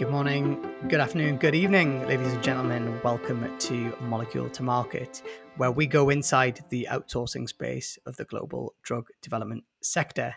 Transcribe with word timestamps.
Good 0.00 0.08
morning, 0.08 0.58
good 0.88 0.98
afternoon, 0.98 1.36
good 1.36 1.54
evening, 1.54 2.06
ladies 2.08 2.32
and 2.32 2.42
gentlemen. 2.42 2.98
Welcome 3.04 3.46
to 3.58 3.94
Molecule 4.00 4.48
to 4.48 4.62
Market, 4.62 5.20
where 5.58 5.70
we 5.70 5.86
go 5.86 6.08
inside 6.08 6.64
the 6.70 6.88
outsourcing 6.90 7.46
space 7.46 7.98
of 8.06 8.16
the 8.16 8.24
global 8.24 8.74
drug 8.82 9.08
development 9.20 9.64
sector. 9.82 10.34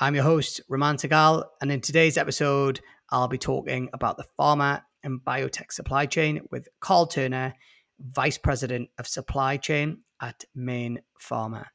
I'm 0.00 0.16
your 0.16 0.24
host, 0.24 0.62
Raman 0.68 0.96
Sehgal, 0.96 1.44
and 1.60 1.70
in 1.70 1.80
today's 1.80 2.18
episode, 2.18 2.80
I'll 3.10 3.28
be 3.28 3.38
talking 3.38 3.88
about 3.92 4.16
the 4.16 4.26
pharma 4.36 4.82
and 5.04 5.20
biotech 5.24 5.70
supply 5.70 6.06
chain 6.06 6.40
with 6.50 6.66
Carl 6.80 7.06
Turner, 7.06 7.54
Vice 8.00 8.36
President 8.36 8.88
of 8.98 9.06
Supply 9.06 9.58
Chain 9.58 9.98
at 10.20 10.44
Mayne 10.56 11.02
Pharma. 11.22 11.66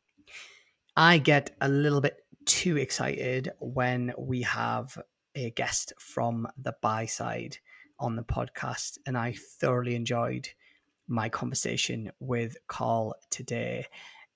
I 0.98 1.20
get 1.20 1.56
a 1.62 1.70
little 1.70 2.02
bit 2.02 2.18
too 2.46 2.76
excited 2.76 3.50
when 3.62 4.12
we 4.18 4.42
have 4.42 4.98
a 5.36 5.52
guest 5.52 5.94
from 6.00 6.48
the 6.58 6.76
buy 6.82 7.06
side 7.06 7.58
on 8.00 8.16
the 8.16 8.24
podcast, 8.24 8.98
and 9.06 9.18
I 9.18 9.34
thoroughly 9.60 9.96
enjoyed 9.96 10.50
my 11.08 11.30
conversation 11.30 12.12
with 12.20 12.58
Carl 12.68 13.16
today. 13.30 13.86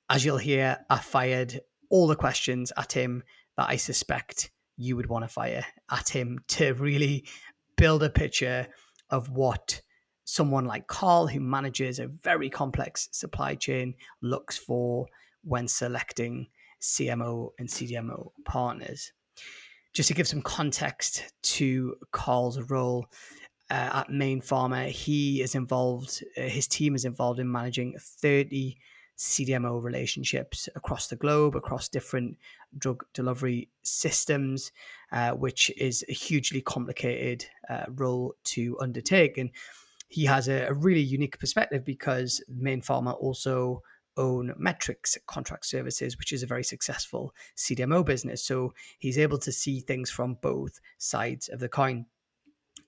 As 0.10 0.24
you'll 0.24 0.38
hear, 0.38 0.86
I 0.90 1.00
fired 1.00 1.62
all 1.90 2.08
the 2.08 2.16
questions 2.16 2.72
at 2.78 2.92
him 2.92 3.24
that 3.58 3.70
I 3.70 3.78
suspect 3.78 4.52
you 4.78 4.96
would 4.96 5.08
want 5.08 5.26
to 5.26 5.30
fire 5.30 5.66
at 5.90 6.10
him 6.10 6.40
to 6.50 6.74
really 6.74 7.26
build 7.76 8.04
a 8.04 8.10
picture 8.10 8.68
of 9.10 9.30
what 9.30 9.82
someone 10.24 10.66
like 10.66 10.88
Carl, 10.88 11.28
who 11.28 11.40
manages 11.40 12.00
a 12.00 12.08
very 12.08 12.50
complex 12.50 13.10
supply 13.12 13.56
chain, 13.56 13.96
looks 14.22 14.58
for 14.58 15.08
when 15.44 15.68
selecting 15.68 16.48
CMO 16.82 17.50
and 17.58 17.68
CDMO 17.68 18.32
partners 18.46 19.14
just 19.98 20.10
to 20.10 20.14
give 20.14 20.28
some 20.28 20.44
context 20.44 21.34
to 21.42 21.96
Carl's 22.12 22.62
role 22.70 23.08
uh, 23.72 23.90
at 24.04 24.12
Mayne 24.12 24.42
Pharma, 24.42 24.90
he 24.90 25.42
is 25.42 25.56
involved, 25.56 26.24
uh, 26.38 26.42
his 26.42 26.68
team 26.68 26.94
is 26.94 27.04
involved 27.04 27.40
in 27.40 27.52
managing 27.52 27.96
30 28.00 28.78
CDMO 29.18 29.82
relationships 29.82 30.70
across 30.76 31.08
the 31.08 31.16
globe, 31.16 31.56
across 31.56 31.90
different 31.90 32.38
drug 32.78 33.04
delivery 33.16 33.70
systems, 33.82 34.72
uh, 35.12 35.32
which 35.32 35.72
is 35.78 36.06
a 36.08 36.14
hugely 36.14 36.62
complicated 36.62 37.48
uh, 37.68 37.86
role 37.96 38.36
to 38.44 38.78
undertake. 38.80 39.40
And 39.40 39.50
he 40.10 40.26
has 40.26 40.48
a, 40.48 40.68
a 40.68 40.74
really 40.74 41.02
unique 41.02 41.40
perspective 41.40 41.84
because 41.84 42.40
Mayne 42.48 42.84
Pharma 42.84 43.20
also 43.20 43.82
own 44.18 44.54
Metrics 44.58 45.18
Contract 45.28 45.66
Services, 45.66 46.18
which 46.18 46.34
is 46.34 46.44
a 46.44 46.48
very 46.48 46.64
successful 46.64 47.34
CDMO 47.56 48.06
business. 48.06 48.44
So 48.44 48.74
he's 49.00 49.18
able 49.18 49.38
to 49.40 49.52
see 49.52 49.80
things 49.80 50.10
from 50.10 50.38
both 50.42 50.80
sides 50.98 51.50
of 51.50 51.60
the 51.60 51.70
coin. 51.70 52.06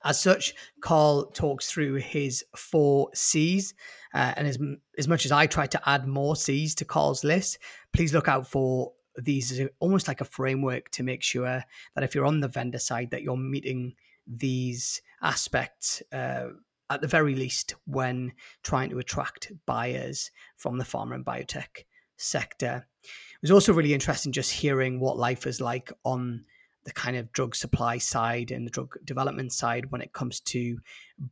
As 0.04 0.20
such, 0.20 0.54
Carl 0.82 1.26
talks 1.26 1.70
through 1.70 1.96
his 1.96 2.44
four 2.56 3.10
C's. 3.14 3.74
Uh, 4.14 4.34
and 4.38 4.48
as, 4.48 4.58
as 4.98 5.08
much 5.08 5.26
as 5.26 5.32
I 5.32 5.46
try 5.46 5.68
to 5.68 5.90
add 5.90 6.08
more 6.08 6.36
C's 6.36 6.74
to 6.76 6.86
Carl's 6.86 7.24
list, 7.24 7.60
please 7.92 8.14
look 8.14 8.28
out 8.28 8.48
for 8.48 8.94
these 9.18 9.62
almost 9.80 10.08
like 10.08 10.22
a 10.22 10.26
framework 10.26 10.90
to 10.92 11.04
make 11.04 11.22
sure 11.22 11.64
that 11.96 12.04
if 12.04 12.16
you're 12.16 12.26
on 12.26 12.40
the 12.40 12.48
vendor 12.48 12.80
side, 12.80 13.12
that 13.12 13.24
you're 13.24 13.36
meeting 13.36 13.96
these 14.26 15.02
aspects 15.22 16.02
uh, 16.14 16.48
at 16.90 17.02
the 17.02 17.08
very 17.08 17.36
least 17.36 17.76
when 17.86 18.32
trying 18.64 18.90
to 18.90 19.00
attract 19.00 19.52
buyers 19.66 20.32
from 20.58 20.78
the 20.78 20.84
pharma 20.84 21.16
and 21.16 21.26
biotech 21.26 21.86
sector. 22.18 22.88
It 23.04 23.42
was 23.42 23.52
also 23.52 23.74
really 23.74 23.94
interesting 23.94 24.32
just 24.32 24.52
hearing 24.52 25.00
what 25.00 25.18
life 25.18 25.48
is 25.48 25.62
like 25.62 25.92
on 26.04 26.44
the 26.86 26.92
kind 26.92 27.18
of 27.18 27.32
drug 27.32 27.56
supply 27.56 27.98
side 27.98 28.52
and 28.52 28.66
the 28.66 28.72
drug 28.72 28.96
development 29.06 29.54
side 29.54 29.92
when 29.92 30.02
it 30.02 30.14
comes 30.14 30.40
to 30.40 30.80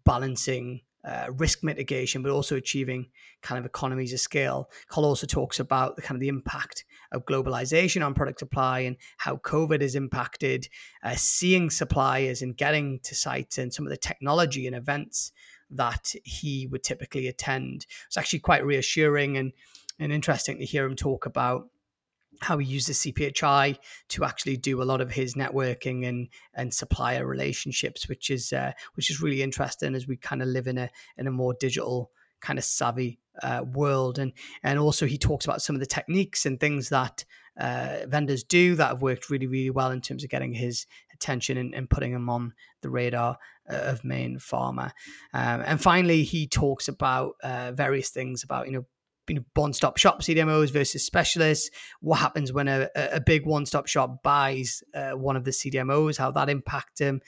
balancing 0.04 0.82
uh, 1.06 1.28
risk 1.38 1.64
mitigation, 1.64 2.22
but 2.22 2.32
also 2.32 2.56
achieving 2.56 3.08
kind 3.42 3.58
of 3.58 3.66
economies 3.66 4.14
of 4.14 4.20
scale. 4.20 4.70
Carl 4.90 5.06
also 5.06 5.26
talks 5.26 5.60
about 5.60 5.96
the 5.96 6.02
kind 6.02 6.16
of 6.18 6.20
the 6.20 6.28
impact 6.28 6.86
of 7.12 7.26
globalization 7.26 8.06
on 8.06 8.14
product 8.14 8.40
supply 8.40 8.80
and 8.80 8.98
how 9.18 9.38
COVID 9.38 9.82
has 9.82 9.96
impacted 9.96 10.68
uh, 11.04 11.16
seeing 11.16 11.70
suppliers 11.70 12.42
and 12.42 12.58
getting 12.58 13.00
to 13.04 13.16
sites 13.16 13.58
and 13.58 13.74
some 13.74 13.86
of 13.86 13.90
the 13.90 13.98
technology 13.98 14.68
and 14.68 14.76
events 14.76 15.32
that 15.70 16.14
he 16.24 16.68
would 16.68 16.84
typically 16.84 17.28
attend. 17.28 17.86
It's 18.08 18.18
actually 18.18 18.40
quite 18.40 18.66
reassuring 18.66 19.38
and, 19.38 19.52
and 20.00 20.12
interesting 20.12 20.60
to 20.60 20.66
hear 20.66 20.86
him 20.86 20.96
talk 20.96 21.26
about 21.26 21.70
how 22.40 22.58
he 22.58 22.68
uses 22.68 23.00
CPHI 23.00 23.78
to 24.10 24.24
actually 24.24 24.58
do 24.58 24.82
a 24.82 24.86
lot 24.86 25.02
of 25.02 25.12
his 25.12 25.34
networking 25.34 26.08
and 26.08 26.28
and 26.54 26.74
supplier 26.74 27.26
relationships, 27.26 28.08
which 28.08 28.30
is 28.30 28.54
uh, 28.54 28.74
which 28.94 29.10
is 29.10 29.22
really 29.22 29.42
interesting 29.42 29.96
as 29.96 30.08
we 30.08 30.18
kind 30.18 30.42
of 30.42 30.48
live 30.48 30.68
in 30.68 30.78
a 30.78 30.90
in 31.18 31.28
a 31.28 31.32
more 31.32 31.56
digital 31.60 32.12
kind 32.40 32.60
of 32.60 32.66
savvy 32.66 33.20
uh, 33.44 33.64
world. 33.74 34.20
And 34.20 34.34
and 34.64 34.80
also 34.80 35.06
he 35.06 35.18
talks 35.18 35.46
about 35.46 35.62
some 35.62 35.76
of 35.76 35.80
the 35.80 35.86
techniques 35.86 36.46
and 36.46 36.60
things 36.60 36.90
that 36.90 37.26
uh, 37.60 38.00
vendors 38.08 38.44
do 38.44 38.76
that 38.76 38.90
have 38.90 39.02
worked 39.02 39.30
really 39.30 39.48
really 39.48 39.70
well 39.70 39.92
in 39.92 40.02
terms 40.02 40.24
of 40.24 40.30
getting 40.30 40.54
his 40.54 40.86
attention 41.14 41.58
and, 41.58 41.74
and 41.74 41.90
putting 41.90 42.12
him 42.12 42.30
on 42.30 42.54
the 42.82 42.90
radar 42.90 43.38
uh, 43.70 43.76
of 43.76 44.04
Mayne 44.04 44.38
Pharma. 44.38 44.92
Um, 45.34 45.64
and 45.66 45.82
finally, 45.82 46.24
he 46.24 46.48
talks 46.48 46.88
about 46.88 47.34
uh, 47.44 47.72
various 47.72 48.10
things 48.10 48.44
about 48.44 48.68
you 48.68 48.74
know 48.74 48.86
you 49.28 49.36
know, 49.36 49.44
one-stop 49.56 49.98
shop 49.98 50.22
CDMOs 50.22 50.72
versus 50.72 51.06
specialists. 51.06 51.70
What 52.00 52.20
happens 52.20 52.54
when 52.54 52.70
a, 52.70 52.90
a 52.96 53.20
big 53.20 53.46
one-stop 53.46 53.88
shop 53.88 54.24
buys 54.24 54.82
uh, 54.96 55.12
one 55.12 55.36
of 55.36 55.44
the 55.44 55.52
CDMOs? 55.52 56.18
How 56.18 56.32
that 56.32 56.50
impacts 56.50 57.00
them? 57.00 57.20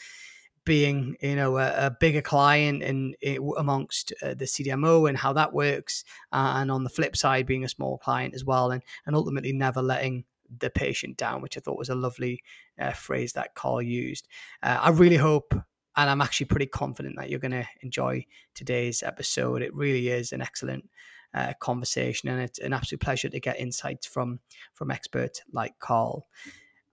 Being 0.69 1.17
you 1.19 1.35
know 1.35 1.57
a, 1.57 1.87
a 1.87 1.91
bigger 1.99 2.21
client 2.21 2.83
and 2.83 3.15
amongst 3.57 4.13
uh, 4.21 4.35
the 4.35 4.45
CDMO 4.45 5.09
and 5.09 5.17
how 5.17 5.33
that 5.33 5.51
works, 5.51 6.03
uh, 6.31 6.53
and 6.57 6.69
on 6.69 6.83
the 6.83 6.91
flip 6.91 7.17
side, 7.17 7.47
being 7.47 7.63
a 7.63 7.69
small 7.69 7.97
client 7.97 8.35
as 8.35 8.45
well, 8.45 8.69
and 8.69 8.83
and 9.07 9.15
ultimately 9.15 9.51
never 9.51 9.81
letting 9.81 10.25
the 10.59 10.69
patient 10.69 11.17
down, 11.17 11.41
which 11.41 11.57
I 11.57 11.59
thought 11.59 11.79
was 11.79 11.89
a 11.89 11.95
lovely 11.95 12.43
uh, 12.79 12.91
phrase 12.91 13.33
that 13.33 13.55
Carl 13.55 13.81
used. 13.81 14.27
Uh, 14.61 14.77
I 14.79 14.89
really 14.91 15.15
hope, 15.17 15.55
and 15.95 16.07
I'm 16.07 16.21
actually 16.21 16.45
pretty 16.45 16.67
confident 16.67 17.15
that 17.17 17.31
you're 17.31 17.39
going 17.39 17.63
to 17.63 17.67
enjoy 17.81 18.27
today's 18.53 19.01
episode. 19.01 19.63
It 19.63 19.73
really 19.73 20.09
is 20.09 20.33
an 20.33 20.41
excellent 20.43 20.87
uh, 21.33 21.53
conversation, 21.59 22.29
and 22.29 22.39
it's 22.43 22.59
an 22.59 22.73
absolute 22.73 23.01
pleasure 23.01 23.29
to 23.29 23.39
get 23.39 23.59
insights 23.59 24.05
from 24.05 24.39
from 24.75 24.91
experts 24.91 25.41
like 25.51 25.79
Carl. 25.79 26.27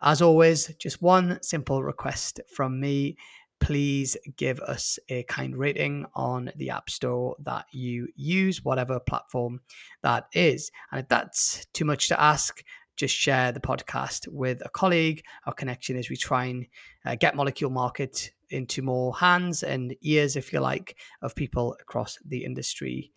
As 0.00 0.22
always, 0.22 0.74
just 0.78 1.02
one 1.02 1.42
simple 1.42 1.82
request 1.82 2.40
from 2.50 2.80
me. 2.80 3.18
Please 3.60 4.16
give 4.36 4.60
us 4.60 4.98
a 5.08 5.22
kind 5.24 5.56
rating 5.56 6.06
on 6.14 6.50
the 6.56 6.70
App 6.70 6.90
Store 6.90 7.36
that 7.40 7.66
you 7.72 8.08
use, 8.14 8.64
whatever 8.64 9.00
platform 9.00 9.60
that 10.02 10.26
is. 10.32 10.70
And 10.92 11.00
if 11.00 11.08
that's 11.08 11.66
too 11.72 11.84
much 11.84 12.08
to 12.08 12.20
ask, 12.20 12.62
just 12.96 13.14
share 13.14 13.52
the 13.52 13.60
podcast 13.60 14.28
with 14.28 14.64
a 14.64 14.68
colleague. 14.70 15.22
Our 15.46 15.52
connection 15.52 15.96
is 15.96 16.08
we 16.08 16.16
try 16.16 16.46
and 16.46 16.66
uh, 17.04 17.14
get 17.14 17.36
Molecule 17.36 17.70
Market 17.70 18.30
into 18.50 18.82
more 18.82 19.14
hands 19.14 19.62
and 19.62 19.94
ears, 20.02 20.36
if 20.36 20.52
you 20.52 20.60
like, 20.60 20.96
of 21.22 21.34
people 21.34 21.76
across 21.80 22.18
the 22.24 22.44
industry. 22.44 23.12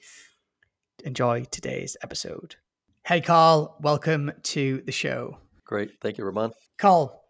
Enjoy 1.06 1.44
today's 1.46 1.96
episode. 2.04 2.56
Hey, 3.06 3.22
Carl, 3.22 3.78
welcome 3.82 4.32
to 4.44 4.82
the 4.86 4.92
show. 4.92 5.38
Great. 5.64 5.92
Thank 6.02 6.18
you, 6.18 6.26
Raman. 6.26 6.52
Carl, 6.78 7.24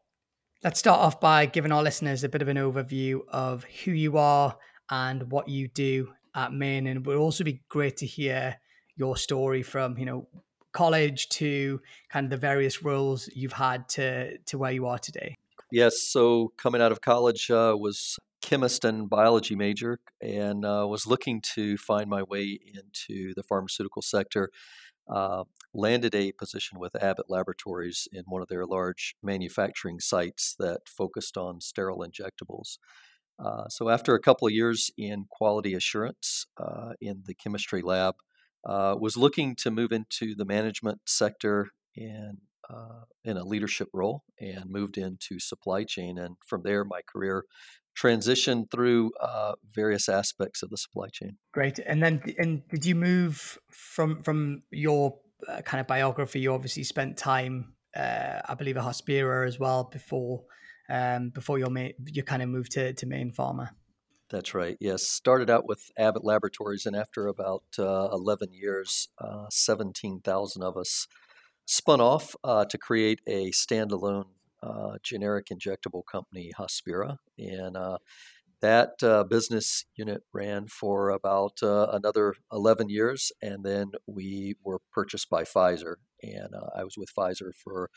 let's 0.64 0.80
start 0.80 1.00
off 1.00 1.22
by 1.22 1.46
giving 1.46 1.72
our 1.72 1.82
listeners 1.82 2.24
a 2.24 2.30
bit 2.30 2.42
of 2.42 2.50
an 2.50 2.58
overview 2.58 3.22
of 3.30 3.64
who 3.86 3.92
you 3.92 4.18
are 4.18 4.58
and 4.90 5.32
what 5.32 5.48
you 5.48 5.70
do 5.70 6.10
at 6.36 6.52
Mayne. 6.52 6.88
And 6.88 6.98
it 6.98 7.08
would 7.08 7.18
also 7.18 7.44
be 7.44 7.62
great 7.70 7.98
to 7.98 8.06
hear 8.06 8.58
your 8.98 9.16
story 9.16 9.64
from, 9.64 9.98
you 9.98 10.06
know, 10.06 10.28
college 10.74 11.30
to 11.30 11.80
kind 12.10 12.26
of 12.26 12.30
the 12.30 12.38
various 12.38 12.84
roles 12.84 13.30
you've 13.34 13.54
had 13.54 13.88
to 13.90 14.38
to 14.40 14.58
where 14.58 14.72
you 14.72 14.86
are 14.86 15.00
today? 15.00 15.36
Yes, 15.72 16.02
so 16.02 16.52
coming 16.58 16.82
out 16.82 16.92
of 16.92 17.02
college 17.02 17.50
uh, 17.50 17.76
was 17.80 18.18
chemist 18.42 18.84
and 18.86 19.10
biology 19.10 19.56
major 19.56 20.00
and 20.22 20.66
uh, 20.66 20.86
was 20.88 21.06
looking 21.06 21.42
to 21.42 21.78
find 21.78 22.10
my 22.10 22.24
way 22.24 22.60
into 22.74 23.34
the 23.36 23.44
pharmaceutical 23.44 24.02
sector. 24.02 24.50
Uh, 25.10 25.44
landed 25.74 26.14
a 26.16 26.32
position 26.34 26.80
with 26.80 27.02
Abbott 27.02 27.30
Laboratories 27.30 28.08
in 28.12 28.24
one 28.28 28.42
of 28.42 28.48
their 28.48 28.66
large 28.66 29.16
manufacturing 29.24 30.00
sites 30.00 30.56
that 30.60 30.82
focused 30.88 31.38
on 31.38 31.62
sterile 31.62 32.06
injectables. 32.06 32.78
Uh, 33.44 33.68
so, 33.70 33.90
after 33.90 34.14
a 34.14 34.20
couple 34.20 34.48
of 34.48 34.54
years 34.54 34.92
in 34.98 35.26
quality 35.30 35.74
assurance 35.74 36.46
uh, 36.58 36.94
in 37.00 37.24
the 37.26 37.34
chemistry 37.34 37.82
lab, 37.82 38.16
uh, 38.66 38.96
was 39.00 39.16
looking 39.16 39.56
to 39.56 39.72
move 39.72 39.92
into 39.92 40.36
the 40.36 40.46
management 40.46 41.00
sector 41.06 41.70
and 41.96 42.40
uh, 42.70 43.04
in 43.24 43.38
a 43.38 43.44
leadership 43.44 43.90
role 43.94 44.24
and 44.40 44.70
moved 44.70 44.98
into 44.98 45.40
supply 45.40 45.84
chain. 45.84 46.18
And 46.18 46.36
from 46.46 46.62
there, 46.64 46.84
my 46.86 47.02
career 47.08 47.46
transitioned 47.98 48.72
through 48.72 49.12
uh, 49.22 49.54
various 49.74 50.08
aspects 50.08 50.64
of 50.64 50.70
the 50.70 50.78
supply 50.78 51.08
chain. 51.12 51.38
Great. 51.54 51.80
And 51.80 52.02
then, 52.02 52.22
and 52.38 52.68
did 52.70 52.86
you 52.86 52.96
move 52.96 53.58
from 53.72 54.22
from 54.24 54.64
your 54.72 55.18
uh, 55.48 55.62
kind 55.62 55.82
of 55.82 55.88
biography? 55.88 56.40
You 56.40 56.54
obviously 56.54 56.84
spent 56.84 57.18
time, 57.18 57.74
uh, 57.96 58.42
I 58.48 58.54
believe, 58.56 58.78
at 58.78 58.84
Hospira 58.84 59.48
as 59.48 59.60
well 59.60 59.86
before 59.92 60.44
um, 60.90 61.30
before 61.30 61.60
your 61.60 61.70
ma- 61.70 61.96
you 62.06 62.24
kind 62.24 62.42
of 62.42 62.50
moved 62.50 62.72
to 62.74 62.94
to 62.94 63.06
Mayne 63.06 63.32
Pharma. 63.32 63.70
That's 64.30 64.54
right. 64.54 64.78
Yes, 64.80 65.08
started 65.08 65.50
out 65.50 65.68
with 65.68 65.90
Abbott 65.98 66.24
Laboratories, 66.24 66.86
and 66.86 66.96
after 66.96 67.26
about 67.26 67.64
uh, 67.80 68.10
11 68.12 68.50
years, 68.54 69.08
uh, 69.18 69.48
17,000 69.50 70.62
of 70.62 70.78
us 70.78 71.08
spun 71.70 72.02
off 72.02 72.36
uh, 72.44 72.66
to 72.66 72.80
create 72.80 73.22
a 73.28 73.52
standalone 73.52 74.26
uh, 74.64 74.98
generic 75.04 75.48
injectable 75.54 76.02
company, 76.12 76.52
Hospira, 76.60 77.18
and 77.38 77.78
uh, 77.78 78.00
that 78.62 79.02
uh, 79.04 79.24
business 79.24 79.86
unit 79.96 80.24
ran 80.34 80.68
for 80.68 81.12
about 81.12 81.60
another 81.62 82.34
11 82.52 82.90
years, 82.90 83.32
and 83.42 83.64
then 83.64 83.92
we 84.08 84.56
were 84.64 84.80
purchased 84.92 85.30
by 85.30 85.44
Pfizer, 85.44 85.96
and 86.24 86.50
I 86.76 86.84
was 86.84 86.96
with 86.98 87.14
Pfizer 87.16 87.52
for 87.56 87.90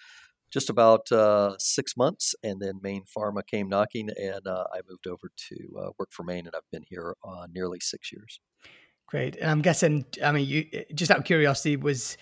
just 0.53 0.69
about 0.69 1.11
uh, 1.11 1.55
six 1.59 1.97
months, 1.97 2.35
and 2.43 2.61
then 2.61 2.79
Mayne 2.83 3.05
Pharma 3.17 3.41
came 3.45 3.71
knocking, 3.71 4.11
and 4.11 4.47
uh, 4.47 4.65
I 4.73 4.81
moved 4.89 5.07
over 5.07 5.31
to 5.49 5.57
uh, 5.81 5.91
work 5.99 6.11
for 6.13 6.25
Mayne, 6.25 6.47
and 6.47 6.55
I've 6.55 6.71
been 6.71 6.85
here 6.87 7.17
uh, 7.25 7.47
nearly 7.53 7.81
six 7.81 8.13
years. 8.13 8.39
Great, 9.07 9.37
and 9.37 9.51
I'm 9.51 9.63
guessing. 9.63 10.05
I 10.23 10.31
mean, 10.31 10.47
you 10.47 10.85
just 10.95 11.11
out 11.11 11.19
of 11.19 11.25
curiosity, 11.25 11.77
was 11.77 12.19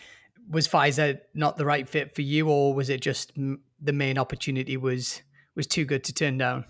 was 0.49 0.69
Pfizer 0.69 1.21
not 1.35 1.57
the 1.57 1.65
right 1.65 1.89
fit 1.89 2.15
for 2.15 2.23
you, 2.23 2.49
or 2.49 2.75
was 2.75 2.91
it 2.91 3.01
just 3.01 3.33
the 3.37 3.93
Mayne 3.93 4.19
opportunity 4.19 4.77
was 4.77 5.23
was 5.55 5.67
too 5.67 5.85
good 5.85 6.05
to 6.05 6.13
turn 6.13 6.39
down? 6.39 6.65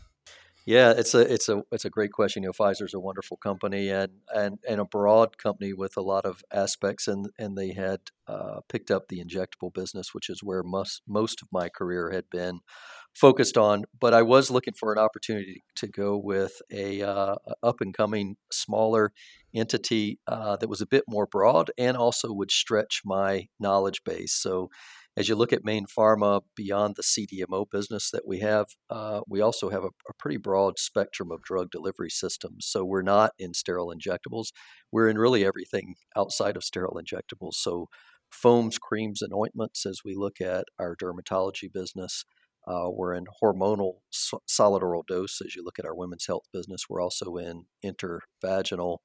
Yeah, 0.66 0.92
it's 0.96 1.14
a 1.14 1.20
it's 1.20 1.48
a 1.48 1.62
it's 1.72 1.84
a 1.84 1.90
great 1.90 2.12
question. 2.12 2.42
You 2.42 2.50
know, 2.50 2.52
Pfizer's 2.52 2.94
a 2.94 3.00
wonderful 3.00 3.36
company 3.38 3.88
and 3.88 4.12
and 4.34 4.58
and 4.68 4.80
a 4.80 4.84
broad 4.84 5.38
company 5.38 5.72
with 5.72 5.96
a 5.96 6.02
lot 6.02 6.26
of 6.26 6.42
aspects, 6.52 7.08
and 7.08 7.30
and 7.38 7.56
they 7.56 7.72
had 7.72 8.00
uh, 8.26 8.60
picked 8.68 8.90
up 8.90 9.08
the 9.08 9.24
injectable 9.24 9.72
business, 9.72 10.12
which 10.12 10.28
is 10.28 10.42
where 10.42 10.62
most 10.62 11.02
most 11.08 11.40
of 11.40 11.48
my 11.50 11.68
career 11.70 12.10
had 12.10 12.28
been 12.30 12.60
focused 13.14 13.56
on. 13.56 13.84
But 13.98 14.14
I 14.14 14.22
was 14.22 14.50
looking 14.50 14.74
for 14.74 14.92
an 14.92 14.98
opportunity 14.98 15.62
to 15.76 15.88
go 15.88 16.16
with 16.16 16.52
a 16.72 17.02
uh, 17.02 17.36
up 17.62 17.80
and 17.80 17.94
coming 17.94 18.36
smaller 18.52 19.12
entity 19.54 20.18
uh, 20.26 20.56
that 20.56 20.68
was 20.68 20.80
a 20.80 20.86
bit 20.86 21.04
more 21.08 21.26
broad 21.26 21.70
and 21.76 21.96
also 21.96 22.32
would 22.32 22.50
stretch 22.50 23.02
my 23.04 23.48
knowledge 23.58 24.02
base. 24.04 24.32
So 24.32 24.70
as 25.16 25.28
you 25.28 25.34
look 25.34 25.52
at 25.52 25.64
Mayne 25.64 25.86
Pharma 25.86 26.42
beyond 26.56 26.94
the 26.96 27.02
CDMO 27.02 27.66
business 27.70 28.10
that 28.12 28.26
we 28.26 28.38
have, 28.40 28.66
uh, 28.88 29.20
we 29.28 29.40
also 29.40 29.68
have 29.70 29.82
a, 29.82 29.90
a, 30.08 30.14
pretty 30.18 30.36
broad 30.36 30.78
spectrum 30.78 31.32
of 31.32 31.42
drug 31.42 31.70
delivery 31.70 32.10
systems. 32.10 32.66
So 32.66 32.84
we're 32.84 33.02
not 33.02 33.32
in 33.38 33.52
sterile 33.52 33.92
injectables. 33.92 34.46
We're 34.92 35.08
in 35.08 35.18
really 35.18 35.44
everything 35.44 35.96
outside 36.16 36.56
of 36.56 36.62
sterile 36.62 36.98
injectables. 36.98 37.54
So 37.54 37.88
foams, 38.30 38.78
creams, 38.78 39.20
and 39.20 39.32
ointments 39.34 39.84
as 39.84 40.00
we 40.04 40.14
look 40.14 40.40
at 40.40 40.66
our 40.78 40.94
dermatology 40.94 41.72
business. 41.72 42.24
Uh, 42.66 42.88
we're 42.90 43.14
in 43.14 43.26
hormonal 43.42 43.94
so- 44.10 44.42
solid 44.46 44.82
oral 44.82 45.04
dose 45.06 45.40
as 45.44 45.56
you 45.56 45.64
look 45.64 45.78
at 45.78 45.84
our 45.84 45.94
women's 45.94 46.26
health 46.26 46.44
business. 46.52 46.84
We're 46.88 47.02
also 47.02 47.36
in 47.36 47.64
intervaginal 47.84 48.98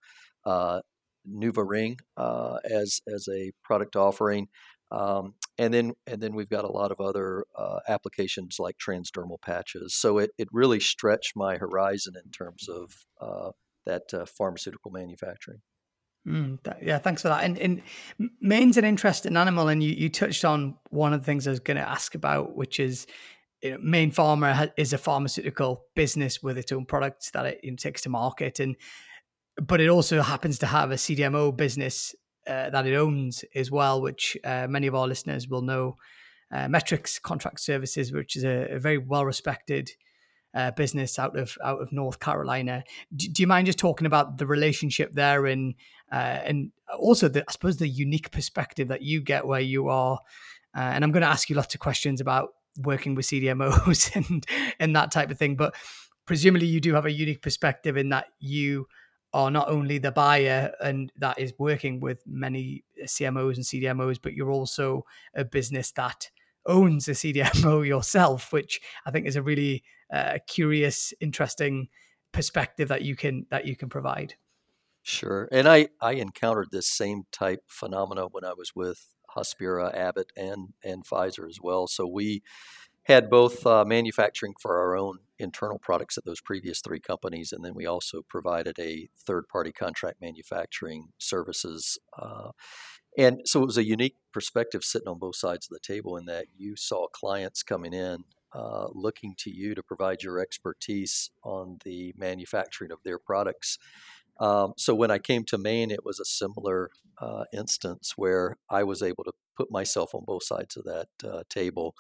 uh, 0.46 0.82
NuvaRing 1.28 2.00
uh, 2.18 2.58
as 2.70 3.02
as 3.14 3.28
a 3.32 3.52
product 3.64 3.96
offering. 3.96 4.48
Um, 4.92 5.34
and 5.58 5.74
then 5.74 5.94
and 6.06 6.22
then 6.22 6.36
we've 6.36 6.50
got 6.50 6.66
a 6.66 6.72
lot 6.72 6.92
of 6.92 7.00
other 7.00 7.46
uh, 7.58 7.80
applications 7.88 8.58
like 8.60 8.76
transdermal 8.78 9.42
patches. 9.42 9.96
So 9.96 10.20
it, 10.20 10.32
it 10.38 10.48
really 10.52 10.80
stretched 10.80 11.34
my 11.36 11.58
horizon 11.58 12.14
in 12.24 12.32
terms 12.32 12.68
of 12.70 12.92
uh, 13.20 13.52
that 13.86 14.14
uh, 14.14 14.26
pharmaceutical 14.26 14.92
manufacturing. 14.92 15.62
Mm, 16.28 16.62
that, 16.64 16.80
yeah, 16.82 16.98
thanks 16.98 17.22
for 17.22 17.28
that. 17.28 17.44
And, 17.44 17.58
and 17.60 17.82
Mayne's 18.42 18.78
an 18.78 18.86
interesting 18.86 19.38
animal, 19.38 19.68
and 19.68 19.84
you, 19.84 19.92
you 19.92 20.10
touched 20.10 20.44
on 20.44 20.76
one 20.90 21.14
of 21.14 21.22
the 21.22 21.26
things 21.26 21.48
I 21.48 21.52
was 21.52 21.60
going 21.60 21.78
to 21.78 21.88
ask 21.88 22.16
about, 22.16 22.56
which 22.56 22.80
is 22.80 23.06
you 23.66 23.72
know, 23.72 23.78
Mayne 23.82 24.12
Pharma 24.12 24.72
is 24.78 24.94
a 24.94 24.98
pharmaceutical 24.98 25.86
business 25.96 26.44
with 26.44 26.58
its 26.58 26.72
own 26.72 26.86
products 26.86 27.32
that 27.32 27.46
it 27.48 27.60
you 27.64 27.72
know, 27.72 27.78
takes 27.78 28.02
to 28.04 28.10
market, 28.10 28.60
and 28.60 28.76
but 29.62 29.82
it 29.82 29.90
also 29.90 30.22
happens 30.22 30.60
to 30.60 30.68
have 30.68 30.92
a 30.92 30.96
CDMO 30.96 31.56
business 31.56 32.14
uh, 32.48 32.70
that 32.70 32.86
it 32.86 32.96
owns 32.96 33.44
as 33.56 33.72
well, 33.72 34.02
which 34.02 34.38
uh, 34.44 34.68
many 34.70 34.86
of 34.86 34.94
our 34.94 35.08
listeners 35.08 35.48
will 35.48 35.62
know. 35.62 35.96
Uh, 36.52 36.68
Metrics 36.68 37.18
Contract 37.18 37.60
Services, 37.60 38.14
which 38.14 38.36
is 38.36 38.44
a, 38.44 38.76
a 38.76 38.80
very 38.80 39.00
well 39.00 39.26
respected 39.26 39.90
uh, 40.54 40.70
business 40.72 41.18
out 41.18 41.38
of 41.38 41.58
out 41.64 41.82
of 41.82 41.92
North 41.92 42.20
Carolina. 42.20 42.84
Do, 43.16 43.28
do, 43.28 43.42
you 43.42 43.48
mind 43.48 43.66
just 43.66 43.80
talking 43.80 44.06
about 44.06 44.38
the 44.38 44.46
relationship 44.46 45.16
there 45.16 45.48
and 45.48 45.74
uh, 46.12 46.40
and 46.46 46.72
also 47.00 47.28
the 47.28 47.42
I 47.42 47.52
suppose 47.52 47.78
the 47.78 47.88
unique 47.88 48.32
perspective 48.32 48.90
that 48.90 49.02
you 49.02 49.22
get 49.22 49.48
where 49.48 49.60
you 49.60 49.90
are? 49.90 50.20
Uh, 50.78 50.82
and 50.82 51.04
I'm 51.04 51.12
going 51.12 51.22
to 51.22 51.28
ask 51.28 51.50
you 51.50 51.56
lots 51.56 51.74
of 51.74 51.80
questions 51.80 52.22
about 52.22 52.50
working 52.78 53.16
with 53.16 53.26
CDMOs 53.26 54.16
and 54.30 54.46
and 54.80 54.96
that 54.96 55.12
type 55.12 55.32
of 55.32 55.38
thing, 55.38 55.56
but 55.56 55.76
presumably 56.26 56.68
you 56.68 56.80
do 56.80 56.94
have 56.94 57.06
a 57.06 57.12
unique 57.12 57.42
perspective 57.42 57.98
in 57.98 58.10
that 58.10 58.28
you 58.40 58.88
are 59.34 59.52
not 59.52 59.70
only 59.70 59.98
the 59.98 60.12
buyer 60.12 60.72
and 60.82 61.12
that 61.18 61.38
is 61.38 61.54
working 61.60 62.00
with 62.00 62.24
many 62.26 62.86
CMOs 63.04 63.56
and 63.56 63.66
CDMOs, 63.66 64.18
but 64.22 64.34
you're 64.34 64.52
also 64.52 65.04
a 65.36 65.44
business 65.44 65.92
that 65.92 66.30
owns 66.66 67.08
a 67.08 67.12
CDMO 67.12 67.86
yourself, 67.88 68.54
which 68.54 68.80
I 69.06 69.12
think 69.12 69.28
is 69.28 69.36
a 69.36 69.42
really 69.42 69.84
uh, 70.12 70.38
curious, 70.48 71.14
interesting 71.20 71.90
perspective 72.32 72.88
that 72.90 73.02
you 73.02 73.16
can 73.16 73.46
that 73.50 73.66
you 73.66 73.76
can 73.76 73.90
provide. 73.90 74.36
Sure, 75.04 75.48
and 75.52 75.68
I 75.68 75.90
I 76.02 76.14
encountered 76.14 76.70
this 76.72 76.88
same 76.88 77.24
type 77.32 77.62
phenomena 77.68 78.28
when 78.32 78.44
I 78.44 78.54
was 78.54 78.72
with 78.76 79.15
Hospira, 79.36 79.94
Abbott, 79.96 80.32
and 80.36 80.74
and 80.84 81.06
Pfizer 81.06 81.48
as 81.50 81.60
well. 81.62 81.88
So 81.88 82.08
we 82.08 82.42
had 83.04 83.30
both 83.30 83.66
uh, 83.68 83.86
manufacturing 83.86 84.54
for 84.60 84.80
our 84.80 84.98
own 84.98 85.20
internal 85.38 85.78
products 85.78 86.18
at 86.18 86.26
those 86.26 86.42
previous 86.42 86.82
three 86.82 87.00
companies, 87.00 87.52
and 87.52 87.64
then 87.64 87.76
we 87.76 87.86
also 87.86 88.22
provided 88.28 88.80
a 88.80 89.10
third 89.18 89.48
party 89.48 89.72
contract 89.72 90.22
manufacturing 90.22 91.10
services. 91.20 92.00
Uh, 92.18 92.52
and 93.18 93.42
so 93.46 93.62
it 93.62 93.68
was 93.68 93.78
a 93.78 93.86
unique 93.86 94.16
perspective 94.34 94.84
sitting 94.84 95.08
on 95.08 95.20
both 95.20 95.36
sides 95.36 95.68
of 95.68 95.70
the 95.70 95.94
table 95.94 96.18
in 96.18 96.26
that 96.26 96.48
you 96.58 96.76
saw 96.76 97.08
clients 97.08 97.64
coming 97.64 97.94
in 97.94 98.24
uh, 98.56 98.88
looking 98.94 99.36
to 99.38 99.52
you 99.52 99.76
to 99.76 99.84
provide 99.84 100.24
your 100.24 100.40
expertise 100.40 101.30
on 101.44 101.78
the 101.84 102.14
manufacturing 102.18 102.92
of 102.92 103.00
their 103.04 103.20
products. 103.20 103.78
Um, 104.40 104.74
so 104.78 104.94
when 104.94 105.12
I 105.12 105.18
came 105.18 105.44
to 105.46 105.58
Mayne, 105.58 105.92
it 105.92 106.06
was 106.06 106.20
a 106.20 106.26
similar 106.26 106.90
uh, 107.22 107.46
instance 107.54 108.14
where 108.16 108.58
I 108.70 108.84
was 108.84 109.02
able 109.02 109.24
to 109.24 109.32
put 109.58 109.72
myself 109.72 110.14
on 110.14 110.24
both 110.26 110.44
sides 110.44 110.76
of 110.76 110.84
that 110.84 111.08
uh, 111.24 111.44
table 111.50 111.96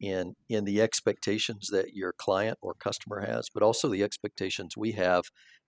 in 0.00 0.34
in 0.48 0.64
the 0.64 0.82
expectations 0.82 1.68
that 1.72 1.94
your 1.94 2.12
client 2.12 2.58
or 2.60 2.74
customer 2.74 3.20
has, 3.20 3.48
but 3.52 3.62
also 3.62 3.88
the 3.88 4.02
expectations 4.02 4.76
we 4.76 4.92
have 4.92 5.24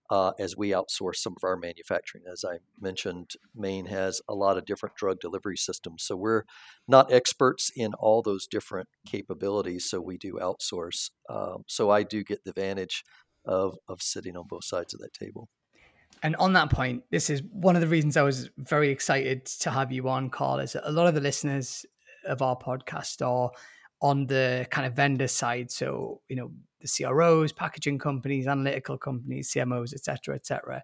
uh, 0.09 0.31
as 0.37 0.55
we 0.55 0.69
outsource 0.69 1.15
some 1.15 1.33
of 1.33 1.43
our 1.43 1.57
manufacturing. 1.57 2.25
As 2.31 2.43
I 2.45 2.57
mentioned, 2.79 3.31
Mayne 3.55 3.87
has 3.87 4.21
a 4.29 4.35
lot 4.35 4.57
of 4.57 4.65
different 4.65 4.95
drug 4.95 5.19
delivery 5.19 5.57
systems, 5.57 6.03
so 6.03 6.15
we're 6.15 6.43
not 6.87 7.11
experts 7.11 7.71
in 7.75 7.93
all 7.95 8.21
those 8.21 8.45
different 8.45 8.87
capabilities. 9.07 9.89
So 9.89 10.01
we 10.01 10.17
do 10.17 10.33
outsource. 10.33 11.09
Um, 11.29 11.63
so 11.67 11.89
I 11.89 12.03
do 12.03 12.23
get 12.23 12.43
the 12.43 12.51
advantage 12.51 13.03
of 13.45 13.77
of 13.87 14.01
sitting 14.01 14.35
on 14.37 14.45
both 14.47 14.65
sides 14.65 14.93
of 14.93 14.99
that 14.99 15.13
table. 15.13 15.49
And 16.23 16.35
on 16.37 16.53
that 16.53 16.71
point, 16.71 17.03
this 17.11 17.29
is 17.29 17.43
one 17.51 17.75
of 17.75 17.81
the 17.81 17.87
reasons 17.87 18.17
I 18.17 18.23
was 18.23 18.49
very 18.57 18.89
excited 18.89 19.45
to 19.45 19.69
have 19.69 19.91
you 19.91 20.09
on, 20.09 20.29
Carl. 20.29 20.59
Is 20.59 20.75
a 20.81 20.91
lot 20.91 21.07
of 21.07 21.13
the 21.13 21.21
listeners 21.21 21.85
of 22.25 22.41
our 22.41 22.57
podcast 22.57 23.25
are 23.25 23.51
on 24.01 24.27
the 24.27 24.67
kind 24.71 24.87
of 24.87 24.93
vendor 24.93 25.27
side. 25.27 25.71
So, 25.71 26.21
you 26.27 26.35
know, 26.35 26.51
the 26.81 26.87
CROs, 26.87 27.51
packaging 27.51 27.99
companies, 27.99 28.47
analytical 28.47 28.97
companies, 28.97 29.51
CMOs, 29.51 29.93
et 29.93 30.03
cetera, 30.03 30.35
et 30.35 30.45
cetera. 30.45 30.81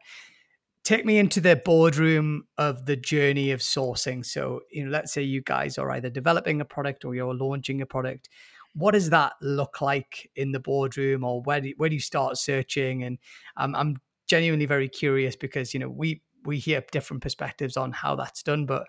Take 0.84 1.06
me 1.06 1.20
into 1.20 1.40
the 1.40 1.56
boardroom 1.56 2.46
of 2.58 2.86
the 2.86 2.96
journey 2.96 3.52
of 3.52 3.60
sourcing. 3.60 4.26
So, 4.26 4.62
you 4.72 4.86
know, 4.86 4.92
let's 4.92 5.14
say 5.14 5.22
you 5.22 5.42
guys 5.42 5.78
are 5.78 5.92
either 5.92 6.10
developing 6.10 6.60
a 6.60 6.66
product 6.66 7.06
or 7.06 7.14
you're 7.14 7.36
launching 7.36 7.82
a 7.82 7.86
product. 7.86 8.30
What 8.74 8.94
does 8.94 9.12
that 9.12 9.34
look 9.42 9.82
like 9.82 10.32
in 10.36 10.54
the 10.54 10.60
boardroom, 10.60 11.24
or 11.24 11.42
where 11.42 11.62
do 11.62 11.74
where 11.78 11.90
do 11.90 11.96
you 11.96 12.02
start 12.02 12.38
searching? 12.38 13.04
And 13.04 13.20
I'm 13.58 13.76
I'm 13.76 13.98
genuinely 14.32 14.66
very 14.66 14.88
curious 14.88 15.36
because 15.36 15.74
you 15.74 15.80
know 15.82 15.90
we 15.90 16.22
we 16.46 16.58
hear 16.58 16.82
different 16.92 17.22
perspectives 17.22 17.76
on 17.76 17.92
how 17.92 18.16
that's 18.16 18.42
done, 18.44 18.66
but 18.66 18.88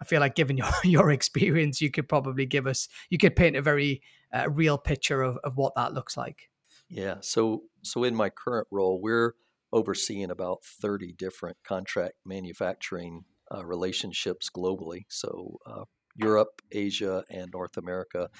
I 0.00 0.04
feel 0.06 0.20
like 0.20 0.34
given 0.34 0.56
your 0.62 0.70
your 0.82 1.10
experience, 1.10 1.80
you 1.80 1.90
could 1.90 2.08
probably 2.08 2.46
give 2.46 2.66
us 2.66 2.88
you 3.10 3.18
could 3.18 3.36
paint 3.36 3.54
a 3.54 3.62
very 3.62 4.00
uh, 4.34 4.48
real 4.50 4.78
picture 4.78 5.20
of, 5.22 5.36
of 5.44 5.56
what 5.56 5.74
that 5.76 5.92
looks 5.92 6.16
like. 6.16 6.48
Yeah. 6.88 7.16
So 7.20 7.64
so 7.82 8.02
in 8.02 8.14
my 8.14 8.30
current 8.30 8.66
role, 8.70 8.98
we're 9.00 9.34
overseeing 9.70 10.30
about 10.30 10.64
30 10.64 11.12
different 11.12 11.58
contract 11.62 12.14
manufacturing 12.24 13.24
uh, 13.54 13.66
relationships 13.66 14.48
globally. 14.48 15.02
So 15.10 15.58
uh, 15.66 15.84
Europe, 16.16 16.62
Asia, 16.72 17.22
and 17.28 17.50
North 17.52 17.76
America 17.76 18.30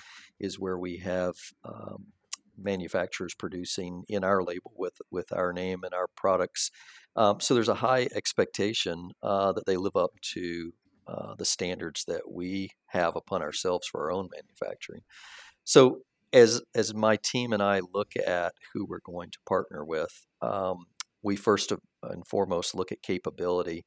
is 0.41 0.59
where 0.59 0.79
we 0.79 0.97
have 0.99 1.35
um, 1.63 2.07
manufacturers 2.59 3.35
producing 3.35 4.05
in 4.09 4.25
our 4.25 4.43
label 4.43 4.73
with 4.77 5.01
with 5.11 5.33
our 5.33 5.53
name 5.53 5.81
and 5.85 5.95
our 5.95 6.07
products. 6.17 6.71
Um, 7.17 7.41
so 7.41 7.55
there's 7.55 7.69
a 7.69 7.75
high 7.75 8.09
expectation 8.15 9.11
uh, 9.23 9.53
that 9.53 9.67
they 9.67 9.77
live 9.77 9.97
up 9.97 10.11
to 10.35 10.73
uh, 11.07 11.35
the 11.37 11.45
standards 11.45 12.05
that 12.07 12.31
we 12.31 12.71
have 12.89 13.17
upon 13.17 13.43
ourselves 13.43 13.87
for 13.87 14.03
our 14.03 14.13
own 14.13 14.29
manufacturing. 14.33 15.03
So 15.65 16.01
as 16.33 16.63
as 16.75 16.95
my 16.95 17.17
team 17.17 17.53
and 17.53 17.63
I 17.63 17.81
look 17.95 18.13
at 18.17 18.55
who 18.73 18.85
we're 18.85 19.01
going 19.05 19.31
to 19.31 19.39
partner 19.47 19.85
with, 19.85 20.27
um, 20.43 20.87
we 21.23 21.37
first 21.37 21.73
and 22.03 22.27
foremost 22.27 22.75
look 22.75 22.93
at 22.93 23.03
capability 23.03 23.85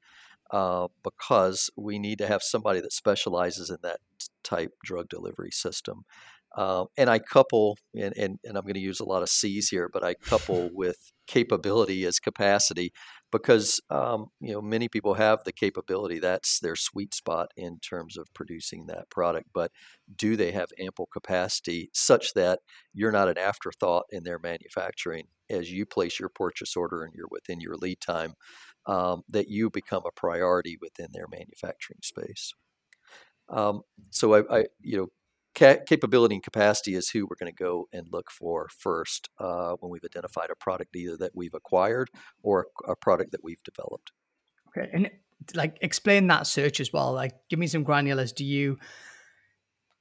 uh, 0.52 0.88
because 1.04 1.70
we 1.78 1.98
need 1.98 2.18
to 2.18 2.28
have 2.28 2.44
somebody 2.44 2.82
that 2.82 2.94
specializes 2.94 3.70
in 3.70 3.78
that 3.84 4.00
type 4.44 4.74
drug 4.84 5.08
delivery 5.10 5.52
system. 5.52 6.04
Um, 6.58 6.88
and 6.98 7.10
I 7.10 7.20
couple, 7.20 7.78
and, 7.96 8.14
and, 8.18 8.38
and 8.44 8.58
I'm 8.58 8.64
going 8.64 8.74
to 8.74 8.80
use 8.80 9.00
a 9.00 9.06
lot 9.06 9.22
of 9.22 9.30
C's 9.30 9.70
here, 9.70 9.90
but 9.92 10.04
I 10.04 10.16
couple 10.16 10.70
with 10.74 11.12
capability 11.28 12.04
as 12.04 12.20
capacity 12.20 12.92
because 13.32 13.80
um, 13.90 14.28
you 14.42 14.52
know 14.52 14.62
many 14.62 14.90
people 14.90 15.14
have 15.14 15.44
the 15.46 15.54
capability. 15.54 16.20
That's 16.20 16.60
their 16.60 16.76
sweet 16.76 17.14
spot 17.14 17.52
in 17.56 17.80
terms 17.80 18.18
of 18.18 18.34
producing 18.34 18.88
that 18.88 19.10
product. 19.10 19.48
But 19.54 19.72
do 20.14 20.36
they 20.36 20.52
have 20.52 20.70
ample 20.78 21.08
capacity 21.08 21.90
such 21.94 22.34
that 22.34 22.60
you're 22.94 23.14
not 23.14 23.30
an 23.30 23.38
afterthought 23.38 24.06
in 24.10 24.24
their 24.24 24.40
manufacturing 24.40 25.28
as 25.50 25.72
you 25.72 25.86
place 25.86 26.20
your 26.20 26.30
purchase 26.30 26.76
order 26.76 27.04
and 27.04 27.14
you're 27.16 27.30
within 27.32 27.62
your 27.62 27.76
lead 27.78 28.02
time? 28.02 28.34
Um, 28.88 29.22
that 29.30 29.48
you 29.48 29.70
become 29.70 30.02
a 30.08 30.20
priority 30.20 30.76
within 30.82 31.10
their 31.14 31.28
manufacturing 31.32 32.00
space. 32.02 32.52
Um, 33.48 33.82
so 34.10 34.34
I, 34.34 34.60
I, 34.62 34.66
you 34.82 34.98
know, 34.98 35.08
ca- 35.56 35.80
capability 35.86 36.36
and 36.36 36.44
capacity 36.44 36.96
is 36.96 37.10
who 37.10 37.26
we're 37.26 37.36
going 37.40 37.52
to 37.52 37.64
go 37.64 37.88
and 37.92 38.08
look 38.12 38.32
for 38.32 38.70
first 38.78 39.30
uh, 39.40 39.76
when 39.80 39.92
we've 39.92 40.06
identified 40.06 40.50
a 40.52 40.56
product 40.56 40.96
either 40.96 41.18
that 41.18 41.36
we've 41.36 41.54
acquired 41.54 42.10
or 42.44 42.68
a 42.88 42.96
product 42.96 43.32
that 43.32 43.44
we've 43.44 43.64
developed. 43.64 44.12
Okay, 44.70 44.90
and 44.94 45.10
like 45.56 45.78
explain 45.82 46.28
that 46.28 46.48
search 46.48 46.80
as 46.80 46.94
well. 46.94 47.14
Like, 47.14 47.34
give 47.50 47.60
me 47.60 47.68
some 47.68 47.86
granulars. 47.86 48.34
Do 48.34 48.46
you 48.46 48.78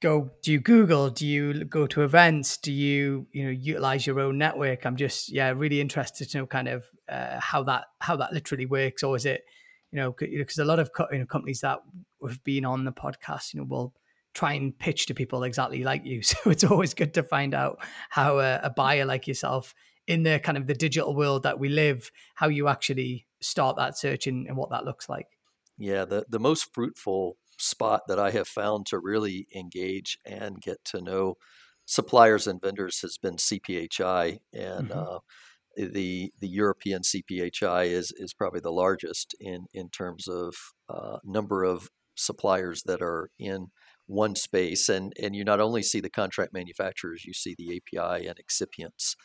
go? 0.01 0.31
Do 0.41 0.51
you 0.51 0.59
Google? 0.59 1.09
Do 1.09 1.27
you 1.27 1.65
go 1.65 1.87
to 1.87 2.03
events? 2.03 2.57
Do 2.57 2.71
you 2.71 3.27
you 3.31 3.45
know 3.45 3.49
utilize 3.49 4.05
your 4.07 4.19
own 4.19 4.37
network? 4.37 4.85
I'm 4.85 4.95
just 4.95 5.31
yeah 5.31 5.49
really 5.49 5.81
interested 5.81 6.29
to 6.29 6.39
know 6.39 6.45
kind 6.45 6.67
of 6.67 6.85
uh, 7.09 7.39
how 7.39 7.63
that 7.63 7.85
how 7.99 8.15
that 8.17 8.33
literally 8.33 8.65
works, 8.65 9.03
or 9.03 9.15
is 9.15 9.25
it 9.25 9.43
you 9.91 9.99
know 9.99 10.15
because 10.17 10.59
a 10.59 10.65
lot 10.65 10.79
of 10.79 10.93
co- 10.93 11.07
you 11.11 11.19
know, 11.19 11.25
companies 11.25 11.61
that 11.61 11.79
have 12.25 12.43
been 12.43 12.63
on 12.65 12.85
the 12.85 12.93
podcast, 12.93 13.53
you 13.53 13.59
know, 13.59 13.65
will 13.65 13.93
try 14.33 14.53
and 14.53 14.77
pitch 14.77 15.05
to 15.07 15.13
people 15.13 15.43
exactly 15.43 15.83
like 15.83 16.05
you. 16.05 16.21
So 16.31 16.49
it's 16.49 16.63
always 16.63 16.93
good 16.93 17.13
to 17.15 17.23
find 17.23 17.53
out 17.53 17.79
how 18.09 18.39
a, 18.39 18.59
a, 18.63 18.69
buyer 18.69 19.05
like 19.05 19.27
yourself 19.27 19.73
in 20.07 20.23
the 20.23 20.39
kind 20.39 20.57
of 20.57 20.67
the 20.67 20.73
digital 20.73 21.15
world 21.15 21.43
that 21.43 21.59
we 21.59 21.69
live, 21.69 22.11
how 22.35 22.47
you 22.47 22.67
actually 22.67 23.27
start 23.41 23.77
that 23.77 23.97
search 23.97 24.27
and, 24.27 24.47
and 24.47 24.57
what 24.57 24.69
that 24.71 24.85
looks 24.85 25.09
like. 25.09 25.27
Yeah, 25.77 26.05
the, 26.05 26.25
the 26.29 26.39
most 26.39 26.73
fruitful 26.73 27.37
spot 27.57 28.01
that 28.07 28.19
I 28.19 28.31
have 28.31 28.47
found 28.47 28.85
to 28.87 28.99
really 28.99 29.47
engage 29.55 30.17
and 30.25 30.61
get 30.61 30.83
to 30.85 31.01
know 31.01 31.35
suppliers 31.85 32.47
and 32.47 32.61
vendors 32.61 33.01
has 33.01 33.17
been 33.17 33.35
CPHI. 33.35 34.39
And 34.53 34.89
mm-hmm. 34.89 34.99
uh, 34.99 35.19
the 35.75 36.31
the 36.39 36.47
European 36.47 37.01
CPHI 37.01 37.87
is 37.87 38.13
is 38.17 38.33
probably 38.33 38.59
the 38.59 38.71
largest 38.71 39.35
in 39.39 39.65
in 39.73 39.89
terms 39.89 40.27
of 40.27 40.55
uh, 40.89 41.17
number 41.23 41.63
of 41.63 41.89
suppliers 42.15 42.83
that 42.83 43.01
are 43.01 43.29
in 43.39 43.67
one 44.11 44.35
space, 44.35 44.89
and 44.89 45.13
and 45.21 45.35
you 45.35 45.43
not 45.43 45.59
only 45.59 45.81
see 45.81 45.99
the 45.99 46.09
contract 46.09 46.53
manufacturers, 46.53 47.25
you 47.25 47.33
see 47.33 47.55
the 47.57 47.77
API 47.77 48.27
and 48.27 48.37
excipients 48.37 49.15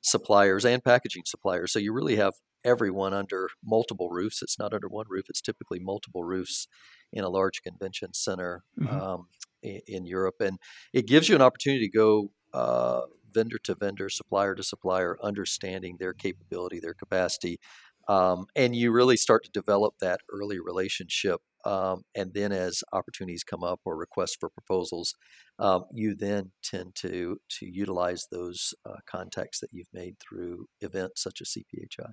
suppliers 0.00 0.66
and 0.66 0.84
packaging 0.84 1.22
suppliers. 1.24 1.72
So 1.72 1.78
you 1.78 1.92
really 1.92 2.16
have 2.16 2.34
everyone 2.62 3.14
under 3.14 3.48
multiple 3.64 4.10
roofs. 4.10 4.42
It's 4.42 4.58
not 4.58 4.74
under 4.74 4.86
one 4.86 5.06
roof. 5.08 5.26
It's 5.30 5.40
typically 5.40 5.78
multiple 5.80 6.24
roofs 6.24 6.68
in 7.10 7.24
a 7.24 7.30
large 7.30 7.62
convention 7.62 8.12
center 8.12 8.64
mm-hmm. 8.78 9.00
um, 9.00 9.28
in, 9.62 9.80
in, 9.86 10.06
Europe, 10.06 10.36
and 10.40 10.58
it 10.92 11.06
gives 11.06 11.28
you 11.28 11.34
an 11.34 11.42
opportunity 11.42 11.88
to 11.88 11.92
go. 11.92 12.30
Uh, 12.52 13.00
vendor 13.32 13.58
to 13.58 13.74
vendor, 13.74 14.08
supplier 14.08 14.54
to 14.54 14.62
supplier, 14.62 15.18
understanding 15.20 15.96
their 15.98 16.12
capability, 16.12 16.78
their 16.78 16.94
capacity, 16.94 17.58
um, 18.08 18.46
and 18.54 18.74
you 18.74 18.92
really 18.92 19.16
start 19.16 19.44
to 19.44 19.50
develop 19.50 19.94
that 20.00 20.20
early 20.30 20.58
relationship 20.60 21.40
um, 21.64 22.02
and 22.14 22.32
then 22.34 22.52
as 22.52 22.82
opportunities 22.92 23.42
come 23.42 23.64
up 23.64 23.80
or 23.84 23.96
requests 23.96 24.36
for 24.38 24.50
proposals, 24.50 25.14
um, 25.58 25.84
you 25.92 26.14
then 26.14 26.52
tend 26.62 26.94
to 26.96 27.38
to 27.58 27.66
utilize 27.66 28.26
those 28.30 28.74
uh, 28.84 28.96
contacts 29.06 29.60
that 29.60 29.70
you've 29.72 29.92
made 29.92 30.16
through 30.18 30.66
events 30.80 31.22
such 31.22 31.40
as 31.40 31.56
CPHI. 31.56 32.10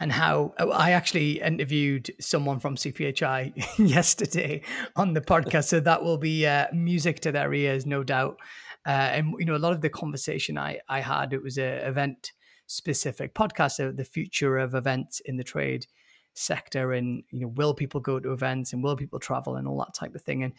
And 0.00 0.10
how 0.10 0.52
oh, 0.58 0.70
I 0.70 0.90
actually 0.92 1.40
interviewed 1.40 2.10
someone 2.20 2.58
from 2.58 2.74
CPHI 2.74 3.78
yesterday 3.88 4.62
on 4.96 5.12
the 5.12 5.20
podcast, 5.20 5.64
so 5.64 5.78
that 5.78 6.02
will 6.02 6.18
be 6.18 6.44
uh, 6.46 6.66
music 6.72 7.20
to 7.20 7.30
their 7.30 7.52
ears, 7.54 7.86
no 7.86 8.02
doubt. 8.02 8.36
Uh, 8.84 8.90
and 8.90 9.34
you 9.38 9.44
know, 9.44 9.54
a 9.54 9.58
lot 9.58 9.72
of 9.72 9.80
the 9.80 9.90
conversation 9.90 10.58
I 10.58 10.80
I 10.88 11.00
had 11.00 11.32
it 11.32 11.42
was 11.42 11.56
a 11.56 11.86
event 11.86 12.32
specific 12.72 13.34
podcast, 13.34 13.72
so 13.72 13.92
the 13.92 14.04
future 14.04 14.58
of 14.58 14.74
events 14.74 15.20
in 15.20 15.36
the 15.36 15.44
trade 15.44 15.86
sector 16.34 16.92
and 16.92 17.24
you 17.30 17.40
know 17.40 17.48
will 17.48 17.74
people 17.74 18.00
go 18.00 18.18
to 18.18 18.32
events 18.32 18.72
and 18.72 18.82
will 18.82 18.96
people 18.96 19.18
travel 19.18 19.56
and 19.56 19.68
all 19.68 19.78
that 19.78 19.94
type 19.94 20.14
of 20.14 20.22
thing. 20.22 20.42
And 20.42 20.54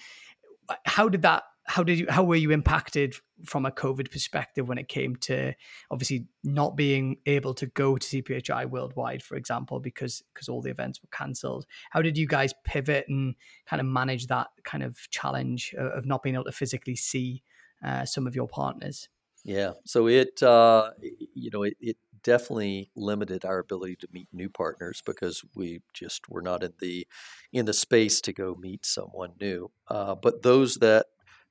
uh, 0.70 0.76
how 0.86 1.10
did 1.10 1.24
that 1.24 1.44
how 1.66 1.82
did 1.82 1.98
you 1.98 2.06
how 2.10 2.24
were 2.24 2.36
you 2.36 2.52
impacted 2.52 3.16
from 3.46 3.66
a 3.66 3.72
covid 3.72 4.12
perspective 4.12 4.68
when 4.68 4.78
it 4.78 4.90
came 4.90 5.16
to 5.16 5.54
obviously 5.90 6.28
not 6.44 6.76
being 6.76 7.18
able 7.26 7.54
to 7.54 7.68
go 7.68 7.98
to 7.98 8.22
cphi 8.22 8.70
worldwide 8.70 9.24
for 9.24 9.38
example 9.38 9.80
because 9.80 10.24
because 10.34 10.50
all 10.50 10.62
the 10.62 10.70
events 10.70 11.02
were 11.02 11.10
cancelled? 11.12 11.66
How 11.92 12.02
did 12.02 12.18
you 12.18 12.28
guys 12.28 12.54
pivot 12.66 13.06
and 13.08 13.36
kind 13.66 13.80
of 13.80 13.86
manage 13.86 14.28
that 14.28 14.48
kind 14.64 14.84
of 14.84 14.98
challenge 15.10 15.74
of 15.78 16.06
not 16.06 16.22
being 16.22 16.36
able 16.36 16.46
to 16.46 16.52
physically 16.52 16.96
see 16.96 17.44
uh, 17.84 18.06
some 18.06 18.28
of 18.28 18.36
your 18.36 18.48
partners 18.48 19.10
yeah 19.44 19.72
so 19.86 20.08
it 20.08 20.42
uh 20.44 20.92
you 21.34 21.50
know 21.52 21.64
it, 21.64 21.76
it 21.80 21.98
definitely 22.24 22.90
limited 22.96 23.44
our 23.44 23.60
ability 23.60 23.98
to 23.98 24.08
meet 24.14 24.28
new 24.32 24.48
partners 24.50 25.02
because 25.06 25.44
we 25.56 25.82
just 25.94 26.30
were 26.30 26.42
not 26.42 26.64
in 26.64 26.72
the 26.80 27.06
in 27.52 27.66
the 27.66 27.74
space 27.74 28.22
to 28.22 28.32
go 28.32 28.56
meet 28.56 28.86
someone 28.86 29.32
new. 29.42 29.70
Uh, 29.90 30.16
but 30.16 30.42
those 30.42 30.76
that 30.76 31.08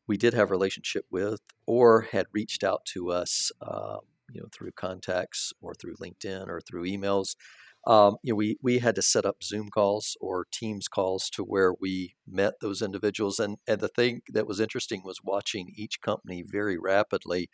we 0.07 0.17
did 0.17 0.33
have 0.33 0.51
relationship 0.51 1.05
with 1.11 1.41
or 1.67 2.03
had 2.11 2.25
reached 2.33 2.65
out 2.65 2.87
to 2.87 3.11
us, 3.11 3.53
uh, 3.61 3.99
you 4.33 4.41
know, 4.41 4.49
through 4.51 4.73
contacts 4.73 5.53
or 5.61 5.75
through 5.75 5.95
LinkedIn 5.97 6.49
or 6.49 6.63
through 6.63 6.85
emails. 6.85 7.37
Um, 7.87 8.17
you 8.23 8.33
know, 8.33 8.37
we 8.37 8.57
we 8.63 8.79
had 8.79 8.95
to 8.95 9.03
set 9.03 9.27
up 9.27 9.43
Zoom 9.43 9.69
calls 9.69 10.17
or 10.21 10.47
Teams 10.53 10.89
calls 10.89 11.29
to 11.31 11.43
where 11.43 11.75
we 11.81 12.15
met 12.27 12.55
those 12.61 12.83
individuals. 12.83 13.39
And 13.39 13.59
and 13.67 13.81
the 13.81 13.89
thing 13.89 14.23
that 14.33 14.47
was 14.47 14.61
interesting 14.61 15.03
was 15.05 15.21
watching 15.23 15.73
each 15.75 16.01
company 16.01 16.45
very 16.47 16.79
rapidly 16.79 17.49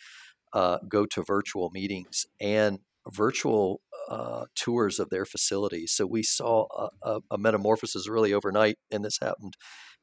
uh, 0.52 0.78
go 0.88 1.06
to 1.06 1.23
virtual 1.23 1.70
meetings 1.70 2.26
and 2.40 2.80
virtual 3.11 3.80
uh, 4.08 4.44
tours 4.54 4.99
of 4.99 5.11
their 5.11 5.25
facilities. 5.25 5.92
So 5.92 6.06
we 6.06 6.23
saw 6.23 6.66
a, 7.02 7.20
a, 7.30 7.38
metamorphosis 7.38 8.08
really 8.08 8.32
overnight, 8.32 8.76
and 8.90 9.04
this 9.04 9.18
happened 9.20 9.54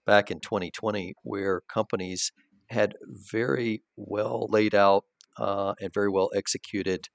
back 0.05 0.29
in 0.29 0.39
2020, 0.39 1.15
where 1.23 1.61
companies 1.67 2.31
had 2.69 2.95
very 3.03 3.83
well 3.95 4.47
laid 4.49 4.75
out 4.75 5.05
uh, 5.37 5.73
and 5.79 5.93
very 5.93 6.09
well 6.09 6.29
executed 6.35 7.09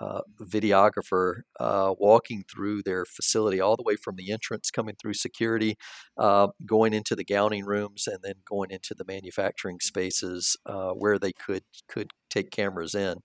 uh, 0.00 0.20
videographer 0.40 1.42
uh, 1.60 1.94
walking 1.98 2.44
through 2.52 2.82
their 2.82 3.04
facility, 3.04 3.60
all 3.60 3.76
the 3.76 3.82
way 3.82 3.96
from 3.96 4.16
the 4.16 4.32
entrance, 4.32 4.70
coming 4.70 4.96
through 5.00 5.14
security, 5.14 5.76
uh, 6.18 6.48
going 6.66 6.92
into 6.92 7.14
the 7.14 7.24
gowning 7.24 7.64
rooms, 7.64 8.06
and 8.06 8.18
then 8.22 8.34
going 8.48 8.70
into 8.70 8.94
the 8.94 9.04
manufacturing 9.06 9.78
spaces 9.80 10.56
uh, 10.66 10.90
where 10.90 11.18
they 11.18 11.32
could 11.32 11.64
could 11.88 12.10
take 12.30 12.50
cameras 12.50 12.94
in. 12.94 13.18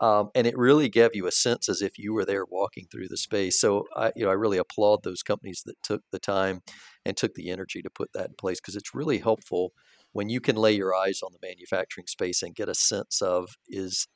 Um, 0.00 0.30
and 0.34 0.46
it 0.46 0.58
really 0.58 0.88
gave 0.88 1.10
you 1.14 1.26
a 1.26 1.32
sense 1.32 1.68
as 1.68 1.80
if 1.80 1.98
you 1.98 2.12
were 2.12 2.24
there 2.24 2.44
walking 2.44 2.86
through 2.90 3.08
the 3.08 3.16
space. 3.16 3.60
So 3.60 3.84
I, 3.94 4.12
you 4.16 4.24
know, 4.24 4.30
I 4.30 4.34
really 4.34 4.58
applaud 4.58 5.02
those 5.02 5.22
companies 5.22 5.62
that 5.66 5.80
took 5.82 6.02
the 6.10 6.18
time 6.18 6.60
and 7.04 7.16
took 7.16 7.34
the 7.34 7.50
energy 7.50 7.82
to 7.82 7.90
put 7.90 8.12
that 8.12 8.30
in 8.30 8.34
place 8.36 8.60
because 8.60 8.74
it's 8.74 8.94
really 8.94 9.18
helpful 9.18 9.72
when 10.12 10.28
you 10.28 10.40
can 10.40 10.56
lay 10.56 10.72
your 10.72 10.94
eyes 10.94 11.20
on 11.22 11.32
the 11.32 11.46
manufacturing 11.46 12.06
space 12.06 12.42
and 12.42 12.54
get 12.54 12.68
a 12.68 12.74
sense 12.74 13.22
of 13.22 13.50
is 13.68 14.08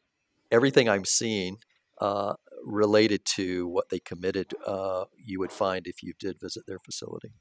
everything 0.51 0.89
I'm 0.89 1.05
seeing 1.05 1.59
uh, 1.99 2.35
related 2.67 3.25
to 3.25 3.69
what 3.69 3.88
they 3.88 3.99
committed, 4.00 4.53
uh, 4.67 5.05
you 5.17 5.38
would 5.38 5.53
find 5.53 5.87
if 5.87 6.03
you 6.03 6.12
did 6.19 6.38
visit 6.41 6.67
their 6.67 6.79
facility. 6.79 7.33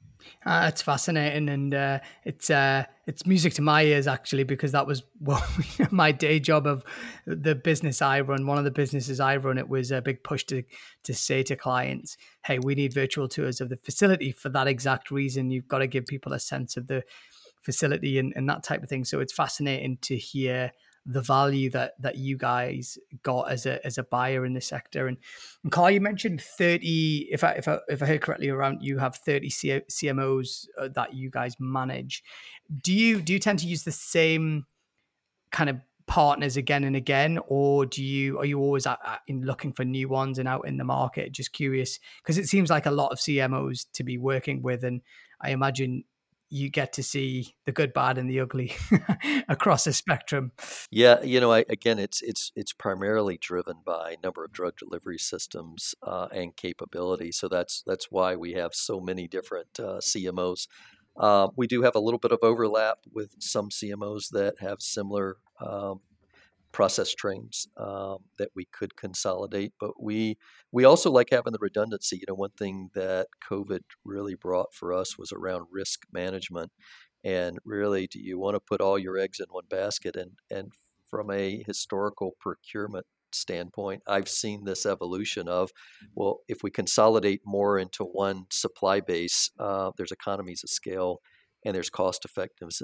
Uh, 0.44 0.66
it's 0.68 0.80
fascinating, 0.80 1.48
and 1.48 1.74
uh, 1.74 1.98
it's 2.24 2.48
uh, 2.48 2.84
it's 3.06 3.26
music 3.26 3.52
to 3.54 3.62
my 3.62 3.82
ears 3.82 4.06
actually 4.06 4.44
because 4.44 4.72
that 4.72 4.86
was 4.86 5.02
well, 5.20 5.44
my 5.90 6.12
day 6.12 6.38
job 6.40 6.66
of 6.66 6.84
the 7.26 7.54
business 7.54 8.00
I 8.00 8.20
run. 8.20 8.46
One 8.46 8.58
of 8.58 8.64
the 8.64 8.70
businesses 8.70 9.20
I 9.20 9.36
run, 9.36 9.58
it 9.58 9.68
was 9.68 9.90
a 9.90 10.00
big 10.00 10.22
push 10.22 10.44
to 10.44 10.62
to 11.02 11.14
say 11.14 11.42
to 11.44 11.56
clients, 11.56 12.16
"Hey, 12.44 12.58
we 12.58 12.74
need 12.74 12.94
virtual 12.94 13.28
tours 13.28 13.60
of 13.60 13.68
the 13.68 13.76
facility 13.76 14.32
for 14.32 14.48
that 14.50 14.68
exact 14.68 15.10
reason. 15.10 15.50
You've 15.50 15.68
got 15.68 15.78
to 15.78 15.86
give 15.86 16.06
people 16.06 16.32
a 16.32 16.40
sense 16.40 16.76
of 16.76 16.86
the 16.86 17.02
facility 17.62 18.18
and, 18.18 18.32
and 18.36 18.48
that 18.48 18.62
type 18.62 18.82
of 18.82 18.88
thing." 18.88 19.04
So 19.04 19.20
it's 19.20 19.32
fascinating 19.32 19.98
to 20.02 20.16
hear 20.16 20.72
the 21.06 21.22
value 21.22 21.70
that 21.70 21.94
that 22.00 22.16
you 22.16 22.36
guys 22.36 22.98
got 23.22 23.50
as 23.50 23.64
a 23.64 23.84
as 23.86 23.96
a 23.96 24.02
buyer 24.02 24.44
in 24.44 24.54
the 24.54 24.60
sector. 24.60 25.06
And, 25.06 25.16
and 25.62 25.70
Carl, 25.70 25.90
you 25.90 26.00
mentioned 26.00 26.42
thirty. 26.42 27.28
If 27.30 27.44
I 27.44 27.52
if 27.52 27.68
I 27.68 27.78
if 27.88 28.02
I 28.02 28.06
heard 28.06 28.20
correctly, 28.20 28.48
around 28.48 28.82
you 28.82 28.98
have 28.98 29.16
thirty 29.16 29.48
CMOs 29.48 30.66
uh, 30.78 30.88
that 30.94 31.14
you 31.14 31.30
guys 31.30 31.56
manage. 31.60 32.24
Do 32.82 32.92
you 32.92 33.22
do 33.22 33.32
you 33.32 33.38
tend 33.38 33.60
to 33.60 33.66
use 33.66 33.84
the 33.84 33.92
same 33.92 34.66
kind 35.52 35.70
of 35.70 35.80
partners 36.06 36.56
again 36.56 36.84
and 36.84 36.96
again, 36.96 37.38
or 37.46 37.86
do 37.86 38.02
you 38.02 38.38
are 38.38 38.44
you 38.44 38.58
always 38.58 38.86
at, 38.86 38.98
at, 39.04 39.20
in 39.28 39.42
looking 39.42 39.72
for 39.72 39.84
new 39.84 40.08
ones 40.08 40.38
and 40.38 40.48
out 40.48 40.66
in 40.66 40.76
the 40.76 40.84
market? 40.84 41.32
Just 41.32 41.52
curious 41.52 42.00
because 42.22 42.38
it 42.38 42.46
seems 42.46 42.68
like 42.68 42.86
a 42.86 42.90
lot 42.90 43.12
of 43.12 43.18
CMOs 43.18 43.86
to 43.92 44.02
be 44.02 44.18
working 44.18 44.60
with, 44.60 44.82
and 44.82 45.02
I 45.40 45.50
imagine 45.50 46.04
you 46.48 46.70
get 46.70 46.92
to 46.94 47.02
see 47.02 47.54
the 47.64 47.72
good, 47.72 47.92
bad, 47.92 48.18
and 48.18 48.30
the 48.30 48.40
ugly 48.40 48.72
across 49.48 49.84
the 49.84 49.92
spectrum. 49.92 50.52
Yeah, 50.90 51.22
you 51.22 51.40
know, 51.40 51.52
I, 51.52 51.64
again, 51.68 51.98
it's 51.98 52.22
it's 52.22 52.52
it's 52.54 52.72
primarily 52.72 53.38
driven 53.38 53.76
by 53.84 54.16
number 54.22 54.44
of 54.44 54.52
drug 54.52 54.76
delivery 54.76 55.18
systems 55.18 55.94
uh, 56.02 56.28
and 56.32 56.56
capability. 56.56 57.32
So 57.32 57.48
that's 57.48 57.82
that's 57.86 58.10
why 58.10 58.36
we 58.36 58.52
have 58.52 58.74
so 58.74 59.00
many 59.00 59.26
different 59.26 59.78
uh, 59.78 60.00
CMOs. 60.00 60.68
Uh, 61.18 61.48
we 61.56 61.66
do 61.66 61.82
have 61.82 61.94
a 61.94 62.00
little 62.00 62.18
bit 62.18 62.32
of 62.32 62.40
overlap 62.42 62.98
with 63.10 63.34
some 63.38 63.70
CMOs 63.70 64.28
that 64.30 64.56
have 64.60 64.80
similar 64.80 65.38
um, 65.60 66.00
process 66.72 67.14
trains 67.14 67.66
um, 67.76 68.18
that 68.38 68.50
we 68.54 68.66
could 68.72 68.96
consolidate. 68.96 69.72
But 69.80 70.02
we 70.02 70.36
we 70.72 70.84
also 70.84 71.10
like 71.10 71.28
having 71.30 71.52
the 71.52 71.58
redundancy. 71.60 72.16
You 72.16 72.24
know, 72.28 72.34
one 72.34 72.50
thing 72.58 72.90
that 72.94 73.28
COVID 73.50 73.80
really 74.04 74.34
brought 74.34 74.74
for 74.74 74.92
us 74.92 75.18
was 75.18 75.32
around 75.32 75.66
risk 75.70 76.02
management. 76.12 76.72
And 77.24 77.58
really, 77.64 78.06
do 78.06 78.20
you 78.20 78.38
want 78.38 78.54
to 78.54 78.60
put 78.60 78.80
all 78.80 78.98
your 78.98 79.18
eggs 79.18 79.40
in 79.40 79.46
one 79.50 79.64
basket? 79.68 80.16
And 80.16 80.32
and 80.50 80.72
from 81.08 81.30
a 81.30 81.62
historical 81.66 82.32
procurement 82.40 83.06
standpoint, 83.32 84.02
I've 84.06 84.28
seen 84.28 84.64
this 84.64 84.86
evolution 84.86 85.48
of, 85.48 85.70
well, 86.14 86.40
if 86.48 86.62
we 86.62 86.70
consolidate 86.70 87.42
more 87.44 87.78
into 87.78 88.04
one 88.04 88.46
supply 88.50 89.00
base, 89.00 89.50
uh, 89.58 89.90
there's 89.96 90.12
economies 90.12 90.62
of 90.64 90.70
scale 90.70 91.20
and 91.66 91.74
there's 91.74 91.90
cost 91.90 92.24
effectiveness 92.24 92.80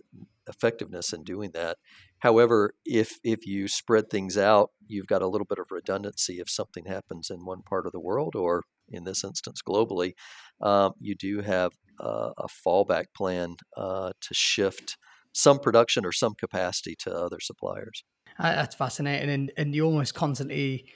effectiveness 0.48 1.12
in 1.12 1.22
doing 1.22 1.52
that. 1.54 1.78
However, 2.18 2.74
if 2.84 3.20
if 3.22 3.46
you 3.46 3.68
spread 3.68 4.10
things 4.10 4.36
out, 4.36 4.70
you've 4.86 5.06
got 5.06 5.22
a 5.22 5.28
little 5.28 5.46
bit 5.48 5.60
of 5.60 5.66
redundancy 5.70 6.40
if 6.40 6.50
something 6.50 6.86
happens 6.86 7.30
in 7.30 7.44
one 7.44 7.62
part 7.62 7.86
of 7.86 7.92
the 7.92 8.00
world, 8.00 8.34
or 8.34 8.64
in 8.88 9.04
this 9.04 9.22
instance, 9.22 9.62
globally. 9.66 10.14
Um, 10.60 10.94
you 10.98 11.14
do 11.14 11.40
have 11.40 11.72
a 12.00 12.48
fallback 12.66 13.06
plan 13.16 13.54
uh, 13.76 14.12
to 14.20 14.34
shift 14.34 14.96
some 15.32 15.60
production 15.60 16.04
or 16.04 16.10
some 16.10 16.34
capacity 16.34 16.96
to 16.98 17.14
other 17.14 17.38
suppliers. 17.40 18.02
Uh, 18.38 18.54
that's 18.56 18.74
fascinating, 18.74 19.30
and 19.30 19.52
and 19.56 19.74
you 19.74 19.84
almost 19.84 20.14
constantly, 20.14 20.86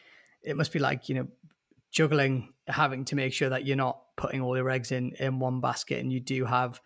it 0.42 0.56
must 0.56 0.72
be 0.72 0.80
like 0.80 1.08
you 1.08 1.14
know, 1.14 1.28
juggling, 1.92 2.52
having 2.66 3.04
to 3.04 3.14
make 3.14 3.32
sure 3.32 3.50
that 3.50 3.64
you're 3.64 3.76
not 3.76 4.00
putting 4.16 4.40
all 4.40 4.56
your 4.56 4.70
eggs 4.70 4.90
in 4.90 5.12
in 5.20 5.38
one 5.38 5.60
basket, 5.60 6.00
and 6.00 6.12
you 6.12 6.18
do 6.18 6.44
have 6.44 6.80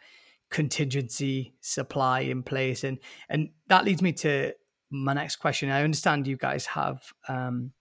contingency 0.50 1.54
supply 1.60 2.20
in 2.20 2.42
place. 2.42 2.84
And 2.84 2.98
and 3.28 3.50
that 3.68 3.84
leads 3.84 4.02
me 4.02 4.12
to 4.14 4.52
my 4.90 5.12
next 5.12 5.36
question. 5.36 5.70
I 5.70 5.82
understand 5.82 6.26
you 6.26 6.36
guys 6.36 6.66
have 6.66 7.12
um, 7.28 7.72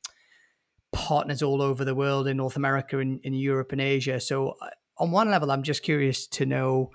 partners 0.91 1.41
all 1.41 1.61
over 1.61 1.83
the 1.85 1.95
world 1.95 2.27
in 2.27 2.37
north 2.37 2.55
america 2.55 2.97
and 2.97 3.19
in 3.23 3.33
europe 3.33 3.71
and 3.71 3.81
asia. 3.81 4.19
So 4.19 4.55
uh, 4.61 4.69
on 4.97 5.11
one 5.11 5.29
level 5.29 5.51
i'm 5.51 5.63
just 5.63 5.83
curious 5.83 6.25
to 6.27 6.45
know 6.45 6.89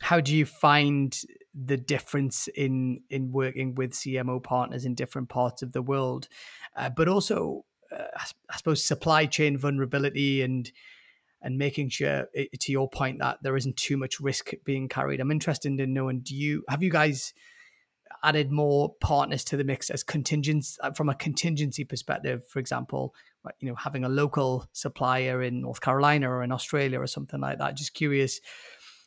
how 0.00 0.20
do 0.20 0.36
you 0.36 0.44
find 0.44 1.18
the 1.54 1.76
difference 1.76 2.48
in 2.48 3.00
in 3.10 3.32
working 3.32 3.74
with 3.74 3.92
cmo 3.92 4.42
partners 4.42 4.84
in 4.84 4.94
different 4.94 5.28
parts 5.28 5.62
of 5.62 5.72
the 5.72 5.82
world? 5.82 6.28
Uh, 6.76 6.90
but 6.90 7.08
also 7.08 7.64
uh, 7.90 8.04
I 8.50 8.56
suppose 8.56 8.84
supply 8.84 9.26
chain 9.26 9.56
vulnerability 9.56 10.42
and 10.42 10.70
and 11.42 11.56
making 11.56 11.88
sure 11.88 12.26
it, 12.32 12.60
to 12.60 12.72
your 12.72 12.88
point 12.88 13.20
that 13.20 13.38
there 13.42 13.56
isn't 13.56 13.76
too 13.76 13.96
much 13.96 14.20
risk 14.20 14.52
being 14.64 14.88
carried. 14.88 15.20
I'm 15.20 15.30
interested 15.30 15.78
in 15.78 15.94
knowing 15.94 16.20
do 16.20 16.34
you 16.34 16.64
have 16.68 16.82
you 16.82 16.90
guys 16.90 17.32
added 18.24 18.50
more 18.50 18.94
partners 19.00 19.44
to 19.44 19.56
the 19.56 19.62
mix 19.64 19.90
as 19.90 20.02
contingents 20.02 20.78
uh, 20.82 20.90
from 20.90 21.08
a 21.08 21.14
contingency 21.14 21.84
perspective? 21.84 22.46
For 22.48 22.58
example 22.58 23.14
you 23.60 23.68
know 23.68 23.74
having 23.74 24.04
a 24.04 24.08
local 24.08 24.68
supplier 24.72 25.42
in 25.42 25.62
north 25.62 25.80
carolina 25.80 26.28
or 26.28 26.42
in 26.42 26.52
australia 26.52 27.00
or 27.00 27.06
something 27.06 27.40
like 27.40 27.58
that. 27.58 27.76
Just 27.76 27.94
curious 27.94 28.40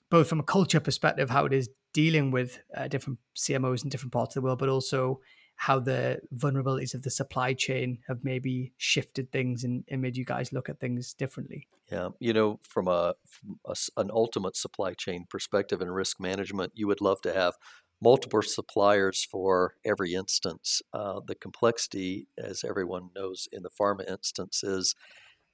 both 0.09 0.27
from 0.27 0.39
a 0.39 0.43
culture 0.43 0.79
perspective 0.79 1.29
how 1.29 1.45
it 1.45 1.53
is 1.53 1.69
dealing 1.93 2.31
with 2.31 2.59
uh, 2.75 2.87
different 2.87 3.19
cmos 3.37 3.83
in 3.83 3.89
different 3.89 4.13
parts 4.13 4.35
of 4.35 4.41
the 4.41 4.45
world 4.45 4.59
but 4.59 4.69
also 4.69 5.19
how 5.61 5.79
the 5.79 6.19
vulnerabilities 6.35 6.95
of 6.95 7.03
the 7.03 7.11
supply 7.11 7.53
chain 7.53 7.99
have 8.07 8.23
maybe 8.23 8.73
shifted 8.77 9.31
things 9.31 9.63
and, 9.63 9.83
and 9.89 10.01
made 10.01 10.17
you 10.17 10.25
guys 10.25 10.51
look 10.51 10.69
at 10.69 10.79
things 10.79 11.13
differently. 11.13 11.67
Yeah, 11.91 12.09
you 12.19 12.33
know, 12.33 12.59
from 12.63 12.87
a, 12.87 13.13
from 13.27 13.59
a, 13.67 13.75
an 13.95 14.09
ultimate 14.11 14.57
supply 14.57 14.95
chain 14.95 15.27
perspective 15.29 15.79
and 15.79 15.93
risk 15.93 16.19
management, 16.19 16.71
you 16.73 16.87
would 16.87 16.99
love 16.99 17.21
to 17.21 17.33
have 17.33 17.57
multiple 18.01 18.41
suppliers 18.41 19.23
for 19.23 19.75
every 19.85 20.15
instance. 20.15 20.81
Uh, 20.93 21.19
the 21.27 21.35
complexity, 21.35 22.27
as 22.39 22.63
everyone 22.63 23.09
knows 23.15 23.47
in 23.51 23.61
the 23.61 23.69
pharma 23.69 24.09
instance, 24.09 24.63
is 24.63 24.95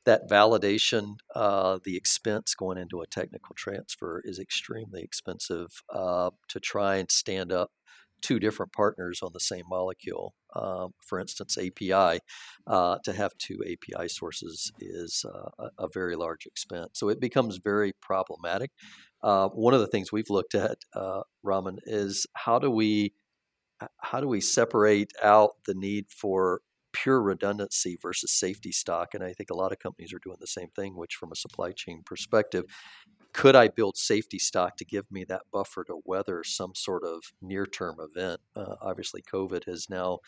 that 0.05 0.29
validation, 0.29 1.17
uh, 1.35 1.79
the 1.83 1.97
expense 1.97 2.55
going 2.55 2.77
into 2.77 3.01
a 3.01 3.07
technical 3.07 3.53
transfer 3.55 4.21
is 4.23 4.39
extremely 4.39 5.01
expensive 5.01 5.83
uh, 5.93 6.29
to 6.47 6.61
try 6.61 6.95
and 6.95 7.11
stand 7.11 7.51
up 7.51 7.71
two 8.27 8.39
different 8.39 8.73
partners 8.73 9.21
on 9.23 9.31
the 9.33 9.39
same 9.39 9.63
molecule. 9.69 10.33
Um, 10.53 10.93
for 10.99 11.17
instance, 11.17 11.57
API, 11.57 12.19
uh, 12.65 12.97
to 13.05 13.13
have 13.13 13.37
two 13.37 13.63
API 13.63 14.09
sources 14.09 14.71
is 14.81 15.23
uh, 15.25 15.49
a, 15.59 15.85
a, 15.85 15.87
very 15.93 16.15
large 16.17 16.45
expense. 16.45 16.91
So 16.93 17.07
it 17.07 17.21
becomes 17.21 17.57
very 17.57 17.93
problematic. 18.01 18.71
Uh, 19.23 19.47
one 19.49 19.73
of 19.73 19.79
the 19.79 19.87
things 19.87 20.11
we've 20.11 20.29
looked 20.29 20.55
at, 20.55 20.79
uh, 20.93 21.21
Raman, 21.41 21.77
is 21.85 22.25
how 22.33 22.59
do 22.59 22.69
we 22.69 23.13
how 24.01 24.19
do 24.19 24.27
we 24.27 24.41
separate 24.41 25.13
out 25.23 25.51
the 25.67 25.75
need 25.75 26.07
for 26.09 26.61
pure 26.91 27.21
redundancy 27.21 27.97
versus 28.01 28.31
safety 28.31 28.71
stock? 28.71 29.13
And 29.13 29.23
I 29.23 29.33
think 29.33 29.51
a 29.51 29.55
lot 29.55 29.71
of 29.71 29.79
companies 29.79 30.11
are 30.13 30.19
doing 30.19 30.37
the 30.39 30.47
same 30.47 30.69
thing, 30.75 30.97
which 30.97 31.15
from 31.15 31.31
a 31.31 31.35
supply 31.35 31.71
chain 31.71 32.01
perspective, 32.03 32.65
could 33.37 33.55
I 33.55 33.67
build 33.67 33.97
safety 33.97 34.39
stock 34.39 34.77
to 34.77 34.85
give 34.85 35.11
me 35.11 35.23
that 35.25 35.43
buffer 35.53 35.83
to 35.83 36.01
weather 36.03 36.43
some 36.43 36.73
sort 36.73 37.03
of 37.03 37.21
near 37.39 37.67
term 37.67 37.97
event? 37.99 38.41
Uh, 38.55 38.73
obviously, 38.81 39.21
COVID 39.31 39.65
has 39.65 39.85
now 39.91 40.19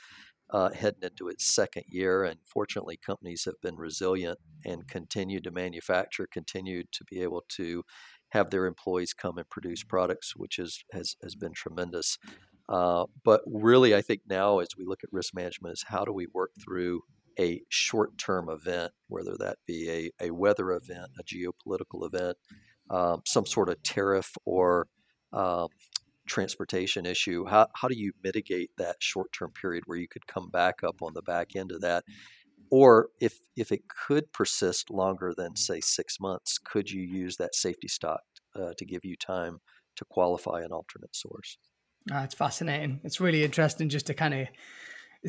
uh, 0.52 0.70
heading 0.70 1.02
into 1.02 1.28
its 1.28 1.44
second 1.44 1.86
year, 1.90 2.24
and 2.24 2.40
fortunately, 2.46 2.98
companies 3.04 3.46
have 3.46 3.60
been 3.64 3.78
resilient 3.78 4.38
and 4.64 4.88
continued 4.88 5.44
to 5.46 5.52
manufacture, 5.52 6.28
continued 6.32 6.92
to 6.92 7.04
be 7.04 7.24
able 7.24 7.44
to 7.50 7.84
have 8.30 8.52
their 8.52 8.68
employees 8.68 9.12
come 9.12 9.40
and 9.40 9.50
produce 9.50 9.84
products, 9.84 10.36
which 10.36 10.60
is, 10.60 10.84
has, 10.94 11.16
has 11.24 11.34
been 11.34 11.54
tremendous. 11.54 12.20
Uh, 12.72 13.06
but 13.26 13.42
really, 13.48 13.96
I 13.96 14.04
think 14.04 14.22
now 14.30 14.60
as 14.60 14.70
we 14.78 14.86
look 14.86 15.04
at 15.04 15.12
risk 15.12 15.34
management, 15.34 15.74
is 15.74 15.86
how 15.88 16.06
do 16.06 16.14
we 16.14 16.28
work 16.32 16.52
through 16.64 17.02
a 17.40 17.64
short 17.70 18.20
term 18.20 18.50
event, 18.50 18.92
whether 19.08 19.36
that 19.40 19.58
be 19.66 19.90
a, 19.90 20.28
a 20.28 20.32
weather 20.32 20.72
event, 20.74 21.10
a 21.20 21.24
geopolitical 21.24 22.06
event, 22.06 22.38
um, 22.90 23.22
some 23.26 23.46
sort 23.46 23.70
of 23.70 23.82
tariff 23.84 24.36
or 24.46 24.88
um, 25.34 25.68
transportation 26.28 27.06
issue, 27.06 27.46
how, 27.46 27.68
how 27.76 27.88
do 27.88 27.98
you 27.98 28.14
mitigate 28.24 28.72
that 28.78 28.98
short 29.00 29.32
term 29.34 29.52
period 29.52 29.84
where 29.86 29.98
you 29.98 30.08
could 30.08 30.28
come 30.28 30.50
back 30.50 30.84
up 30.84 31.02
on 31.02 31.14
the 31.14 31.22
back 31.22 31.56
end 31.56 31.72
of 31.72 31.82
that? 31.82 32.04
Or 32.72 33.10
if, 33.20 33.40
if 33.58 33.72
it 33.72 33.82
could 33.88 34.32
persist 34.32 34.92
longer 34.92 35.34
than, 35.36 35.56
say, 35.56 35.82
six 35.82 36.20
months, 36.20 36.60
could 36.60 36.92
you 36.92 37.02
use 37.02 37.38
that 37.38 37.56
safety 37.56 37.88
stock 37.88 38.22
uh, 38.56 38.74
to 38.78 38.86
give 38.86 39.04
you 39.04 39.16
time 39.16 39.60
to 39.96 40.06
qualify 40.06 40.62
an 40.62 40.72
alternate 40.72 41.16
source? 41.16 41.58
It's 42.12 42.36
fascinating. 42.36 43.02
It's 43.04 43.20
really 43.20 43.44
interesting 43.44 43.90
just 43.90 44.08
to 44.08 44.14
kind 44.14 44.34
of 44.34 44.48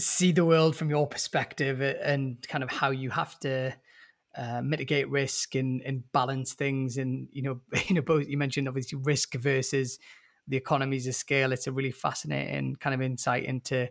see 0.00 0.32
the 0.32 0.44
world 0.44 0.76
from 0.76 0.90
your 0.90 1.06
perspective 1.06 1.80
and 1.80 2.46
kind 2.46 2.62
of 2.62 2.70
how 2.70 2.90
you 2.90 3.10
have 3.10 3.38
to 3.40 3.74
uh, 4.36 4.62
mitigate 4.62 5.08
risk 5.08 5.54
and, 5.54 5.82
and 5.82 6.10
balance 6.12 6.54
things. 6.54 6.96
And 6.96 7.28
you 7.32 7.42
know, 7.42 7.60
you 7.86 7.94
know, 7.94 8.02
both 8.02 8.28
you 8.28 8.36
mentioned 8.36 8.68
obviously 8.68 8.98
risk 9.02 9.34
versus 9.34 9.98
the 10.48 10.56
economies 10.56 11.06
of 11.06 11.14
scale. 11.14 11.52
It's 11.52 11.66
a 11.66 11.72
really 11.72 11.92
fascinating 11.92 12.76
kind 12.76 12.94
of 12.94 13.02
insight 13.02 13.44
into 13.44 13.88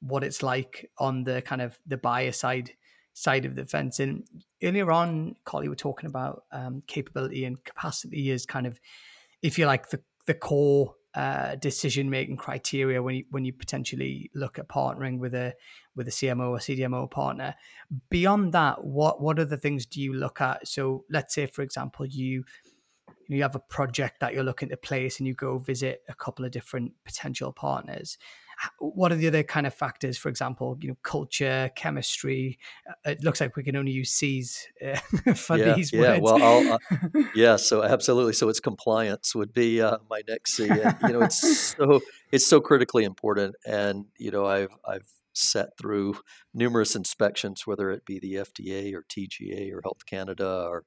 what 0.00 0.24
it's 0.24 0.42
like 0.42 0.90
on 0.98 1.24
the 1.24 1.42
kind 1.42 1.62
of 1.62 1.78
the 1.86 1.96
buyer 1.96 2.32
side 2.32 2.72
side 3.14 3.44
of 3.44 3.54
the 3.54 3.66
fence. 3.66 4.00
And 4.00 4.24
earlier 4.62 4.90
on, 4.90 5.36
you 5.62 5.70
were 5.70 5.76
talking 5.76 6.08
about 6.08 6.44
um, 6.50 6.82
capability 6.86 7.44
and 7.44 7.62
capacity 7.64 8.30
as 8.30 8.46
kind 8.46 8.66
of, 8.66 8.80
if 9.42 9.58
you 9.58 9.66
like, 9.66 9.90
the 9.90 10.00
the 10.26 10.34
core 10.34 10.94
uh, 11.14 11.56
decision 11.56 12.08
making 12.08 12.36
criteria 12.36 13.02
when 13.02 13.16
you 13.16 13.24
when 13.30 13.44
you 13.44 13.52
potentially 13.52 14.30
look 14.34 14.58
at 14.58 14.68
partnering 14.68 15.18
with 15.18 15.34
a 15.34 15.54
with 15.94 16.08
a 16.08 16.10
CMO 16.10 16.50
or 16.50 16.58
CDMO 16.58 17.10
partner. 17.10 17.54
Beyond 18.08 18.52
that, 18.52 18.84
what 18.84 19.20
what 19.20 19.38
other 19.38 19.56
things 19.56 19.84
do 19.86 20.00
you 20.00 20.14
look 20.14 20.40
at? 20.40 20.66
So 20.66 21.04
let's 21.10 21.34
say, 21.34 21.46
for 21.46 21.62
example, 21.62 22.06
you 22.06 22.44
you 23.28 23.42
have 23.42 23.54
a 23.54 23.60
project 23.60 24.20
that 24.20 24.34
you're 24.34 24.42
looking 24.42 24.68
to 24.70 24.76
place 24.76 25.18
and 25.18 25.26
you 25.26 25.34
go 25.34 25.58
visit 25.58 26.02
a 26.08 26.14
couple 26.14 26.44
of 26.44 26.50
different 26.50 26.92
potential 27.04 27.52
partners 27.52 28.18
what 28.78 29.12
are 29.12 29.16
the 29.16 29.26
other 29.26 29.42
kind 29.42 29.66
of 29.66 29.74
factors 29.74 30.16
for 30.16 30.28
example 30.28 30.76
you 30.80 30.88
know 30.88 30.96
culture 31.02 31.70
chemistry 31.74 32.58
uh, 32.88 33.10
it 33.10 33.22
looks 33.22 33.40
like 33.40 33.56
we 33.56 33.62
can 33.62 33.76
only 33.76 33.92
use 33.92 34.10
c's 34.10 34.68
uh, 34.84 34.96
for 35.34 35.56
yeah, 35.56 35.74
these 35.74 35.92
yeah 35.92 36.18
words. 36.18 36.22
well 36.22 36.72
uh, 36.72 37.22
yeah 37.34 37.56
so 37.56 37.82
absolutely 37.82 38.32
so 38.32 38.48
it's 38.48 38.60
compliance 38.60 39.34
would 39.34 39.52
be 39.52 39.80
uh, 39.80 39.98
my 40.08 40.22
next 40.28 40.56
c 40.56 40.68
and, 40.68 40.96
you 41.02 41.08
know 41.08 41.22
it's 41.22 41.74
so 41.76 42.00
it's 42.30 42.46
so 42.46 42.60
critically 42.60 43.04
important 43.04 43.54
and 43.66 44.06
you 44.18 44.30
know 44.30 44.46
i've 44.46 44.76
i've 44.86 45.06
sat 45.34 45.76
through 45.78 46.18
numerous 46.52 46.94
inspections, 46.94 47.66
whether 47.66 47.90
it 47.90 48.04
be 48.04 48.18
the 48.18 48.34
FDA 48.34 48.92
or 48.94 49.02
TGA 49.02 49.72
or 49.72 49.80
Health 49.82 50.04
Canada 50.06 50.66
or 50.68 50.84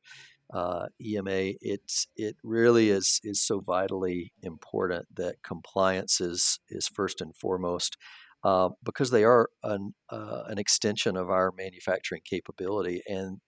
uh, 0.54 0.88
EMA. 1.02 1.54
It's 1.62 2.08
it 2.16 2.36
really 2.44 2.90
is 2.90 3.20
is 3.24 3.42
so 3.42 3.60
vitally 3.60 4.34
important 4.42 5.08
that 5.16 5.44
compliance 5.44 6.22
is 6.22 6.60
is 6.70 6.88
first 6.88 7.22
and 7.22 7.36
foremost. 7.36 7.98
Uh, 8.44 8.70
because 8.84 9.10
they 9.10 9.24
are 9.24 9.50
an, 9.64 9.96
uh, 10.12 10.44
an 10.46 10.60
extension 10.60 11.18
of 11.18 11.32
our 11.32 11.52
manufacturing 11.58 12.22
capability, 12.24 13.02
and 13.08 13.40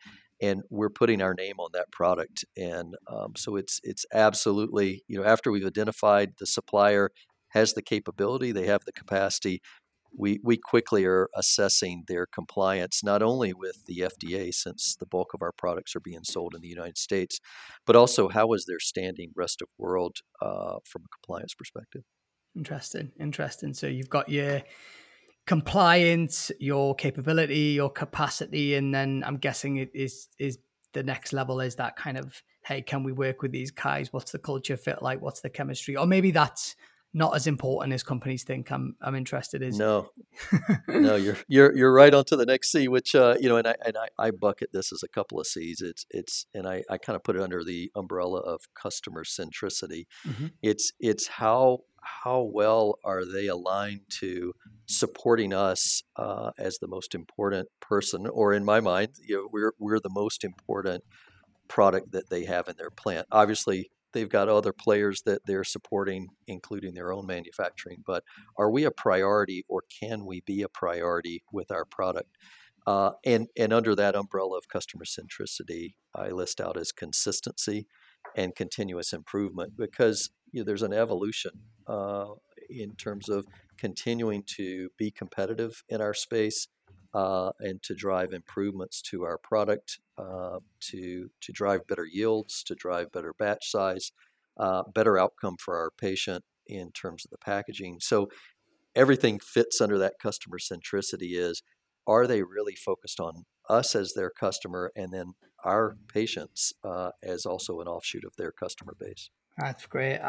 and 0.41 0.63
we're 0.69 0.89
putting 0.89 1.21
our 1.21 1.33
name 1.33 1.59
on 1.59 1.69
that 1.73 1.91
product. 1.91 2.45
And 2.55 2.95
um, 3.07 3.33
so 3.35 3.55
it's 3.55 3.79
it's 3.83 4.05
absolutely 4.13 5.03
you 5.07 5.19
know 5.19 5.25
after 5.25 5.51
we've 5.51 5.65
identified 5.65 6.33
the 6.39 6.47
supplier 6.47 7.11
has 7.49 7.73
the 7.73 7.81
capability, 7.81 8.51
they 8.51 8.65
have 8.65 8.85
the 8.85 8.91
capacity. 8.91 9.61
We, 10.17 10.39
we 10.43 10.57
quickly 10.57 11.05
are 11.05 11.29
assessing 11.35 12.03
their 12.07 12.25
compliance 12.25 13.03
not 13.03 13.21
only 13.21 13.53
with 13.53 13.85
the 13.85 13.99
FDA, 13.99 14.53
since 14.53 14.95
the 14.99 15.05
bulk 15.05 15.33
of 15.33 15.41
our 15.41 15.51
products 15.51 15.95
are 15.95 16.01
being 16.01 16.23
sold 16.23 16.55
in 16.55 16.61
the 16.61 16.67
United 16.67 16.97
States, 16.97 17.39
but 17.85 17.95
also 17.95 18.27
how 18.29 18.51
is 18.53 18.65
their 18.65 18.79
standing 18.79 19.31
rest 19.35 19.61
of 19.61 19.67
world 19.77 20.17
uh, 20.41 20.79
from 20.85 21.03
a 21.03 21.09
compliance 21.21 21.53
perspective. 21.53 22.01
Interesting, 22.55 23.11
interesting. 23.19 23.73
So 23.73 23.87
you've 23.87 24.09
got 24.09 24.29
your 24.29 24.63
compliance, 25.45 26.51
your 26.59 26.95
capability, 26.95 27.75
your 27.75 27.89
capacity, 27.89 28.75
and 28.75 28.93
then 28.93 29.23
I'm 29.25 29.37
guessing 29.37 29.77
it 29.77 29.91
is 29.93 30.27
is 30.39 30.57
the 30.93 31.03
next 31.03 31.33
level 31.33 31.61
is 31.61 31.75
that 31.75 31.95
kind 31.95 32.17
of 32.17 32.41
hey, 32.65 32.81
can 32.81 33.03
we 33.03 33.13
work 33.13 33.41
with 33.41 33.51
these 33.51 33.71
guys? 33.71 34.11
What's 34.11 34.33
the 34.33 34.39
culture 34.39 34.75
fit 34.75 35.01
like? 35.01 35.21
What's 35.21 35.39
the 35.39 35.49
chemistry? 35.49 35.95
Or 35.95 36.05
maybe 36.05 36.31
that's 36.31 36.75
not 37.13 37.35
as 37.35 37.47
important 37.47 37.93
as 37.93 38.03
companies 38.03 38.43
think. 38.43 38.71
I'm 38.71 38.95
I'm 39.01 39.15
interested. 39.15 39.61
Is 39.61 39.77
no, 39.77 40.09
no, 40.87 41.15
you're 41.15 41.37
you're 41.47 41.75
you're 41.75 41.93
right 41.93 42.13
onto 42.13 42.35
the 42.35 42.45
next 42.45 42.71
C, 42.71 42.87
which 42.87 43.15
uh, 43.15 43.35
you 43.39 43.49
know, 43.49 43.57
and 43.57 43.67
I 43.67 43.75
and 43.85 43.97
I, 43.97 44.07
I 44.27 44.31
bucket 44.31 44.69
this 44.73 44.91
as 44.91 45.03
a 45.03 45.07
couple 45.07 45.39
of 45.39 45.47
C's. 45.47 45.81
It's 45.81 46.05
it's 46.09 46.45
and 46.53 46.67
I, 46.67 46.83
I 46.89 46.97
kind 46.97 47.15
of 47.15 47.23
put 47.23 47.35
it 47.35 47.41
under 47.41 47.63
the 47.63 47.91
umbrella 47.95 48.39
of 48.39 48.61
customer 48.73 49.23
centricity. 49.23 50.05
Mm-hmm. 50.27 50.47
It's 50.61 50.91
it's 50.99 51.27
how 51.27 51.79
how 52.01 52.41
well 52.41 52.99
are 53.03 53.25
they 53.25 53.47
aligned 53.47 54.01
to 54.19 54.53
supporting 54.85 55.53
us 55.53 56.03
uh, 56.15 56.51
as 56.57 56.77
the 56.77 56.87
most 56.87 57.13
important 57.13 57.69
person, 57.81 58.27
or 58.27 58.53
in 58.53 58.63
my 58.63 58.79
mind, 58.79 59.09
you 59.27 59.35
know, 59.35 59.49
we're 59.51 59.73
we're 59.79 59.99
the 59.99 60.09
most 60.09 60.43
important 60.43 61.03
product 61.67 62.11
that 62.11 62.29
they 62.29 62.45
have 62.45 62.67
in 62.67 62.75
their 62.77 62.89
plant. 62.89 63.27
Obviously, 63.31 63.91
they've 64.13 64.29
got 64.29 64.49
other 64.49 64.73
players 64.73 65.21
that 65.23 65.41
they're 65.45 65.63
supporting, 65.63 66.29
including 66.47 66.93
their 66.93 67.11
own 67.11 67.25
manufacturing. 67.25 68.03
But 68.05 68.23
are 68.57 68.71
we 68.71 68.83
a 68.83 68.91
priority, 68.91 69.63
or 69.67 69.83
can 69.99 70.25
we 70.25 70.41
be 70.41 70.61
a 70.61 70.69
priority 70.69 71.43
with 71.51 71.71
our 71.71 71.85
product? 71.85 72.37
Uh, 72.85 73.11
and 73.25 73.47
and 73.57 73.73
under 73.73 73.95
that 73.95 74.15
umbrella 74.15 74.57
of 74.57 74.69
customer 74.69 75.03
centricity, 75.03 75.95
I 76.15 76.29
list 76.29 76.61
out 76.61 76.77
as 76.77 76.91
consistency 76.91 77.87
and 78.35 78.55
continuous 78.55 79.11
improvement 79.13 79.73
because 79.77 80.29
you 80.51 80.61
know, 80.61 80.65
there's 80.65 80.83
an 80.83 80.93
evolution 80.93 81.51
uh, 81.87 82.27
in 82.69 82.95
terms 82.95 83.29
of 83.29 83.45
continuing 83.77 84.43
to 84.55 84.89
be 84.97 85.11
competitive 85.11 85.83
in 85.89 86.01
our 86.01 86.13
space 86.13 86.67
uh, 87.13 87.51
and 87.59 87.81
to 87.83 87.95
drive 87.95 88.33
improvements 88.33 89.01
to 89.01 89.23
our 89.23 89.37
product, 89.37 89.99
uh, 90.17 90.59
to 90.79 91.29
to 91.41 91.51
drive 91.51 91.87
better 91.87 92.05
yields, 92.05 92.63
to 92.63 92.75
drive 92.75 93.11
better 93.11 93.33
batch 93.37 93.69
size, 93.69 94.11
uh, 94.57 94.83
better 94.93 95.17
outcome 95.17 95.55
for 95.59 95.77
our 95.77 95.91
patient 95.91 96.43
in 96.67 96.91
terms 96.91 97.25
of 97.25 97.31
the 97.31 97.37
packaging. 97.37 97.97
So 97.99 98.29
everything 98.95 99.39
fits 99.39 99.79
under 99.81 99.97
that 99.99 100.19
customer 100.21 100.57
centricity. 100.57 101.37
Is 101.37 101.61
are 102.05 102.27
they 102.27 102.43
really 102.43 102.75
focused 102.75 103.19
on 103.19 103.45
us 103.69 103.95
as 103.95 104.13
their 104.13 104.29
customer, 104.29 104.91
and 104.95 105.13
then 105.13 105.33
our 105.63 105.97
patients 106.07 106.73
uh, 106.83 107.11
as 107.21 107.45
also 107.45 107.81
an 107.81 107.87
offshoot 107.87 108.23
of 108.23 108.35
their 108.37 108.51
customer 108.51 108.95
base? 108.99 109.29
That's 109.57 109.87
great. 109.87 110.19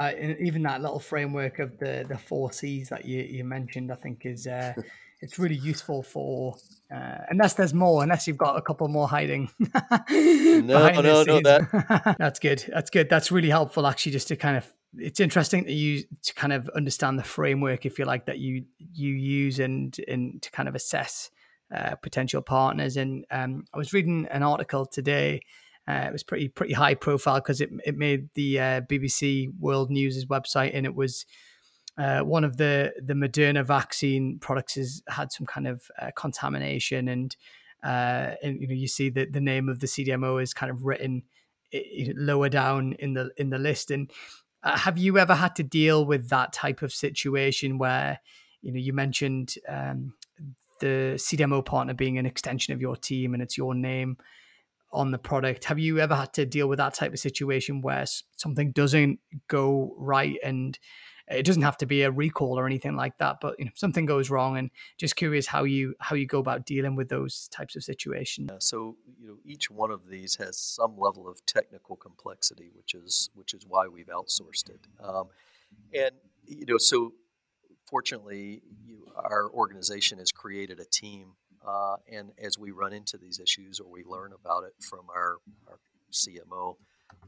even 0.40 0.62
that 0.62 0.80
little 0.80 0.98
framework 0.98 1.58
of 1.58 1.78
the 1.78 2.06
the 2.08 2.16
four 2.16 2.50
C's 2.50 2.88
that 2.88 3.04
you, 3.04 3.22
you 3.22 3.44
mentioned, 3.44 3.92
I 3.92 3.96
think 3.96 4.24
is 4.24 4.46
uh, 4.46 4.72
it's 5.20 5.38
really 5.38 5.56
useful 5.56 6.02
for 6.02 6.56
uh, 6.94 7.18
unless 7.28 7.54
there's 7.54 7.74
more, 7.74 8.02
unless 8.02 8.26
you've 8.26 8.38
got 8.38 8.56
a 8.56 8.62
couple 8.62 8.88
more 8.88 9.08
hiding. 9.08 9.50
no, 9.58 10.60
no, 10.60 11.00
no, 11.00 11.40
that 11.40 12.16
that's 12.18 12.38
good. 12.38 12.64
That's 12.68 12.90
good. 12.90 13.10
That's 13.10 13.30
really 13.30 13.50
helpful, 13.50 13.86
actually, 13.86 14.12
just 14.12 14.28
to 14.28 14.36
kind 14.36 14.56
of. 14.56 14.72
It's 14.96 15.20
interesting 15.20 15.64
that 15.64 15.72
you 15.72 16.04
to 16.22 16.34
kind 16.34 16.52
of 16.52 16.70
understand 16.70 17.18
the 17.18 17.24
framework, 17.24 17.84
if 17.84 17.98
you 17.98 18.06
like, 18.06 18.24
that 18.26 18.38
you 18.38 18.64
you 18.78 19.12
use 19.12 19.58
and 19.58 19.94
and 20.08 20.40
to 20.40 20.50
kind 20.50 20.68
of 20.68 20.74
assess 20.74 21.30
uh, 21.74 21.96
potential 21.96 22.40
partners. 22.40 22.96
And 22.96 23.26
um, 23.30 23.64
I 23.74 23.78
was 23.78 23.92
reading 23.92 24.26
an 24.30 24.42
article 24.42 24.86
today. 24.86 25.42
Uh, 25.86 26.04
it 26.06 26.12
was 26.12 26.22
pretty 26.22 26.48
pretty 26.48 26.72
high 26.72 26.94
profile 26.94 27.36
because 27.36 27.60
it 27.60 27.70
it 27.84 27.96
made 27.96 28.30
the 28.34 28.60
uh, 28.60 28.80
BBC 28.82 29.48
World 29.58 29.90
News's 29.90 30.24
website, 30.24 30.70
and 30.72 30.86
it 30.86 30.94
was 30.94 31.26
uh, 31.98 32.20
one 32.20 32.44
of 32.44 32.56
the 32.56 32.92
the 33.02 33.14
Moderna 33.14 33.64
vaccine 33.64 34.38
products 34.38 34.76
has 34.76 35.02
had 35.08 35.32
some 35.32 35.46
kind 35.46 35.66
of 35.66 35.90
uh, 36.00 36.10
contamination, 36.14 37.08
and 37.08 37.36
uh, 37.82 38.34
and 38.42 38.60
you 38.60 38.68
know 38.68 38.74
you 38.74 38.86
see 38.86 39.10
that 39.10 39.32
the 39.32 39.40
name 39.40 39.68
of 39.68 39.80
the 39.80 39.88
CDMO 39.88 40.40
is 40.40 40.54
kind 40.54 40.70
of 40.70 40.84
written 40.84 41.24
lower 42.16 42.48
down 42.48 42.94
in 42.94 43.14
the 43.14 43.30
in 43.36 43.50
the 43.50 43.58
list. 43.58 43.90
And 43.90 44.10
uh, 44.62 44.78
have 44.78 44.96
you 44.96 45.18
ever 45.18 45.34
had 45.34 45.56
to 45.56 45.62
deal 45.64 46.04
with 46.06 46.28
that 46.30 46.52
type 46.52 46.82
of 46.82 46.92
situation 46.92 47.78
where 47.78 48.20
you 48.62 48.72
know 48.72 48.78
you 48.78 48.92
mentioned 48.92 49.56
um, 49.68 50.14
the 50.80 51.14
CDMO 51.16 51.64
partner 51.64 51.94
being 51.94 52.16
an 52.18 52.26
extension 52.26 52.72
of 52.74 52.80
your 52.80 52.96
team 52.96 53.34
and 53.34 53.42
it's 53.42 53.58
your 53.58 53.74
name 53.74 54.16
on 54.92 55.10
the 55.10 55.18
product. 55.18 55.64
Have 55.64 55.78
you 55.78 55.98
ever 55.98 56.14
had 56.14 56.32
to 56.34 56.46
deal 56.46 56.68
with 56.68 56.78
that 56.78 56.94
type 56.94 57.12
of 57.12 57.18
situation 57.18 57.82
where 57.82 58.06
something 58.36 58.70
doesn't 58.72 59.18
go 59.48 59.94
right 59.98 60.36
and 60.42 60.78
it 61.30 61.44
doesn't 61.44 61.62
have 61.62 61.76
to 61.78 61.86
be 61.86 62.02
a 62.02 62.10
recall 62.10 62.58
or 62.58 62.66
anything 62.66 62.96
like 62.96 63.18
that, 63.18 63.38
but 63.40 63.58
you 63.58 63.64
know 63.66 63.70
something 63.74 64.06
goes 64.06 64.30
wrong, 64.30 64.56
and 64.56 64.70
just 64.96 65.16
curious 65.16 65.46
how 65.46 65.64
you 65.64 65.94
how 66.00 66.16
you 66.16 66.26
go 66.26 66.38
about 66.38 66.66
dealing 66.66 66.96
with 66.96 67.08
those 67.08 67.48
types 67.48 67.76
of 67.76 67.84
situations. 67.84 68.48
Yeah, 68.50 68.58
so 68.60 68.96
you 69.20 69.28
know 69.28 69.36
each 69.44 69.70
one 69.70 69.90
of 69.90 70.08
these 70.08 70.36
has 70.36 70.58
some 70.58 70.98
level 70.98 71.28
of 71.28 71.44
technical 71.46 71.96
complexity, 71.96 72.70
which 72.74 72.94
is 72.94 73.30
which 73.34 73.54
is 73.54 73.64
why 73.66 73.86
we've 73.86 74.08
outsourced 74.08 74.70
it, 74.70 74.86
um, 75.02 75.28
and 75.94 76.12
you 76.46 76.66
know 76.66 76.78
so 76.78 77.12
fortunately 77.86 78.62
you, 78.84 79.06
our 79.16 79.50
organization 79.50 80.18
has 80.18 80.30
created 80.30 80.78
a 80.78 80.84
team 80.84 81.32
uh, 81.66 81.96
and 82.10 82.30
as 82.42 82.58
we 82.58 82.70
run 82.70 82.92
into 82.92 83.18
these 83.18 83.40
issues 83.40 83.80
or 83.80 83.90
we 83.90 84.04
learn 84.04 84.32
about 84.32 84.64
it 84.64 84.72
from 84.80 85.06
our, 85.14 85.36
our 85.68 85.78
CMO, 86.12 86.76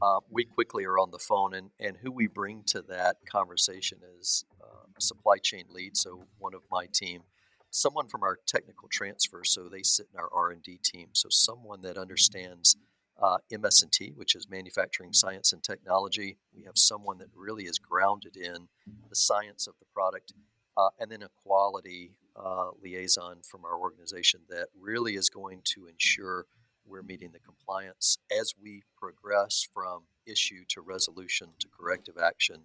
uh, 0.01 0.19
we 0.29 0.43
quickly 0.43 0.85
are 0.85 0.97
on 0.97 1.11
the 1.11 1.19
phone, 1.19 1.53
and, 1.53 1.69
and 1.79 1.97
who 2.01 2.11
we 2.11 2.27
bring 2.27 2.63
to 2.67 2.81
that 2.81 3.17
conversation 3.29 3.99
is 4.19 4.45
uh, 4.61 4.87
supply 4.99 5.37
chain 5.37 5.65
lead, 5.69 5.95
so 5.95 6.23
one 6.39 6.53
of 6.53 6.61
my 6.71 6.87
team, 6.91 7.21
someone 7.69 8.07
from 8.07 8.23
our 8.23 8.37
technical 8.47 8.87
transfer, 8.89 9.43
so 9.43 9.69
they 9.69 9.83
sit 9.83 10.07
in 10.13 10.19
our 10.19 10.29
R&D 10.33 10.79
team, 10.83 11.09
so 11.13 11.29
someone 11.29 11.81
that 11.81 11.97
understands 11.97 12.75
uh, 13.21 13.37
MS&T, 13.51 14.13
which 14.15 14.35
is 14.35 14.49
manufacturing 14.49 15.13
science 15.13 15.53
and 15.53 15.63
technology. 15.63 16.37
We 16.55 16.63
have 16.63 16.77
someone 16.77 17.19
that 17.19 17.29
really 17.35 17.65
is 17.65 17.77
grounded 17.77 18.35
in 18.35 18.67
the 19.09 19.15
science 19.15 19.67
of 19.67 19.75
the 19.79 19.85
product, 19.93 20.33
uh, 20.75 20.89
and 20.99 21.11
then 21.11 21.21
a 21.21 21.29
quality 21.43 22.13
uh, 22.35 22.71
liaison 22.81 23.41
from 23.43 23.65
our 23.65 23.77
organization 23.77 24.41
that 24.49 24.69
really 24.79 25.15
is 25.15 25.29
going 25.29 25.61
to 25.75 25.87
ensure– 25.87 26.45
we're 26.91 27.01
meeting 27.01 27.31
the 27.31 27.39
compliance 27.39 28.17
as 28.37 28.53
we 28.61 28.83
progress 28.97 29.65
from 29.73 30.01
issue 30.27 30.63
to 30.67 30.81
resolution 30.81 31.49
to 31.59 31.67
corrective 31.69 32.15
action 32.21 32.57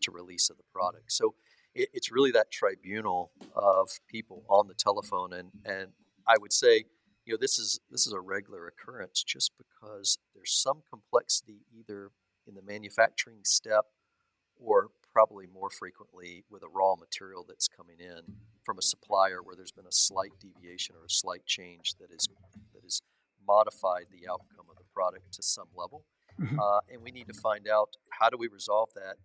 to 0.00 0.10
release 0.10 0.48
of 0.50 0.56
the 0.56 0.64
product. 0.72 1.12
So 1.12 1.34
it, 1.74 1.90
it's 1.92 2.10
really 2.10 2.30
that 2.32 2.50
tribunal 2.50 3.30
of 3.54 3.90
people 4.08 4.44
on 4.48 4.68
the 4.68 4.74
telephone, 4.74 5.32
and 5.32 5.50
and 5.64 5.88
I 6.26 6.36
would 6.40 6.52
say, 6.52 6.84
you 7.26 7.34
know, 7.34 7.38
this 7.40 7.58
is 7.58 7.80
this 7.90 8.06
is 8.06 8.12
a 8.12 8.20
regular 8.20 8.66
occurrence 8.66 9.22
just 9.22 9.52
because 9.58 10.18
there's 10.34 10.52
some 10.52 10.82
complexity 10.88 11.60
either 11.78 12.10
in 12.46 12.54
the 12.54 12.62
manufacturing 12.62 13.40
step 13.44 13.84
or 14.56 14.88
probably 15.12 15.46
more 15.46 15.70
frequently 15.70 16.44
with 16.50 16.62
a 16.62 16.68
raw 16.68 16.94
material 16.96 17.44
that's 17.46 17.68
coming 17.68 17.96
in 18.00 18.34
from 18.64 18.78
a 18.78 18.82
supplier 18.82 19.42
where 19.42 19.54
there's 19.54 19.72
been 19.72 19.86
a 19.86 19.92
slight 19.92 20.32
deviation 20.40 20.96
or 20.96 21.04
a 21.04 21.10
slight 21.10 21.46
change 21.46 21.94
that 22.00 22.10
is 22.10 22.28
that 22.28 22.50
is 22.50 22.53
modified 23.46 24.06
the 24.10 24.28
outcome 24.28 24.66
of 24.70 24.76
the 24.76 24.84
product 24.92 25.32
to 25.34 25.42
some 25.42 25.68
level. 25.76 26.04
Mm-hmm. 26.40 26.58
Uh, 26.58 26.80
and 26.92 27.02
we 27.02 27.10
need 27.10 27.28
to 27.28 27.34
find 27.34 27.68
out 27.68 27.96
how 28.10 28.28
do 28.28 28.36
we 28.36 28.48
resolve 28.48 28.90
that 28.94 29.16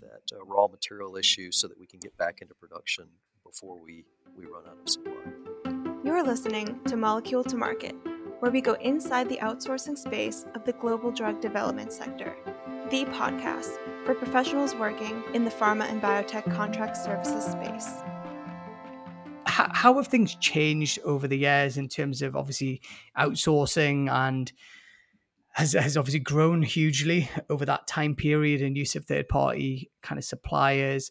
that 0.00 0.36
uh, 0.36 0.44
raw 0.44 0.68
material 0.68 1.16
issue 1.16 1.50
so 1.50 1.66
that 1.66 1.78
we 1.78 1.86
can 1.86 1.98
get 1.98 2.16
back 2.16 2.38
into 2.40 2.54
production 2.54 3.06
before 3.44 3.78
we, 3.82 4.04
we 4.36 4.44
run 4.44 4.64
out 4.68 4.78
of 4.80 4.88
supply. 4.88 5.98
You're 6.04 6.22
listening 6.22 6.78
to 6.86 6.96
Molecule 6.96 7.42
to 7.44 7.56
Market, 7.56 7.94
where 8.40 8.50
we 8.50 8.60
go 8.60 8.74
inside 8.74 9.28
the 9.28 9.38
outsourcing 9.38 9.96
space 9.96 10.46
of 10.54 10.64
the 10.64 10.72
global 10.74 11.10
drug 11.10 11.40
development 11.40 11.92
sector, 11.92 12.36
the 12.90 13.04
podcast 13.06 13.78
for 14.04 14.14
professionals 14.14 14.74
working 14.74 15.22
in 15.34 15.44
the 15.44 15.50
pharma 15.50 15.90
and 15.90 16.00
biotech 16.00 16.44
contract 16.54 16.96
services 16.96 17.44
space 17.44 18.02
how, 19.58 19.70
how 19.74 19.94
have 19.94 20.06
things 20.06 20.36
changed 20.36 21.00
over 21.04 21.26
the 21.26 21.36
years 21.36 21.76
in 21.76 21.88
terms 21.88 22.22
of 22.22 22.36
obviously 22.36 22.80
outsourcing 23.18 24.08
and 24.08 24.52
has, 25.54 25.72
has 25.72 25.96
obviously 25.96 26.20
grown 26.20 26.62
hugely 26.62 27.28
over 27.50 27.64
that 27.64 27.88
time 27.88 28.14
period 28.14 28.62
and 28.62 28.76
use 28.76 28.94
of 28.94 29.04
third 29.04 29.28
party 29.28 29.90
kind 30.00 30.16
of 30.16 30.24
suppliers. 30.24 31.10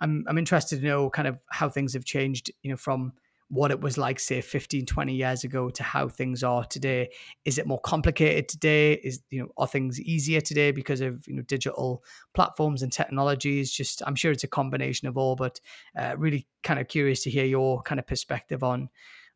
I'm, 0.00 0.24
I'm 0.26 0.38
interested 0.38 0.80
to 0.80 0.86
know 0.86 1.10
kind 1.10 1.28
of 1.28 1.38
how 1.50 1.68
things 1.68 1.92
have 1.92 2.06
changed, 2.06 2.50
you 2.62 2.70
know, 2.70 2.78
from 2.78 3.12
what 3.52 3.70
it 3.70 3.82
was 3.82 3.98
like 3.98 4.18
say 4.18 4.40
15 4.40 4.86
20 4.86 5.14
years 5.14 5.44
ago 5.44 5.68
to 5.68 5.82
how 5.82 6.08
things 6.08 6.42
are 6.42 6.64
today. 6.64 7.10
Is 7.44 7.58
it 7.58 7.66
more 7.66 7.80
complicated 7.80 8.48
today? 8.48 8.94
Is 8.94 9.20
you 9.28 9.42
know 9.42 9.48
are 9.58 9.66
things 9.66 10.00
easier 10.00 10.40
today 10.40 10.70
because 10.70 11.02
of 11.02 11.28
you 11.28 11.34
know 11.34 11.42
digital 11.42 12.02
platforms 12.32 12.82
and 12.82 12.90
technologies? 12.90 13.70
Just 13.70 14.02
i'm 14.06 14.14
sure 14.14 14.32
it's 14.32 14.42
a 14.42 14.48
combination 14.48 15.06
of 15.06 15.18
all 15.18 15.36
but 15.36 15.60
uh, 15.98 16.14
really 16.16 16.46
kind 16.62 16.80
of 16.80 16.88
curious 16.88 17.22
to 17.24 17.30
hear 17.30 17.44
your 17.44 17.82
kind 17.82 17.98
of 17.98 18.06
perspective 18.06 18.62
on 18.62 18.88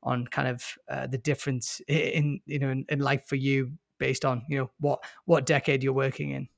on 0.02 0.26
kind 0.26 0.48
of 0.48 0.64
uh, 0.88 1.06
the 1.06 1.18
difference 1.18 1.82
in 1.86 2.40
you 2.46 2.58
know 2.58 2.70
in, 2.70 2.86
in 2.88 3.00
life 3.00 3.26
for 3.26 3.36
you 3.36 3.72
based 3.98 4.24
on 4.24 4.42
you 4.48 4.56
know 4.56 4.70
what 4.80 5.04
what 5.26 5.44
decade 5.44 5.82
you're 5.82 5.92
working 5.92 6.30
in. 6.30 6.48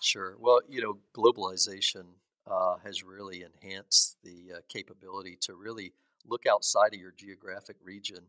Sure. 0.00 0.36
Well 0.38 0.60
you 0.66 0.80
know 0.80 0.96
globalization 1.14 2.06
uh, 2.50 2.76
has 2.82 3.04
really 3.04 3.44
enhanced 3.44 4.16
the 4.24 4.56
uh, 4.56 4.60
capability 4.70 5.36
to 5.42 5.54
really 5.54 5.92
look 6.26 6.46
outside 6.46 6.94
of 6.94 7.00
your 7.00 7.14
geographic 7.16 7.76
region 7.82 8.26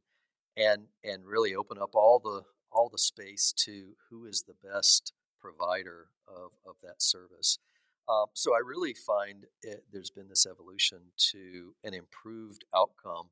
and 0.58 0.88
and 1.04 1.26
really 1.26 1.56
open 1.56 1.78
up 1.78 1.96
all 1.96 2.20
the 2.20 2.44
all 2.72 2.90
the 2.90 2.98
space 2.98 3.54
to 3.58 3.94
who 4.10 4.26
is 4.26 4.44
the 4.44 4.68
best 4.68 5.14
provider 5.42 6.08
of, 6.28 6.52
of 6.68 6.76
that 6.84 7.02
service. 7.02 7.58
Um, 8.08 8.26
so 8.34 8.54
I 8.54 8.60
really 8.66 8.94
find 8.94 9.46
it, 9.62 9.86
there's 9.92 10.10
been 10.10 10.30
this 10.30 10.46
evolution 10.46 11.00
to 11.32 11.76
an 11.84 11.94
improved 11.94 12.66
outcome, 12.76 13.30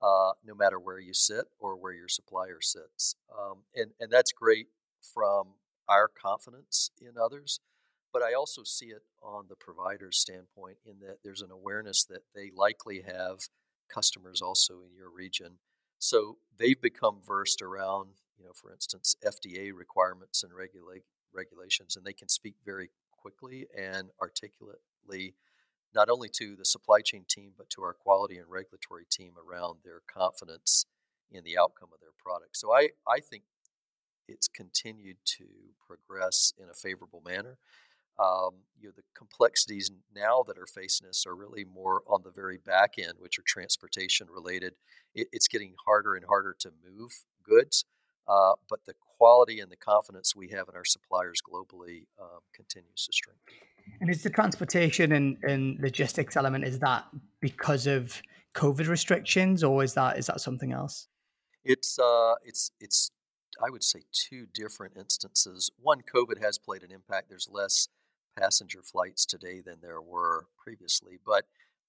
uh, 0.00 0.32
no 0.44 0.54
matter 0.54 0.78
where 0.78 0.98
you 0.98 1.12
sit 1.12 1.46
or 1.58 1.76
where 1.76 1.92
your 1.92 2.08
supplier 2.08 2.60
sits, 2.60 3.16
um, 3.36 3.58
and 3.74 3.90
and 4.00 4.10
that's 4.10 4.32
great 4.32 4.68
from 5.02 5.54
our 5.88 6.08
confidence 6.08 6.90
in 7.00 7.18
others. 7.20 7.60
But 8.12 8.22
I 8.22 8.34
also 8.34 8.62
see 8.64 8.86
it 8.86 9.02
on 9.22 9.46
the 9.48 9.56
provider's 9.56 10.18
standpoint 10.18 10.78
in 10.84 10.98
that 11.00 11.18
there's 11.22 11.42
an 11.42 11.50
awareness 11.50 12.04
that 12.04 12.22
they 12.34 12.50
likely 12.54 13.02
have 13.06 13.48
customers 13.92 14.40
also 14.40 14.82
in 14.82 14.94
your 14.94 15.10
region. 15.10 15.58
So 15.98 16.38
they've 16.58 16.80
become 16.80 17.20
versed 17.26 17.60
around, 17.60 18.10
you 18.38 18.44
know, 18.44 18.52
for 18.54 18.72
instance, 18.72 19.16
FDA 19.24 19.70
requirements 19.74 20.42
and 20.42 20.52
regula- 20.52 21.04
regulations, 21.32 21.96
and 21.96 22.04
they 22.04 22.12
can 22.12 22.28
speak 22.28 22.54
very 22.64 22.90
quickly 23.12 23.66
and 23.76 24.10
articulately, 24.20 25.34
not 25.94 26.08
only 26.08 26.28
to 26.34 26.56
the 26.56 26.64
supply 26.64 27.00
chain 27.00 27.24
team, 27.28 27.52
but 27.56 27.68
to 27.70 27.82
our 27.82 27.92
quality 27.92 28.38
and 28.38 28.46
regulatory 28.48 29.04
team 29.10 29.34
around 29.36 29.80
their 29.84 30.00
confidence 30.12 30.86
in 31.30 31.44
the 31.44 31.58
outcome 31.58 31.90
of 31.92 32.00
their 32.00 32.16
product. 32.18 32.56
So 32.56 32.72
I, 32.72 32.90
I 33.06 33.20
think 33.20 33.44
it's 34.26 34.48
continued 34.48 35.18
to 35.38 35.44
progress 35.86 36.52
in 36.58 36.68
a 36.68 36.74
favorable 36.74 37.22
manner. 37.24 37.58
Um, 38.20 38.64
you 38.78 38.88
know, 38.88 38.92
the 38.96 39.02
complexities 39.16 39.90
now 40.14 40.42
that 40.46 40.58
are 40.58 40.66
facing 40.66 41.08
us 41.08 41.26
are 41.26 41.34
really 41.34 41.64
more 41.64 42.02
on 42.06 42.22
the 42.24 42.30
very 42.30 42.58
back 42.58 42.94
end, 42.98 43.14
which 43.18 43.38
are 43.38 43.44
transportation 43.46 44.26
related. 44.30 44.74
It, 45.14 45.28
it's 45.32 45.48
getting 45.48 45.74
harder 45.86 46.14
and 46.14 46.24
harder 46.26 46.54
to 46.60 46.70
move 46.84 47.24
goods, 47.44 47.84
uh, 48.28 48.52
but 48.68 48.80
the 48.86 48.94
quality 49.16 49.60
and 49.60 49.70
the 49.70 49.76
confidence 49.76 50.34
we 50.36 50.48
have 50.48 50.68
in 50.68 50.74
our 50.74 50.84
suppliers 50.84 51.40
globally 51.40 52.04
um, 52.20 52.40
continues 52.54 53.06
to 53.06 53.12
strengthen. 53.12 53.54
And 54.00 54.10
is 54.10 54.22
the 54.22 54.30
transportation 54.30 55.12
and, 55.12 55.36
and 55.42 55.78
logistics 55.80 56.36
element 56.36 56.64
is 56.64 56.78
that 56.80 57.04
because 57.40 57.86
of 57.86 58.20
COVID 58.54 58.88
restrictions, 58.88 59.62
or 59.64 59.82
is 59.82 59.94
that 59.94 60.18
is 60.18 60.26
that 60.26 60.40
something 60.40 60.72
else? 60.72 61.08
It's 61.64 61.98
uh, 61.98 62.34
it's 62.44 62.70
it's 62.80 63.10
I 63.64 63.70
would 63.70 63.84
say 63.84 64.02
two 64.12 64.46
different 64.52 64.96
instances. 64.96 65.70
One, 65.80 66.00
COVID 66.02 66.40
has 66.42 66.58
played 66.58 66.82
an 66.82 66.90
impact. 66.90 67.28
There's 67.28 67.48
less 67.50 67.88
passenger 68.38 68.80
flights 68.82 69.26
today 69.26 69.60
than 69.64 69.78
there 69.82 70.00
were 70.00 70.46
previously. 70.62 71.18
But 71.24 71.44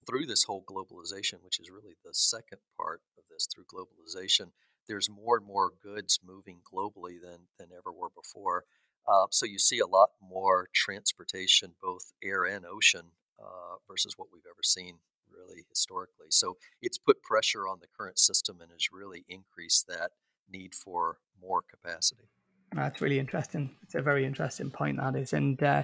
through 0.08 0.26
this 0.26 0.44
whole 0.44 0.64
globalization, 0.64 1.44
which 1.44 1.60
is 1.60 1.70
really 1.70 1.96
the 2.04 2.14
second 2.14 2.60
part 2.78 3.02
of 3.18 3.24
this, 3.30 3.48
through 3.48 3.66
globalization, 3.66 4.52
there's 4.88 5.10
more 5.10 5.38
and 5.38 5.46
more 5.46 5.72
goods 5.82 6.20
moving 6.26 6.60
globally 6.74 7.22
than, 7.22 7.48
than 7.60 7.70
ever 7.78 7.92
were 7.92 8.10
before. 8.10 8.66
Uh, 9.08 9.28
so 9.32 9.46
you 9.46 9.60
see 9.60 9.80
a 9.80 9.88
lot 9.88 10.10
more 10.22 10.70
transportation, 10.74 11.74
both 11.82 12.14
air 12.24 12.44
and 12.44 12.66
ocean, 12.66 13.12
uh, 13.40 13.78
versus 13.88 14.16
what 14.18 14.28
we've 14.34 14.44
ever 14.46 14.64
seen 14.64 14.98
really 15.32 15.64
historically. 15.70 16.28
So 16.30 16.58
it's 16.82 16.98
put 16.98 17.24
pressure 17.24 17.68
on 17.68 17.80
the 17.80 17.88
current 17.98 18.20
system 18.20 18.60
and 18.62 18.72
has 18.72 18.90
really 18.92 19.26
increased 19.28 19.88
that 19.88 20.12
need 20.50 20.76
for 20.76 21.18
more 21.42 21.62
capacity. 21.62 22.30
That's 22.74 23.02
really 23.02 23.20
interesting. 23.20 23.76
It's 23.84 23.96
a 23.96 24.02
very 24.02 24.26
interesting 24.26 24.72
point 24.72 24.98
that 24.98 25.16
is, 25.16 25.34
and 25.34 25.62
uh, 25.62 25.84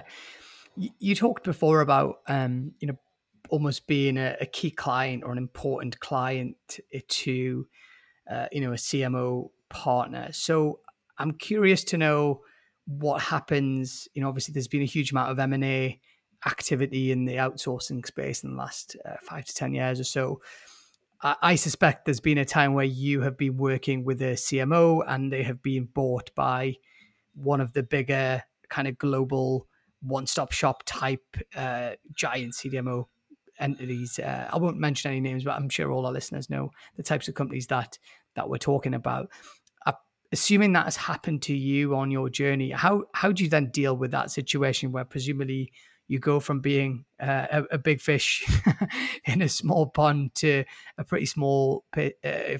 you, 0.76 0.90
you, 0.98 1.14
talked 1.14 1.44
before 1.44 1.80
about 1.80 2.20
um, 2.28 2.72
you 2.80 2.88
know 2.88 2.98
almost 3.50 3.86
being 3.86 4.16
a, 4.16 4.36
a, 4.40 4.46
key 4.46 4.70
client 4.70 5.22
or 5.24 5.32
an 5.32 5.38
important 5.38 6.00
client 6.00 6.56
to 7.08 7.66
uh, 8.30 8.46
you 8.52 8.60
know 8.62 8.72
a 8.72 8.76
CMO 8.76 9.50
partner. 9.68 10.28
So 10.32 10.80
I'm 11.18 11.32
curious 11.32 11.84
to 11.84 11.98
know 11.98 12.40
what 12.86 13.20
happens. 13.20 14.08
You 14.14 14.22
know, 14.22 14.28
obviously 14.28 14.54
there's 14.54 14.68
been 14.68 14.82
a 14.82 14.86
huge 14.86 15.12
amount 15.12 15.30
of 15.30 15.38
M 15.38 15.52
and 15.52 15.64
A 15.64 16.00
activity 16.46 17.12
in 17.12 17.26
the 17.26 17.34
outsourcing 17.34 18.06
space 18.06 18.44
in 18.44 18.52
the 18.52 18.56
last 18.56 18.96
uh, 19.04 19.16
five 19.22 19.44
to 19.44 19.54
ten 19.54 19.74
years 19.74 20.00
or 20.00 20.04
so. 20.04 20.40
I 21.20 21.56
suspect 21.56 22.04
there's 22.04 22.20
been 22.20 22.38
a 22.38 22.44
time 22.44 22.74
where 22.74 22.84
you 22.84 23.22
have 23.22 23.36
been 23.36 23.56
working 23.56 24.04
with 24.04 24.22
a 24.22 24.34
CMO 24.34 25.02
and 25.06 25.32
they 25.32 25.42
have 25.42 25.60
been 25.62 25.86
bought 25.86 26.32
by 26.36 26.76
one 27.34 27.60
of 27.60 27.72
the 27.72 27.82
bigger 27.82 28.44
kind 28.68 28.86
of 28.86 28.98
global 28.98 29.66
one-stop 30.00 30.52
shop 30.52 30.84
type 30.86 31.24
uh, 31.56 31.92
giant 32.14 32.54
CDMO 32.54 33.06
entities. 33.58 34.20
Uh, 34.20 34.48
I 34.52 34.58
won't 34.58 34.78
mention 34.78 35.10
any 35.10 35.20
names, 35.20 35.42
but 35.42 35.56
I'm 35.56 35.68
sure 35.68 35.90
all 35.90 36.06
our 36.06 36.12
listeners 36.12 36.48
know 36.48 36.70
the 36.96 37.02
types 37.02 37.26
of 37.26 37.34
companies 37.34 37.66
that 37.68 37.98
that 38.34 38.48
we're 38.48 38.58
talking 38.58 38.94
about. 38.94 39.28
Uh, 39.86 39.92
assuming 40.30 40.72
that 40.74 40.84
has 40.84 40.96
happened 40.96 41.42
to 41.42 41.56
you 41.56 41.96
on 41.96 42.12
your 42.12 42.30
journey, 42.30 42.70
how 42.70 43.04
how 43.12 43.32
do 43.32 43.42
you 43.42 43.50
then 43.50 43.70
deal 43.70 43.96
with 43.96 44.12
that 44.12 44.30
situation 44.30 44.92
where 44.92 45.04
presumably 45.04 45.72
you 46.08 46.18
go 46.18 46.40
from 46.40 46.60
being 46.60 47.04
uh, 47.20 47.46
a, 47.52 47.62
a, 47.72 47.78
big 47.78 48.00
fish 48.00 48.44
in 49.26 49.42
a 49.42 49.48
small 49.48 49.86
pond 49.86 50.34
to 50.34 50.64
a 50.96 51.04
pretty 51.04 51.26
small 51.26 51.84
uh, 51.96 52.08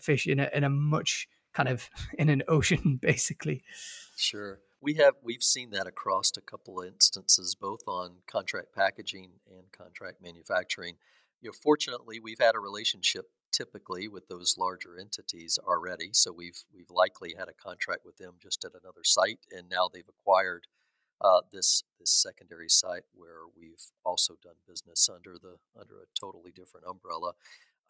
fish 0.00 0.26
in 0.26 0.38
a, 0.38 0.50
in 0.52 0.64
a 0.64 0.68
much 0.68 1.26
kind 1.54 1.68
of 1.68 1.88
in 2.18 2.28
an 2.28 2.42
ocean, 2.46 2.98
basically. 3.02 3.62
Sure, 4.16 4.60
we 4.80 4.94
have 4.94 5.14
we've 5.22 5.42
seen 5.42 5.70
that 5.70 5.86
across 5.86 6.32
a 6.36 6.42
couple 6.42 6.80
of 6.80 6.86
instances, 6.86 7.56
both 7.58 7.80
on 7.88 8.16
contract 8.26 8.74
packaging 8.74 9.30
and 9.50 9.72
contract 9.72 10.22
manufacturing. 10.22 10.96
You 11.40 11.50
know, 11.50 11.54
fortunately, 11.60 12.20
we've 12.20 12.40
had 12.40 12.54
a 12.54 12.60
relationship 12.60 13.26
typically 13.50 14.08
with 14.08 14.28
those 14.28 14.56
larger 14.58 14.98
entities 15.00 15.58
already, 15.66 16.10
so 16.12 16.32
we've 16.32 16.64
we've 16.74 16.90
likely 16.90 17.34
had 17.38 17.48
a 17.48 17.54
contract 17.54 18.04
with 18.04 18.18
them 18.18 18.34
just 18.42 18.64
at 18.64 18.72
another 18.72 19.04
site, 19.04 19.40
and 19.50 19.68
now 19.70 19.88
they've 19.92 20.08
acquired 20.08 20.66
uh, 21.20 21.40
this 21.52 21.82
this 21.98 22.10
secondary 22.10 22.68
site 22.68 23.04
where 23.14 23.46
we've 23.56 23.86
also 24.04 24.34
done 24.42 24.54
business 24.66 25.08
under 25.12 25.34
the 25.34 25.56
under 25.78 25.96
a 25.96 26.06
totally 26.18 26.50
different 26.50 26.86
umbrella. 26.86 27.32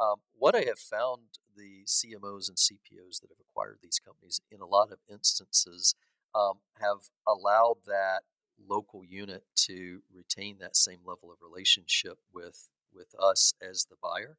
Um, 0.01 0.17
what 0.37 0.55
I 0.55 0.61
have 0.61 0.79
found 0.79 1.23
the 1.57 1.85
CMOs 1.85 2.49
and 2.49 2.57
CPOs 2.57 3.21
that 3.21 3.31
have 3.31 3.41
acquired 3.41 3.79
these 3.83 3.99
companies 3.99 4.41
in 4.51 4.61
a 4.61 4.67
lot 4.67 4.93
of 4.93 4.99
instances 5.11 5.97
um, 6.35 6.59
have 6.81 7.11
allowed 7.27 7.79
that 7.87 8.21
local 8.69 9.05
unit 9.05 9.43
to 9.55 10.03
retain 10.15 10.59
that 10.61 10.77
same 10.77 11.01
level 11.05 11.33
of 11.33 11.39
relationship 11.43 12.19
with 12.33 12.69
with 12.95 13.15
us 13.21 13.55
as 13.61 13.87
the 13.91 13.97
buyer. 14.03 14.37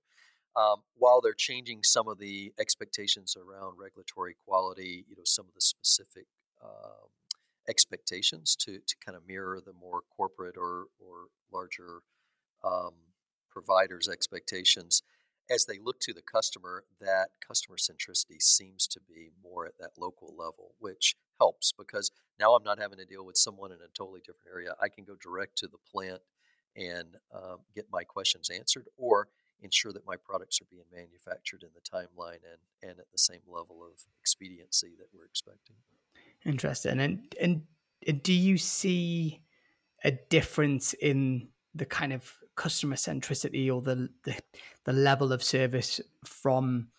Um, 0.55 0.81
while 0.95 1.21
they're 1.21 1.33
changing 1.33 1.83
some 1.83 2.07
of 2.07 2.17
the 2.17 2.51
expectations 2.59 3.37
around 3.37 3.77
regulatory 3.79 4.35
quality, 4.45 5.05
you 5.07 5.15
know, 5.15 5.23
some 5.23 5.45
of 5.47 5.53
the 5.53 5.61
specific 5.61 6.25
um, 6.63 7.09
expectations 7.69 8.55
to, 8.55 8.79
to 8.79 8.95
kind 9.05 9.15
of 9.15 9.27
mirror 9.27 9.61
the 9.63 9.73
more 9.73 10.01
corporate 10.15 10.57
or, 10.57 10.85
or 10.99 11.27
larger 11.53 12.01
um, 12.63 12.93
providers' 13.49 14.09
expectations. 14.09 15.03
As 15.49 15.65
they 15.65 15.79
look 15.79 15.99
to 16.01 16.13
the 16.13 16.21
customer, 16.21 16.83
that 16.99 17.29
customer 17.45 17.77
centricity 17.77 18.39
seems 18.39 18.85
to 18.87 18.99
be 18.99 19.29
more 19.41 19.65
at 19.65 19.77
that 19.79 19.91
local 19.97 20.35
level, 20.37 20.75
which 20.79 21.15
helps 21.39 21.71
because 21.77 22.11
now 22.39 22.53
I'm 22.53 22.63
not 22.63 22.79
having 22.79 22.99
to 22.99 23.05
deal 23.05 23.25
with 23.25 23.37
someone 23.37 23.71
in 23.71 23.77
a 23.77 23.89
totally 23.95 24.19
different 24.19 24.53
area. 24.53 24.75
I 24.81 24.89
can 24.89 25.05
go 25.05 25.15
direct 25.15 25.57
to 25.59 25.67
the 25.67 25.79
plant 25.91 26.21
and 26.75 27.17
um, 27.33 27.59
get 27.75 27.87
my 27.91 28.03
questions 28.03 28.49
answered 28.49 28.85
or 28.97 29.27
ensure 29.61 29.91
that 29.91 30.05
my 30.05 30.15
products 30.15 30.61
are 30.61 30.69
being 30.69 30.85
manufactured 30.93 31.63
in 31.63 31.69
the 31.73 31.81
timeline 31.81 32.41
and, 32.45 32.89
and 32.89 32.99
at 32.99 33.11
the 33.11 33.17
same 33.17 33.41
level 33.47 33.81
of 33.83 34.05
expediency 34.19 34.93
that 34.97 35.07
we're 35.13 35.25
expecting. 35.25 35.75
Interesting. 36.45 36.99
And 36.99 37.35
and 37.41 38.23
do 38.23 38.33
you 38.33 38.57
see 38.57 39.41
a 40.03 40.11
difference 40.11 40.93
in 40.93 41.49
the 41.75 41.85
kind 41.85 42.13
of 42.13 42.33
customer 42.55 42.95
centricity 42.95 43.73
or 43.73 43.81
the, 43.81 44.09
the 44.23 44.35
the 44.85 44.93
level 44.93 45.31
of 45.31 45.43
service 45.43 46.01
from 46.25 46.89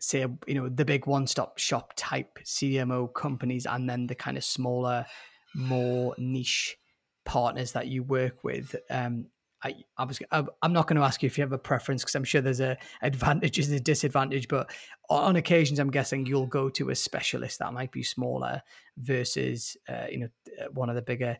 say 0.00 0.26
you 0.46 0.54
know 0.54 0.68
the 0.68 0.84
big 0.84 1.06
one 1.06 1.26
stop 1.26 1.58
shop 1.58 1.92
type 1.96 2.38
CMO 2.44 3.12
companies 3.12 3.66
and 3.66 3.88
then 3.88 4.06
the 4.06 4.14
kind 4.14 4.36
of 4.36 4.44
smaller 4.44 5.06
more 5.54 6.14
niche 6.18 6.76
partners 7.24 7.72
that 7.72 7.88
you 7.88 8.02
work 8.02 8.42
with 8.44 8.74
um 8.90 9.26
I, 9.62 9.74
I 9.96 10.04
was 10.04 10.20
I'm 10.30 10.72
not 10.72 10.86
going 10.86 10.98
to 10.98 11.02
ask 11.02 11.22
you 11.22 11.26
if 11.26 11.36
you 11.36 11.42
have 11.42 11.52
a 11.52 11.58
preference 11.58 12.02
because 12.02 12.14
I'm 12.14 12.24
sure 12.24 12.40
there's 12.40 12.60
a 12.60 12.76
advantage 13.02 13.58
and 13.58 13.74
a 13.74 13.80
disadvantage, 13.80 14.46
but 14.46 14.70
on 15.10 15.36
occasions 15.36 15.78
I'm 15.78 15.90
guessing 15.90 16.26
you'll 16.26 16.46
go 16.46 16.68
to 16.70 16.90
a 16.90 16.94
specialist 16.94 17.58
that 17.58 17.72
might 17.72 17.90
be 17.90 18.02
smaller 18.02 18.62
versus 18.96 19.76
uh, 19.88 20.06
you 20.10 20.18
know 20.20 20.28
one 20.72 20.88
of 20.88 20.94
the 20.94 21.02
bigger 21.02 21.36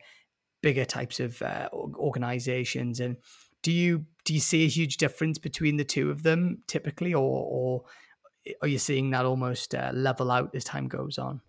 bigger 0.61 0.85
types 0.85 1.19
of 1.19 1.41
uh, 1.41 1.69
organizations. 1.73 2.99
And 2.99 3.17
do 3.63 3.71
you 3.71 4.05
do 4.25 4.33
you 4.33 4.39
see 4.41 4.65
a 4.65 4.69
huge 4.69 4.97
difference 4.97 5.37
between 5.37 5.77
the 5.77 5.85
two 5.85 6.11
of 6.11 6.23
them 6.23 6.63
typically, 6.67 7.13
or 7.13 7.21
or 7.21 7.83
are 8.61 8.67
you 8.67 8.79
seeing 8.79 9.11
that 9.11 9.25
almost 9.25 9.75
uh, 9.75 9.91
level 9.93 10.31
out 10.31 10.55
as 10.55 10.63
time 10.63 10.87
goes 10.87 11.17
on? 11.17 11.41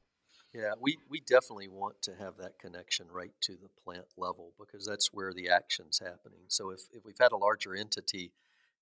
Yeah, 0.53 0.73
we, 0.81 0.99
we 1.09 1.21
definitely 1.21 1.69
want 1.69 2.03
to 2.03 2.13
have 2.17 2.37
that 2.39 2.59
connection 2.59 3.07
right 3.11 3.33
to 3.43 3.53
the 3.53 3.69
plant 3.85 4.07
level 4.17 4.53
because 4.59 4.85
that's 4.85 5.13
where 5.13 5.33
the 5.33 5.49
action's 5.49 6.01
happening. 6.01 6.41
So 6.49 6.71
if, 6.71 6.81
if 6.93 7.05
we've 7.05 7.15
had 7.21 7.31
a 7.33 7.37
larger 7.37 7.75
entity 7.75 8.33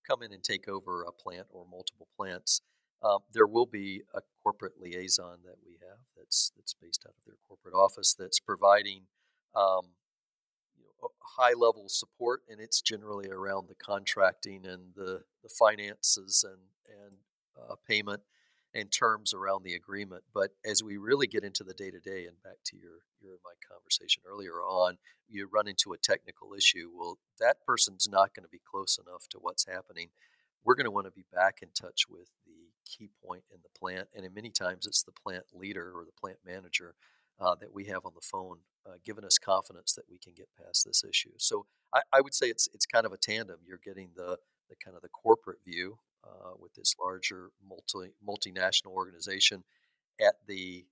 come 0.06 0.22
in 0.22 0.32
and 0.32 0.42
take 0.42 0.66
over 0.66 1.02
a 1.02 1.12
plant 1.12 1.46
or 1.50 1.66
multiple 1.70 2.08
plants, 2.16 2.62
um, 3.02 3.18
there 3.32 3.46
will 3.46 3.66
be 3.66 4.02
a 4.14 4.20
corporate 4.42 4.80
liaison 4.80 5.40
that 5.44 5.56
we 5.64 5.74
have 5.86 5.98
that's 6.16 6.50
that's 6.56 6.74
based 6.74 7.04
out 7.06 7.14
of 7.16 7.24
their 7.26 7.36
corporate 7.46 7.74
office 7.74 8.14
that's 8.18 8.40
providing 8.40 9.02
um, 9.54 9.82
you 10.76 10.84
know, 11.02 11.10
high 11.20 11.52
level 11.52 11.84
support, 11.88 12.42
and 12.48 12.60
it's 12.60 12.80
generally 12.80 13.28
around 13.28 13.68
the 13.68 13.74
contracting 13.74 14.66
and 14.66 14.94
the, 14.96 15.22
the 15.42 15.48
finances 15.48 16.44
and 16.48 16.60
and 17.04 17.16
uh, 17.60 17.74
payment 17.86 18.22
and 18.78 18.92
terms 18.92 19.34
around 19.34 19.64
the 19.64 19.74
agreement. 19.74 20.22
But 20.32 20.50
as 20.64 20.82
we 20.82 20.96
really 20.96 21.26
get 21.26 21.44
into 21.44 21.64
the 21.64 21.74
day 21.74 21.90
to 21.90 21.98
day, 21.98 22.26
and 22.26 22.42
back 22.42 22.58
to 22.66 22.76
your 22.76 23.02
your 23.20 23.38
my 23.44 23.52
conversation 23.68 24.22
earlier 24.26 24.62
on, 24.62 24.98
you 25.28 25.48
run 25.52 25.68
into 25.68 25.92
a 25.92 25.98
technical 25.98 26.54
issue. 26.54 26.90
Well, 26.94 27.18
that 27.40 27.56
person's 27.66 28.08
not 28.08 28.34
going 28.34 28.44
to 28.44 28.50
be 28.50 28.60
close 28.64 28.98
enough 28.98 29.28
to 29.30 29.38
what's 29.38 29.66
happening. 29.66 30.10
We're 30.64 30.76
going 30.76 30.84
to 30.84 30.90
want 30.90 31.06
to 31.06 31.12
be 31.12 31.24
back 31.32 31.58
in 31.62 31.68
touch 31.74 32.02
with 32.08 32.28
the 32.46 32.52
key 32.84 33.10
point 33.24 33.44
in 33.52 33.58
the 33.62 33.78
plant, 33.78 34.08
and 34.14 34.24
in 34.24 34.32
many 34.34 34.50
times 34.50 34.86
it's 34.86 35.02
the 35.02 35.12
plant 35.12 35.44
leader 35.52 35.92
or 35.94 36.04
the 36.04 36.18
plant 36.20 36.38
manager 36.46 36.94
uh, 37.40 37.54
that 37.60 37.74
we 37.74 37.84
have 37.86 38.04
on 38.04 38.12
the 38.14 38.26
phone, 38.32 38.58
uh, 38.86 38.94
giving 39.04 39.24
us 39.24 39.38
confidence 39.38 39.92
that 39.92 40.04
we 40.10 40.18
can 40.18 40.34
get 40.34 40.48
past 40.56 40.84
this 40.84 41.04
issue. 41.04 41.32
So 41.36 41.66
I, 41.94 42.00
I 42.12 42.20
would 42.20 42.34
say 42.34 42.46
it's 42.46 42.68
it's 42.72 42.86
kind 42.86 43.06
of 43.06 43.12
a 43.12 43.18
tandem. 43.18 43.58
You're 43.66 43.80
getting 43.84 44.10
the 44.16 44.38
the 44.68 44.76
kind 44.76 44.96
of 44.96 45.02
the 45.02 45.08
corporate 45.08 45.58
view 45.64 45.98
uh, 46.24 46.52
with 46.58 46.74
this 46.74 46.94
larger 47.00 47.50
multi 47.66 48.12
multinational 48.26 48.92
organization 48.92 49.64
at 50.20 50.34
the 50.46 50.84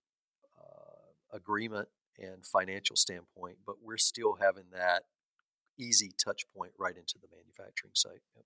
uh, 0.59 1.37
agreement 1.37 1.89
and 2.19 2.47
financial 2.47 2.97
standpoint, 2.97 3.57
but 3.67 3.77
we're 3.83 3.99
still 3.99 4.39
having 4.41 4.65
that 4.73 5.03
easy 5.79 6.13
touch 6.23 6.45
point 6.57 6.73
right 6.79 6.97
into 6.97 7.19
the 7.21 7.29
manufacturing 7.31 7.93
site. 7.95 8.23
Yep. 8.35 8.45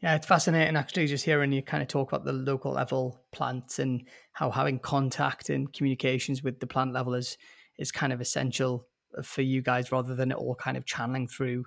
Yeah, 0.00 0.14
it's 0.14 0.26
fascinating 0.26 0.76
actually 0.76 1.06
just 1.06 1.24
hearing 1.24 1.52
you 1.52 1.62
kind 1.62 1.82
of 1.82 1.88
talk 1.88 2.12
about 2.12 2.24
the 2.24 2.32
local 2.32 2.72
level 2.72 3.20
plants 3.32 3.78
and 3.78 4.06
how 4.32 4.50
having 4.50 4.78
contact 4.78 5.50
and 5.50 5.72
communications 5.72 6.42
with 6.42 6.60
the 6.60 6.66
plant 6.66 6.92
level 6.92 7.14
is 7.14 7.36
is 7.78 7.92
kind 7.92 8.12
of 8.12 8.20
essential 8.20 8.86
for 9.22 9.42
you 9.42 9.62
guys 9.62 9.92
rather 9.92 10.14
than 10.14 10.30
it 10.30 10.36
all 10.36 10.54
kind 10.54 10.76
of 10.76 10.84
channeling 10.84 11.28
through 11.28 11.64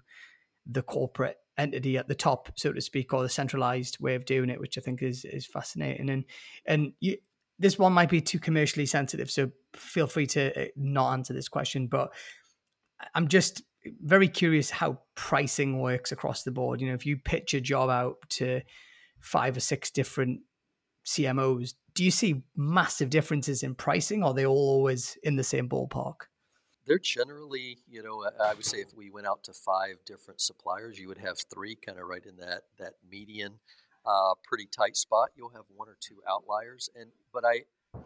the 0.65 0.81
corporate 0.81 1.38
entity 1.57 1.97
at 1.97 2.07
the 2.07 2.15
top, 2.15 2.51
so 2.55 2.71
to 2.71 2.81
speak, 2.81 3.13
or 3.13 3.23
the 3.23 3.29
centralized 3.29 3.99
way 3.99 4.15
of 4.15 4.25
doing 4.25 4.49
it, 4.49 4.59
which 4.59 4.77
I 4.77 4.81
think 4.81 5.01
is 5.01 5.25
is 5.25 5.45
fascinating. 5.45 6.09
And 6.09 6.25
and 6.65 6.93
you, 6.99 7.17
this 7.59 7.77
one 7.77 7.93
might 7.93 8.09
be 8.09 8.21
too 8.21 8.39
commercially 8.39 8.85
sensitive, 8.85 9.29
so 9.29 9.51
feel 9.75 10.07
free 10.07 10.27
to 10.27 10.63
uh, 10.63 10.67
not 10.75 11.13
answer 11.13 11.33
this 11.33 11.49
question. 11.49 11.87
But 11.87 12.11
I'm 13.13 13.27
just 13.27 13.63
very 14.01 14.27
curious 14.27 14.69
how 14.69 14.99
pricing 15.15 15.79
works 15.79 16.11
across 16.11 16.43
the 16.43 16.51
board. 16.51 16.81
You 16.81 16.87
know, 16.87 16.93
if 16.93 17.05
you 17.05 17.17
pitch 17.17 17.53
a 17.53 17.61
job 17.61 17.89
out 17.89 18.17
to 18.29 18.61
five 19.19 19.57
or 19.57 19.61
six 19.61 19.91
different 19.91 20.41
CMOs, 21.05 21.73
do 21.93 22.03
you 22.03 22.11
see 22.11 22.43
massive 22.55 23.09
differences 23.09 23.63
in 23.63 23.75
pricing, 23.75 24.23
or 24.23 24.27
are 24.27 24.33
they 24.33 24.45
all 24.45 24.69
always 24.69 25.17
in 25.23 25.35
the 25.35 25.43
same 25.43 25.67
ballpark? 25.67 26.27
They're 26.91 26.99
generally, 26.99 27.77
you 27.89 28.04
know, 28.04 28.30
I 28.43 28.54
would 28.54 28.65
say 28.65 28.80
if 28.80 28.93
we 28.93 29.10
went 29.10 29.25
out 29.25 29.45
to 29.45 29.54
five 29.54 29.95
different 30.06 30.41
suppliers, 30.41 30.99
you 30.99 31.08
would 31.08 31.19
have 31.19 31.38
three 31.54 31.73
kind 31.73 31.97
of 31.97 32.06
right 32.06 32.25
in 32.25 32.36
that 32.36 32.63
that 32.80 32.95
median, 33.10 33.60
uh, 34.06 34.34
pretty 34.43 34.65
tight 34.65 34.97
spot. 34.97 35.30
You'll 35.38 35.56
have 35.56 35.63
one 35.73 35.88
or 35.88 35.95
two 36.01 36.17
outliers, 36.30 36.89
and 36.93 37.12
but 37.34 37.45
I 37.45 37.62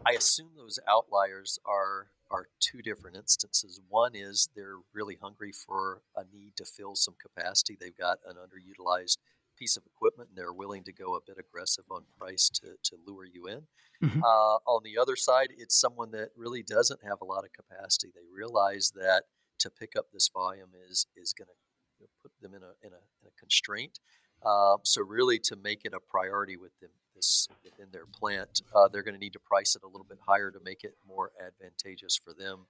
I 0.05 0.11
assume 0.11 0.49
those 0.55 0.77
outliers 0.87 1.57
are 1.65 2.11
are 2.29 2.47
two 2.59 2.83
different 2.83 3.17
instances. 3.17 3.81
One 3.89 4.11
is 4.13 4.49
they're 4.55 4.77
really 4.93 5.17
hungry 5.19 5.51
for 5.51 6.01
a 6.15 6.21
need 6.31 6.55
to 6.57 6.65
fill 6.65 6.93
some 6.93 7.15
capacity. 7.19 7.75
They've 7.79 7.97
got 7.97 8.19
an 8.27 8.35
underutilized 8.35 9.17
piece 9.57 9.77
of 9.77 9.83
equipment 9.85 10.29
and 10.29 10.37
they're 10.37 10.53
willing 10.53 10.83
to 10.83 10.93
go 10.93 11.15
a 11.15 11.19
bit 11.25 11.37
aggressive 11.39 11.85
on 11.89 12.03
price 12.17 12.49
to, 12.49 12.75
to 12.83 12.97
lure 13.05 13.25
you 13.25 13.47
in. 13.47 13.61
Mm-hmm. 14.03 14.21
Uh, 14.21 14.57
on 14.67 14.81
the 14.83 14.97
other 14.97 15.15
side, 15.15 15.49
it's 15.57 15.79
someone 15.79 16.11
that 16.11 16.29
really 16.35 16.63
doesn't 16.63 16.99
have 17.03 17.19
a 17.21 17.25
lot 17.25 17.45
of 17.45 17.51
capacity. 17.53 18.09
They 18.13 18.27
realize 18.33 18.91
that 18.95 19.23
to 19.59 19.69
pick 19.69 19.93
up 19.97 20.07
this 20.11 20.29
volume 20.33 20.71
is 20.89 21.07
is 21.15 21.33
going 21.33 21.47
to 21.47 21.53
you 21.99 22.05
know, 22.05 22.11
put 22.21 22.31
them 22.41 22.53
in 22.53 22.61
a, 22.61 22.73
in 22.85 22.93
a, 22.93 23.01
in 23.21 23.27
a 23.27 23.39
constraint. 23.39 23.99
Uh, 24.45 24.77
so 24.83 25.01
really, 25.01 25.39
to 25.39 25.55
make 25.55 25.85
it 25.85 25.93
a 25.93 25.99
priority 25.99 26.57
with 26.57 26.77
them 26.81 26.91
this 27.15 27.47
within 27.63 27.87
their 27.91 28.05
plant, 28.05 28.61
uh, 28.75 28.87
they're 28.91 29.01
going 29.03 29.15
to 29.15 29.19
need 29.19 29.33
to 29.33 29.39
price 29.39 29.75
it 29.75 29.81
a 29.83 29.87
little 29.87 30.05
bit 30.07 30.19
higher 30.27 30.51
to 30.51 30.59
make 30.63 30.83
it 30.83 30.95
more 31.07 31.31
advantageous 31.39 32.19
for 32.21 32.33
them 32.33 32.67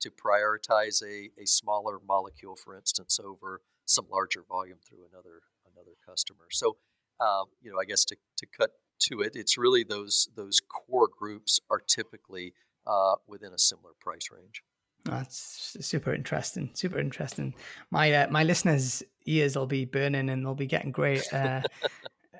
to 0.00 0.10
prioritize 0.10 1.02
a, 1.02 1.30
a 1.40 1.46
smaller 1.46 1.98
molecule, 2.06 2.54
for 2.54 2.76
instance, 2.76 3.18
over 3.22 3.60
some 3.84 4.06
larger 4.10 4.44
volume 4.48 4.78
through 4.88 5.04
another 5.12 5.42
another 5.88 5.96
customer. 6.06 6.46
So, 6.50 6.76
um, 7.20 7.46
you 7.62 7.72
know, 7.72 7.78
I 7.80 7.84
guess 7.84 8.04
to, 8.06 8.16
to 8.38 8.46
cut 8.58 8.70
to 9.10 9.20
it, 9.20 9.32
it's 9.34 9.56
really 9.58 9.84
those 9.84 10.28
those 10.36 10.60
core 10.60 11.08
groups 11.08 11.60
are 11.70 11.80
typically 11.80 12.54
uh, 12.86 13.14
within 13.26 13.52
a 13.52 13.58
similar 13.58 13.92
price 14.00 14.28
range. 14.32 14.62
That's 15.04 15.76
super 15.80 16.12
interesting. 16.12 16.70
Super 16.74 16.98
interesting. 16.98 17.54
My 17.90 18.12
uh, 18.12 18.28
my 18.30 18.44
listeners' 18.44 19.02
ears 19.26 19.56
will 19.56 19.66
be 19.66 19.84
burning 19.84 20.28
and 20.28 20.44
they'll 20.44 20.54
be 20.54 20.66
getting 20.66 20.92
great. 20.92 21.32
Uh, 21.32 21.62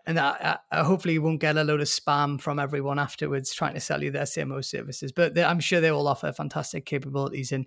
and 0.06 0.18
I, 0.18 0.58
I, 0.72 0.84
hopefully 0.84 1.18
won't 1.18 1.40
get 1.40 1.56
a 1.56 1.64
load 1.64 1.80
of 1.80 1.86
spam 1.86 2.40
from 2.40 2.58
everyone 2.58 2.98
afterwards 2.98 3.52
trying 3.52 3.74
to 3.74 3.80
sell 3.80 4.02
you 4.02 4.10
their 4.10 4.22
CMO 4.22 4.64
services. 4.64 5.12
But 5.12 5.38
I'm 5.38 5.60
sure 5.60 5.80
they 5.80 5.90
all 5.90 6.08
offer 6.08 6.32
fantastic 6.32 6.86
capabilities. 6.86 7.52
And 7.52 7.66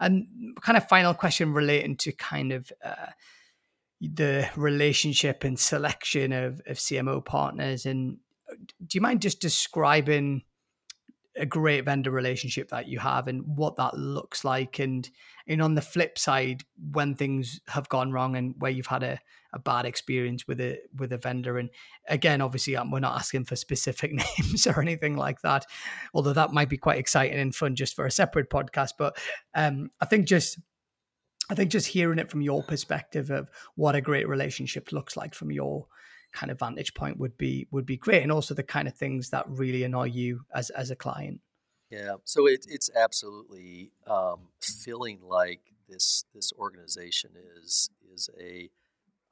and 0.00 0.56
kind 0.60 0.78
of 0.78 0.88
final 0.88 1.14
question 1.14 1.52
relating 1.52 1.96
to 1.96 2.12
kind 2.12 2.52
of 2.52 2.70
uh, 2.84 3.06
the 4.00 4.48
relationship 4.56 5.44
and 5.44 5.58
selection 5.58 6.32
of, 6.32 6.60
of 6.66 6.76
CMO 6.76 7.24
partners. 7.24 7.86
And 7.86 8.18
uh, 8.50 8.54
do 8.86 8.96
you 8.96 9.00
mind 9.00 9.22
just 9.22 9.40
describing 9.40 10.42
a 11.36 11.46
great 11.46 11.84
vendor 11.84 12.10
relationship 12.10 12.68
that 12.70 12.88
you 12.88 12.98
have 12.98 13.28
and 13.28 13.42
what 13.44 13.76
that 13.76 13.94
looks 13.94 14.44
like? 14.44 14.78
And, 14.78 15.08
and 15.46 15.60
on 15.60 15.74
the 15.74 15.82
flip 15.82 16.18
side, 16.18 16.62
when 16.92 17.14
things 17.14 17.60
have 17.68 17.88
gone 17.88 18.12
wrong 18.12 18.36
and 18.36 18.54
where 18.58 18.70
you've 18.70 18.86
had 18.86 19.02
a, 19.02 19.18
a 19.52 19.58
bad 19.58 19.86
experience 19.86 20.46
with 20.46 20.60
a 20.60 20.78
with 20.94 21.12
a 21.12 21.18
vendor. 21.18 21.58
And 21.58 21.70
again, 22.06 22.40
obviously, 22.40 22.76
um, 22.76 22.90
we're 22.90 23.00
not 23.00 23.16
asking 23.16 23.46
for 23.46 23.56
specific 23.56 24.12
names 24.38 24.66
or 24.66 24.80
anything 24.80 25.16
like 25.16 25.40
that, 25.42 25.64
although 26.12 26.34
that 26.34 26.52
might 26.52 26.68
be 26.68 26.76
quite 26.76 26.98
exciting 26.98 27.38
and 27.38 27.54
fun 27.54 27.74
just 27.74 27.96
for 27.96 28.06
a 28.06 28.10
separate 28.10 28.50
podcast. 28.50 28.92
But 28.98 29.16
um, 29.54 29.90
I 30.00 30.06
think 30.06 30.26
just 30.26 30.58
I 31.50 31.54
think 31.54 31.70
just 31.70 31.86
hearing 31.86 32.18
it 32.18 32.30
from 32.30 32.42
your 32.42 32.62
perspective 32.62 33.30
of 33.30 33.50
what 33.74 33.94
a 33.94 34.00
great 34.00 34.28
relationship 34.28 34.92
looks 34.92 35.16
like 35.16 35.34
from 35.34 35.50
your 35.50 35.86
kind 36.32 36.50
of 36.50 36.58
vantage 36.58 36.92
point 36.94 37.18
would 37.18 37.36
be 37.38 37.66
would 37.70 37.86
be 37.86 37.96
great, 37.96 38.22
and 38.22 38.32
also 38.32 38.54
the 38.54 38.62
kind 38.62 38.86
of 38.86 38.94
things 38.94 39.30
that 39.30 39.48
really 39.48 39.82
annoy 39.82 40.04
you 40.04 40.42
as 40.54 40.70
as 40.70 40.90
a 40.90 40.96
client. 40.96 41.40
Yeah, 41.90 42.16
so 42.24 42.46
it, 42.46 42.66
it's 42.68 42.90
absolutely 42.94 43.92
um, 44.06 44.48
feeling 44.60 45.20
like 45.22 45.60
this 45.88 46.24
this 46.34 46.52
organization 46.58 47.30
is 47.62 47.90
is 48.12 48.28
a 48.38 48.68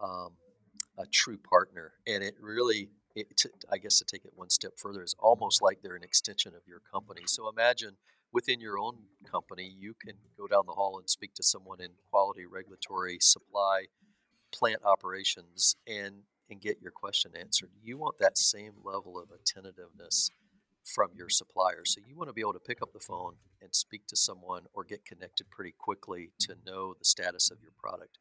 um, 0.00 0.32
a 0.98 1.06
true 1.06 1.38
partner, 1.38 1.92
and 2.06 2.22
it 2.22 2.34
really, 2.40 2.88
it, 3.14 3.44
I 3.70 3.76
guess, 3.78 3.98
to 3.98 4.04
take 4.04 4.24
it 4.24 4.32
one 4.34 4.50
step 4.50 4.72
further, 4.78 5.02
is 5.02 5.14
almost 5.18 5.60
like 5.60 5.82
they're 5.82 5.96
an 5.96 6.02
extension 6.02 6.54
of 6.54 6.62
your 6.66 6.80
company. 6.80 7.22
So 7.26 7.48
imagine 7.48 7.96
within 8.36 8.60
your 8.60 8.78
own 8.78 8.96
company, 9.24 9.74
you 9.78 9.94
can 9.94 10.12
go 10.36 10.46
down 10.46 10.64
the 10.66 10.74
hall 10.74 10.98
and 10.98 11.08
speak 11.08 11.32
to 11.32 11.42
someone 11.42 11.80
in 11.80 11.88
quality, 12.10 12.44
regulatory, 12.44 13.16
supply, 13.18 13.86
plant 14.52 14.82
operations, 14.84 15.74
and 15.88 16.24
and 16.50 16.60
get 16.60 16.76
your 16.82 16.92
question 16.92 17.32
answered. 17.34 17.70
You 17.82 17.96
want 17.96 18.18
that 18.18 18.36
same 18.36 18.74
level 18.84 19.18
of 19.18 19.30
attentiveness 19.30 20.30
from 20.84 21.08
your 21.16 21.30
supplier. 21.30 21.84
So 21.86 22.02
you 22.06 22.14
want 22.14 22.28
to 22.28 22.34
be 22.34 22.42
able 22.42 22.52
to 22.52 22.60
pick 22.60 22.82
up 22.82 22.92
the 22.92 23.00
phone 23.00 23.36
and 23.60 23.74
speak 23.74 24.06
to 24.08 24.16
someone 24.16 24.66
or 24.74 24.84
get 24.84 25.06
connected 25.06 25.50
pretty 25.50 25.74
quickly 25.76 26.30
to 26.40 26.54
know 26.64 26.94
the 26.96 27.06
status 27.06 27.50
of 27.50 27.62
your 27.62 27.72
product. 27.76 28.18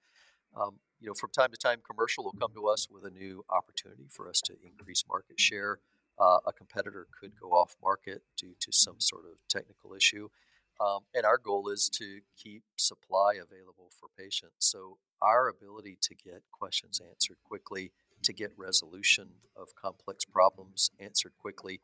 Um, 0.60 0.80
you 1.00 1.08
know, 1.08 1.14
from 1.14 1.30
time 1.32 1.52
to 1.52 1.58
time, 1.58 1.82
commercial 1.86 2.24
will 2.24 2.40
come 2.40 2.54
to 2.56 2.68
us 2.68 2.88
with 2.90 3.04
a 3.04 3.12
new 3.12 3.44
opportunity 3.50 4.08
for 4.10 4.30
us 4.30 4.42
to 4.46 4.54
increase 4.64 5.04
market 5.08 5.40
share. 5.40 5.80
Uh, 6.20 6.38
a 6.46 6.54
competitor 6.54 7.08
could 7.20 7.34
go 7.40 7.52
off 7.52 7.76
market 7.82 8.24
due 8.38 8.56
to 8.60 8.72
some 8.72 9.00
sort 9.00 9.24
of 9.26 9.40
technical 9.50 9.94
issue. 9.94 10.30
Um, 10.80 11.02
and 11.14 11.26
our 11.26 11.38
goal 11.38 11.70
is 11.70 11.90
to 11.96 12.20
keep 12.38 12.64
supply 12.78 13.34
available 13.34 13.92
for 13.98 14.10
patients. 14.18 14.56
So, 14.60 14.98
our 15.22 15.48
ability 15.48 15.98
to 16.02 16.16
get 16.16 16.44
questions 16.52 17.00
answered 17.00 17.38
quickly, 17.46 17.92
to 18.24 18.34
get 18.34 18.52
resolution 18.58 19.30
of 19.56 19.76
complex 19.76 20.26
problems 20.26 20.92
answered 21.00 21.34
quickly, 21.38 21.80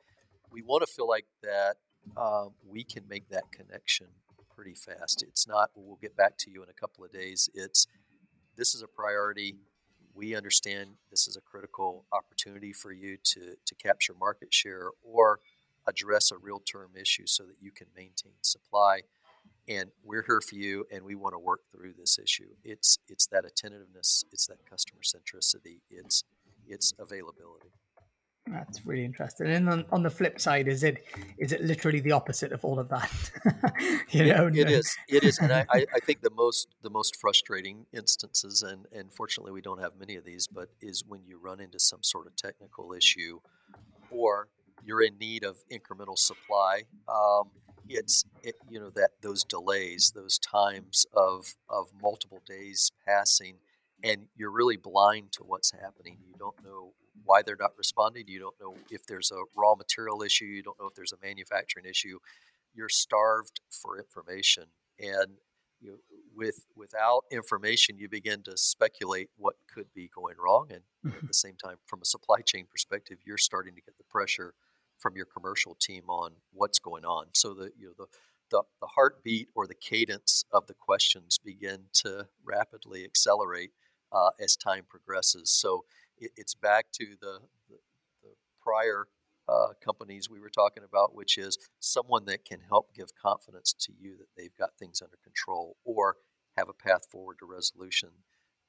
we 0.52 0.62
want 0.62 0.86
to 0.86 0.92
feel 0.92 1.08
like 1.08 1.28
that 1.42 1.76
uh, 2.18 2.48
we 2.68 2.84
can 2.84 3.08
make 3.08 3.30
that 3.30 3.52
connection 3.52 4.08
pretty 4.54 4.76
fast. 4.76 5.24
It's 5.24 5.48
not, 5.48 5.72
we'll 5.76 5.98
get 6.02 6.16
back 6.18 6.38
to 6.40 6.52
you 6.52 6.62
in 6.62 6.70
a 6.70 6.74
couple 6.74 7.06
of 7.06 7.12
days. 7.12 7.50
It's, 7.54 7.88
this 8.58 8.76
is 8.76 8.82
a 8.82 8.88
priority. 8.88 9.56
We 10.14 10.36
understand 10.36 10.92
this 11.10 11.28
is 11.28 11.38
a 11.38 11.42
critical 11.42 12.06
opportunity 12.12 12.74
for 12.74 12.92
you 12.92 13.18
to, 13.24 13.56
to 13.66 13.76
capture 13.76 14.14
market 14.14 14.54
share 14.54 14.90
or 15.04 15.40
address 15.88 16.32
a 16.32 16.38
real 16.38 16.60
term 16.60 16.92
issue 17.00 17.26
so 17.26 17.44
that 17.44 17.56
you 17.60 17.72
can 17.72 17.88
maintain 17.96 18.34
supply. 18.42 19.02
And 19.68 19.92
we're 20.04 20.24
here 20.24 20.42
for 20.42 20.56
you, 20.56 20.86
and 20.92 21.04
we 21.06 21.16
want 21.16 21.34
to 21.34 21.40
work 21.40 21.62
through 21.72 21.94
this 21.98 22.18
issue. 22.20 22.50
It's 22.64 22.98
it's 23.08 23.28
that 23.28 23.46
attentiveness, 23.46 24.26
it's 24.32 24.48
that 24.48 24.66
customer 24.70 25.02
centricity, 25.02 25.82
it's 25.90 26.24
it's 26.68 26.94
availability. 27.00 27.70
That's 28.52 28.86
really 28.86 29.06
interesting. 29.06 29.48
And 29.48 29.70
on, 29.70 29.86
on 29.92 30.04
the 30.04 30.10
flip 30.10 30.40
side, 30.40 30.68
is 30.68 30.84
it 30.84 31.06
is 31.38 31.54
it 31.54 31.64
literally 31.64 32.02
the 32.02 32.12
opposite 32.12 32.52
of 32.52 32.66
all 32.66 32.80
of 32.80 32.90
that? 32.90 33.10
you 34.10 34.26
know, 34.26 34.48
it, 34.48 34.58
it 34.58 34.70
is. 34.70 34.98
It 35.08 35.24
is, 35.24 35.40
and 35.40 35.54
I, 35.54 35.66
I 35.70 36.00
think 36.06 36.22
the 36.22 36.32
most 36.32 36.68
the 36.82 36.90
most 36.90 37.16
frustrating 37.16 37.86
instances, 37.94 38.62
and 38.62 38.88
and 38.92 39.14
fortunately 39.14 39.54
we 39.54 39.62
don't 39.62 39.80
have 39.80 39.94
many 39.98 40.18
of 40.18 40.26
these, 40.26 40.48
but 40.48 40.70
is 40.82 41.06
when 41.08 41.22
you 41.26 41.40
run 41.42 41.62
into 41.62 41.80
some 41.80 42.04
sort 42.04 42.28
of 42.28 42.36
technical 42.36 42.92
issue, 42.92 43.40
or 44.10 44.50
you're 44.84 45.02
in 45.02 45.18
need 45.18 45.46
of 45.46 45.64
incremental 45.72 46.18
supply. 46.18 46.84
Um, 47.08 47.52
it's 47.88 48.26
it, 48.44 48.56
you 48.70 48.82
know 48.82 48.90
that 48.90 49.12
those 49.22 49.46
delays, 49.46 50.12
those 50.14 50.38
times 50.38 51.06
of 51.14 51.56
of 51.70 51.88
multiple 52.02 52.42
days 52.46 52.92
passing, 53.08 53.56
and 54.04 54.28
you're 54.36 54.52
really 54.52 54.78
blind 54.78 55.32
to 55.34 55.44
what's 55.44 55.72
happening. 55.72 56.18
You 56.28 56.36
don't 56.38 56.62
know 56.66 56.94
why 57.24 57.42
they're 57.42 57.58
not 57.60 57.72
responding. 57.78 58.26
You 58.28 58.40
don't 58.40 58.56
know 58.60 58.76
if 58.90 59.06
there's 59.06 59.32
a 59.32 59.44
raw 59.56 59.76
material 59.76 60.22
issue. 60.22 60.46
You 60.46 60.64
don't 60.64 60.80
know 60.80 60.88
if 60.88 60.96
there's 60.96 61.14
a 61.14 61.26
manufacturing 61.26 61.86
issue. 61.86 62.20
You're 62.74 62.90
starved 62.90 63.60
for 63.70 63.98
information, 63.98 64.66
and 65.00 65.38
you 65.82 65.92
know, 65.92 65.98
with 66.36 66.66
without 66.76 67.24
information, 67.32 67.98
you 67.98 68.08
begin 68.08 68.44
to 68.44 68.56
speculate 68.56 69.30
what 69.38 69.56
could 69.74 69.88
be 69.94 70.10
going 70.14 70.36
wrong. 70.44 70.68
And 70.70 70.82
at 71.06 71.12
mm-hmm. 71.12 71.28
the 71.28 71.34
same 71.34 71.56
time, 71.56 71.78
from 71.86 72.02
a 72.02 72.06
supply 72.06 72.42
chain 72.46 72.66
perspective, 72.70 73.18
you're 73.26 73.38
starting 73.38 73.76
to 73.76 73.82
get 73.82 73.98
the 73.98 74.04
pressure 74.06 74.54
from 75.00 75.16
your 75.16 75.26
commercial 75.26 75.76
team 75.76 76.04
on 76.08 76.34
what's 76.54 76.80
going 76.80 77.04
on. 77.04 77.28
So 77.34 77.54
the 77.54 77.72
you 77.78 77.88
know 77.88 77.94
the 77.98 78.06
the, 78.52 78.64
the 78.82 78.88
heartbeat 78.88 79.48
or 79.56 79.66
the 79.66 79.76
cadence 79.76 80.44
of 80.52 80.68
the 80.68 80.74
questions 80.74 81.40
begin 81.44 81.86
to 81.94 82.28
rapidly 82.46 83.04
accelerate 83.04 83.72
uh, 84.12 84.32
as 84.40 84.56
time 84.56 84.84
progresses. 84.88 85.50
So 85.50 85.86
it, 86.22 86.32
it's 86.38 86.54
back 86.54 86.86
to 86.94 87.06
the, 87.20 87.40
the, 87.70 87.78
the 88.24 88.30
prior 88.62 89.08
uh, 89.50 89.74
companies 89.84 90.30
we 90.30 90.40
were 90.40 90.50
talking 90.50 90.84
about, 90.84 91.14
which 91.14 91.38
is 91.38 91.58
someone 91.80 92.26
that 92.26 92.46
can 92.46 92.60
help 92.70 92.94
give 92.96 93.10
confidence 93.22 93.74
to 93.74 93.92
you 94.00 94.16
that 94.18 94.28
they've 94.38 94.56
got 94.58 94.78
things 94.80 95.02
under 95.02 95.18
control 95.24 95.76
or 95.84 96.16
have 96.58 96.70
a 96.70 96.74
path 96.74 97.02
forward 97.12 97.38
to 97.40 97.46
resolution 97.46 98.10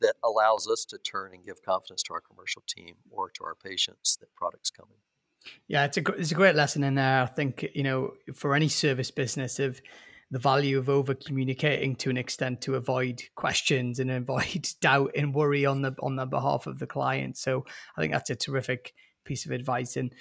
that 0.01 0.15
allows 0.25 0.67
us 0.69 0.85
to 0.85 0.99
turn 0.99 1.33
and 1.33 1.45
give 1.45 1.63
confidence 1.63 2.03
to 2.03 2.15
our 2.15 2.21
commercial 2.21 2.63
team 2.67 2.97
or 3.11 3.31
to 3.31 3.45
our 3.45 3.55
patients 3.55 4.17
that 4.21 4.35
products 4.35 4.71
coming. 4.71 4.99
Yeah, 5.69 5.85
it's 5.85 5.97
a 5.97 6.03
it's 6.13 6.31
a 6.31 6.37
great 6.37 6.55
lesson 6.55 6.85
in 6.85 6.95
there. 6.95 7.23
I 7.23 7.27
think 7.27 7.67
you 7.75 7.83
know 7.83 8.13
for 8.33 8.55
any 8.55 8.69
service 8.69 9.11
business 9.11 9.59
of 9.59 9.81
the 10.33 10.39
value 10.39 10.79
of 10.79 10.89
over 10.89 11.15
communicating 11.15 11.95
to 11.95 12.09
an 12.09 12.17
extent 12.17 12.63
to 12.63 12.75
avoid 12.75 13.23
questions 13.37 14.01
and 14.01 14.11
avoid 14.11 14.67
doubt 14.81 15.13
and 15.15 15.35
worry 15.35 15.65
on 15.65 15.83
the 15.83 15.95
on 16.03 16.17
the 16.17 16.27
behalf 16.27 16.67
of 16.67 16.81
the 16.81 16.87
client. 16.87 17.37
So 17.37 17.65
I 17.97 18.01
think 18.01 18.13
that's 18.13 18.31
a 18.31 18.35
terrific 18.35 18.95
piece 19.25 19.45
of 19.45 19.53
advice. 19.53 19.97
And 19.97 20.13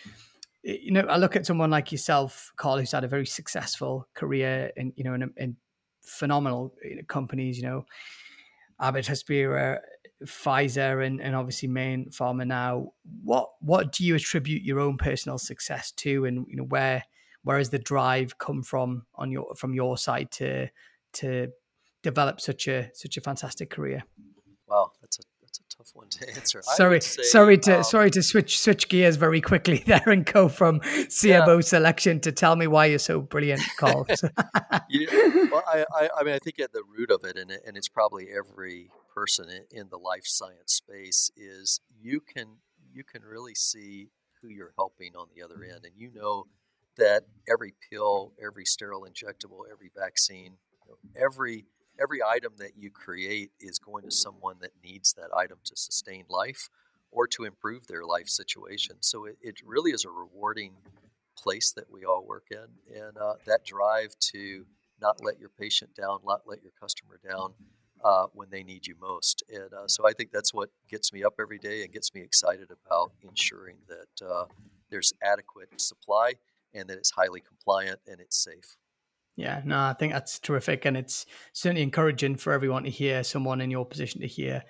you 0.63 0.91
know, 0.91 1.01
I 1.01 1.17
look 1.17 1.35
at 1.35 1.47
someone 1.47 1.71
like 1.71 1.91
yourself, 1.91 2.51
Carl, 2.57 2.77
who's 2.77 2.91
had 2.91 3.05
a 3.05 3.07
very 3.07 3.25
successful 3.25 4.07
career 4.13 4.71
in 4.75 4.93
you 4.97 5.05
know 5.05 5.13
in, 5.13 5.33
in 5.37 5.55
phenomenal 6.01 6.75
companies. 7.07 7.57
You 7.57 7.63
know, 7.63 7.85
Abbott 8.81 9.05
Hospira, 9.05 9.79
Pfizer 10.25 11.05
and, 11.05 11.21
and 11.21 11.37
obviously 11.37 11.69
Mayne 11.69 12.07
Pharma 12.11 12.45
now. 12.45 12.91
What 13.23 13.49
what 13.61 13.93
do 13.93 14.03
you 14.03 14.15
attribute 14.15 14.63
your 14.63 14.81
own 14.81 14.97
personal 14.97 15.37
success 15.37 15.91
to, 15.93 16.25
and 16.25 16.45
you 16.49 16.57
know 16.57 16.65
where 16.65 17.05
where 17.43 17.57
has 17.57 17.69
the 17.69 17.79
drive 17.79 18.37
come 18.37 18.63
from 18.63 19.05
on 19.15 19.31
your 19.31 19.53
from 19.55 19.73
your 19.73 19.97
side 19.97 20.31
to 20.31 20.67
to 21.13 21.47
develop 22.03 22.41
such 22.41 22.67
a 22.67 22.89
such 22.93 23.17
a 23.17 23.21
fantastic 23.21 23.69
career? 23.69 24.03
Wow, 24.67 24.91
that's 25.01 25.19
a 25.19 25.23
that's 25.41 25.59
a 25.59 25.77
tough 25.77 25.91
one 25.93 26.09
to 26.09 26.29
answer. 26.35 26.61
Sorry, 26.63 27.01
say, 27.01 27.23
sorry 27.23 27.57
to 27.59 27.77
um, 27.77 27.83
sorry 27.83 28.11
to 28.11 28.23
switch 28.23 28.59
switch 28.59 28.89
gears 28.89 29.15
very 29.15 29.41
quickly 29.41 29.83
there 29.85 30.03
and 30.07 30.25
go 30.25 30.47
from 30.47 30.79
CMO 30.79 31.55
yeah. 31.55 31.61
selection 31.61 32.19
to 32.21 32.31
tell 32.31 32.55
me 32.55 32.67
why 32.67 32.85
you're 32.87 32.99
so 32.99 33.21
brilliant, 33.21 33.61
Carl. 33.77 34.05
yeah, 34.89 35.07
well, 35.51 35.63
I, 35.67 35.85
I, 35.93 36.09
I 36.19 36.23
mean 36.23 36.33
I 36.33 36.39
think 36.39 36.59
at 36.59 36.71
the 36.71 36.83
root 36.97 37.11
of 37.11 37.23
it, 37.23 37.37
and 37.37 37.51
it, 37.51 37.61
and 37.65 37.75
it's 37.77 37.89
probably 37.89 38.29
every 38.29 38.89
person 39.13 39.47
in 39.71 39.89
the 39.89 39.97
life 39.97 40.25
science 40.25 40.73
space 40.73 41.31
is 41.35 41.81
you 41.99 42.21
can 42.21 42.57
you 42.93 43.03
can 43.03 43.23
really 43.23 43.55
see 43.55 44.09
who 44.41 44.49
you're 44.49 44.73
helping 44.77 45.15
on 45.15 45.27
the 45.35 45.43
other 45.43 45.63
end 45.63 45.85
and 45.85 45.93
you 45.95 46.09
know 46.13 46.45
that 46.97 47.23
every 47.49 47.73
pill 47.91 48.33
every 48.43 48.65
sterile 48.65 49.05
injectable 49.05 49.61
every 49.71 49.91
vaccine 49.95 50.57
you 50.85 50.91
know, 50.91 51.21
every 51.21 51.65
every 52.01 52.21
item 52.23 52.53
that 52.57 52.71
you 52.77 52.89
create 52.89 53.51
is 53.59 53.79
going 53.79 54.03
to 54.03 54.11
someone 54.11 54.57
that 54.61 54.71
needs 54.83 55.13
that 55.13 55.29
item 55.35 55.57
to 55.63 55.75
sustain 55.75 56.25
life 56.29 56.69
or 57.11 57.27
to 57.27 57.43
improve 57.43 57.87
their 57.87 58.05
life 58.05 58.27
situation 58.27 58.97
so 59.01 59.25
it, 59.25 59.37
it 59.41 59.55
really 59.65 59.91
is 59.91 60.05
a 60.05 60.09
rewarding 60.09 60.73
place 61.37 61.71
that 61.71 61.89
we 61.91 62.03
all 62.03 62.25
work 62.25 62.47
in 62.51 62.97
and 62.97 63.17
uh, 63.17 63.33
that 63.45 63.65
drive 63.65 64.13
to 64.19 64.65
not 65.01 65.23
let 65.23 65.39
your 65.39 65.49
patient 65.49 65.91
down 65.95 66.19
not 66.25 66.41
let 66.45 66.61
your 66.61 66.71
customer 66.79 67.19
down 67.27 67.53
uh, 68.03 68.25
when 68.33 68.49
they 68.49 68.63
need 68.63 68.87
you 68.87 68.95
most. 68.99 69.43
And 69.49 69.73
uh, 69.73 69.87
so 69.87 70.07
I 70.07 70.13
think 70.13 70.31
that's 70.31 70.53
what 70.53 70.69
gets 70.89 71.13
me 71.13 71.23
up 71.23 71.33
every 71.39 71.59
day 71.59 71.83
and 71.83 71.91
gets 71.91 72.13
me 72.13 72.21
excited 72.21 72.69
about 72.71 73.11
ensuring 73.21 73.77
that 73.87 74.25
uh, 74.25 74.45
there's 74.89 75.13
adequate 75.23 75.79
supply 75.79 76.33
and 76.73 76.89
that 76.89 76.97
it's 76.97 77.11
highly 77.11 77.41
compliant 77.41 77.99
and 78.07 78.19
it's 78.19 78.43
safe. 78.43 78.77
Yeah, 79.35 79.61
no, 79.65 79.77
I 79.79 79.95
think 79.97 80.13
that's 80.13 80.39
terrific. 80.39 80.85
And 80.85 80.97
it's 80.97 81.25
certainly 81.53 81.81
encouraging 81.81 82.35
for 82.35 82.53
everyone 82.53 82.83
to 82.83 82.89
hear 82.89 83.23
someone 83.23 83.61
in 83.61 83.71
your 83.71 83.85
position 83.85 84.21
to 84.21 84.27
hear 84.27 84.63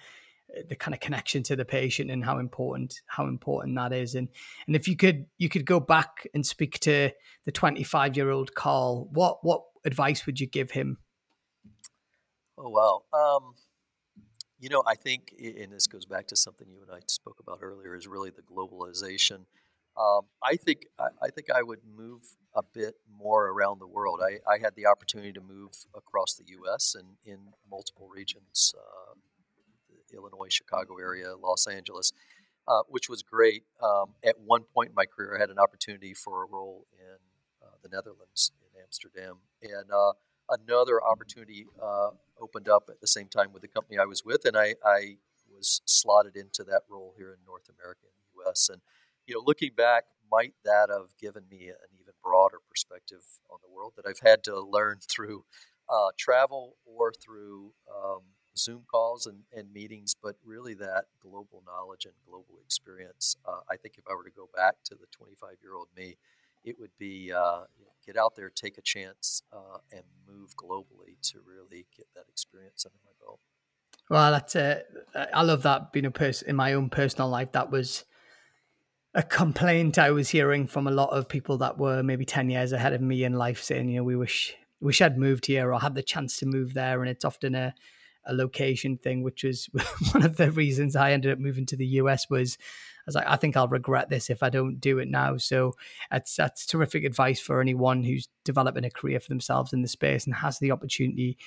uh, 0.55 0.61
the 0.69 0.75
kind 0.75 0.93
of 0.93 0.99
connection 0.99 1.43
to 1.43 1.55
the 1.55 1.65
patient 1.65 2.11
and 2.11 2.23
how 2.23 2.37
important 2.37 3.01
how 3.07 3.25
important 3.25 3.75
that 3.75 3.93
is 3.93 4.15
and 4.15 4.27
and 4.67 4.75
if 4.75 4.85
you 4.87 4.97
could 4.97 5.25
you 5.37 5.47
could 5.47 5.65
go 5.65 5.79
back 5.79 6.27
and 6.33 6.45
speak 6.45 6.77
to 6.79 7.09
the 7.45 7.51
25 7.53 8.17
year 8.17 8.29
old 8.29 8.53
carl 8.53 9.07
what 9.13 9.37
what 9.43 9.61
advice 9.85 10.25
would 10.25 10.41
you 10.41 10.47
give 10.47 10.71
him 10.71 10.97
Oh 12.63 12.69
wow. 12.69 13.03
Um, 13.13 13.55
you 14.59 14.69
know, 14.69 14.83
I 14.85 14.93
think, 14.95 15.33
and 15.39 15.71
this 15.71 15.87
goes 15.87 16.05
back 16.05 16.27
to 16.27 16.35
something 16.35 16.67
you 16.69 16.81
and 16.81 16.91
I 16.91 16.99
spoke 17.07 17.37
about 17.39 17.59
earlier, 17.61 17.95
is 17.95 18.07
really 18.07 18.29
the 18.29 18.43
globalization. 18.43 19.45
Um, 19.97 20.21
I 20.41 20.55
think 20.55 20.85
I, 20.99 21.07
I, 21.21 21.29
think 21.29 21.47
I 21.53 21.63
would 21.63 21.79
move 21.95 22.21
a 22.55 22.63
bit 22.63 22.95
more 23.13 23.47
around 23.47 23.79
the 23.79 23.87
world. 23.87 24.21
I, 24.23 24.39
I, 24.49 24.57
had 24.57 24.75
the 24.75 24.85
opportunity 24.85 25.33
to 25.33 25.41
move 25.41 25.71
across 25.93 26.33
the 26.33 26.45
U.S. 26.47 26.95
and 26.97 27.17
in 27.25 27.39
multiple 27.69 28.07
regions, 28.07 28.73
uh, 28.77 29.15
Illinois, 30.13 30.47
Chicago 30.49 30.97
area, 30.97 31.35
Los 31.35 31.67
Angeles, 31.67 32.13
uh, 32.67 32.83
which 32.87 33.09
was 33.09 33.21
great. 33.21 33.63
Um, 33.83 34.13
at 34.23 34.35
one 34.39 34.63
point 34.73 34.89
in 34.89 34.95
my 34.95 35.05
career, 35.05 35.35
I 35.35 35.39
had 35.41 35.49
an 35.49 35.59
opportunity 35.59 36.13
for 36.13 36.43
a 36.43 36.45
role 36.45 36.87
in 36.97 37.17
uh, 37.61 37.75
the 37.83 37.89
Netherlands, 37.89 38.51
in 38.61 38.81
Amsterdam, 38.81 39.39
and 39.61 39.91
uh, 39.91 40.13
another 40.49 41.03
opportunity 41.03 41.65
uh, 41.81 42.11
opened 42.39 42.69
up 42.69 42.83
at 42.89 43.01
the 43.01 43.07
same 43.07 43.27
time 43.27 43.51
with 43.53 43.61
the 43.61 43.67
company 43.67 43.97
I 43.97 44.05
was 44.05 44.23
with, 44.23 44.45
and 44.45 44.55
I, 44.55 44.75
I 44.85 45.17
was 45.53 45.81
slotted 45.85 46.35
into 46.35 46.63
that 46.63 46.81
role 46.89 47.13
here 47.17 47.31
in 47.31 47.39
North 47.45 47.69
America 47.69 48.05
in 48.05 48.15
the 48.15 48.43
U.S. 48.43 48.69
And 48.71 48.81
you 49.31 49.37
know, 49.37 49.43
looking 49.45 49.71
back, 49.77 50.03
might 50.29 50.53
that 50.65 50.89
have 50.89 51.15
given 51.17 51.43
me 51.49 51.69
an 51.69 51.91
even 51.97 52.13
broader 52.21 52.57
perspective 52.69 53.21
on 53.49 53.59
the 53.63 53.73
world 53.73 53.93
that 53.95 54.05
I've 54.05 54.19
had 54.21 54.43
to 54.43 54.59
learn 54.59 54.99
through 54.99 55.45
uh, 55.89 56.09
travel 56.17 56.75
or 56.85 57.13
through 57.13 57.71
um, 57.89 58.23
Zoom 58.57 58.83
calls 58.91 59.25
and, 59.25 59.43
and, 59.55 59.71
meetings, 59.71 60.15
but 60.21 60.35
really 60.43 60.73
that 60.73 61.05
global 61.21 61.63
knowledge 61.65 62.03
and 62.03 62.13
global 62.27 62.59
experience. 62.65 63.37
Uh, 63.47 63.61
I 63.69 63.77
think 63.77 63.95
if 63.97 64.03
I 64.09 64.15
were 64.15 64.25
to 64.25 64.31
go 64.31 64.49
back 64.53 64.75
to 64.85 64.95
the 64.95 65.07
25 65.11 65.55
year 65.61 65.75
old 65.75 65.87
me, 65.95 66.17
it 66.65 66.77
would 66.77 66.91
be 66.99 67.31
uh, 67.31 67.61
get 68.05 68.17
out 68.17 68.35
there, 68.35 68.49
take 68.49 68.77
a 68.77 68.81
chance, 68.81 69.41
uh, 69.53 69.77
and 69.93 70.03
move 70.27 70.55
globally 70.57 71.15
to 71.31 71.39
really 71.45 71.85
get 71.95 72.07
that 72.15 72.25
experience 72.29 72.85
under 72.85 72.99
my 73.05 73.11
belt. 73.25 73.39
Well, 74.09 74.31
that's 74.31 74.57
uh, 74.57 74.81
I 75.33 75.43
love 75.43 75.63
that 75.63 75.93
being 75.93 76.05
a 76.05 76.11
person 76.11 76.49
in 76.49 76.57
my 76.57 76.73
own 76.73 76.89
personal 76.89 77.29
life. 77.29 77.53
That 77.53 77.71
was 77.71 78.03
a 79.13 79.23
complaint 79.23 79.97
I 79.97 80.11
was 80.11 80.29
hearing 80.29 80.67
from 80.67 80.87
a 80.87 80.91
lot 80.91 81.09
of 81.09 81.27
people 81.27 81.57
that 81.57 81.77
were 81.77 82.01
maybe 82.01 82.25
10 82.25 82.49
years 82.49 82.71
ahead 82.71 82.93
of 82.93 83.01
me 83.01 83.23
in 83.23 83.33
life 83.33 83.61
saying, 83.61 83.89
you 83.89 83.97
know, 83.97 84.03
we 84.03 84.15
wish 84.15 84.55
wish 84.79 85.01
I'd 85.01 85.17
moved 85.17 85.45
here 85.45 85.71
or 85.71 85.79
had 85.79 85.95
the 85.95 86.01
chance 86.01 86.39
to 86.39 86.45
move 86.45 86.73
there. 86.73 87.01
And 87.01 87.09
it's 87.09 87.25
often 87.25 87.53
a, 87.53 87.75
a 88.25 88.33
location 88.33 88.97
thing, 88.97 89.21
which 89.21 89.43
was 89.43 89.69
one 90.13 90.23
of 90.23 90.37
the 90.37 90.49
reasons 90.51 90.95
I 90.95 91.11
ended 91.11 91.31
up 91.31 91.39
moving 91.39 91.65
to 91.67 91.75
the 91.75 91.85
US 91.85 92.29
was 92.29 92.57
I 92.59 93.03
was 93.05 93.15
like, 93.15 93.27
I 93.27 93.35
think 93.35 93.57
I'll 93.57 93.67
regret 93.67 94.09
this 94.09 94.29
if 94.29 94.41
I 94.43 94.49
don't 94.49 94.79
do 94.79 94.97
it 94.99 95.09
now. 95.09 95.37
So 95.37 95.73
that's 96.09 96.35
that's 96.35 96.65
terrific 96.65 97.03
advice 97.03 97.39
for 97.39 97.59
anyone 97.61 98.03
who's 98.03 98.29
developing 98.45 98.85
a 98.85 98.89
career 98.89 99.19
for 99.19 99.29
themselves 99.29 99.73
in 99.73 99.81
the 99.81 99.87
space 99.87 100.25
and 100.25 100.35
has 100.35 100.59
the 100.59 100.71
opportunity 100.71 101.37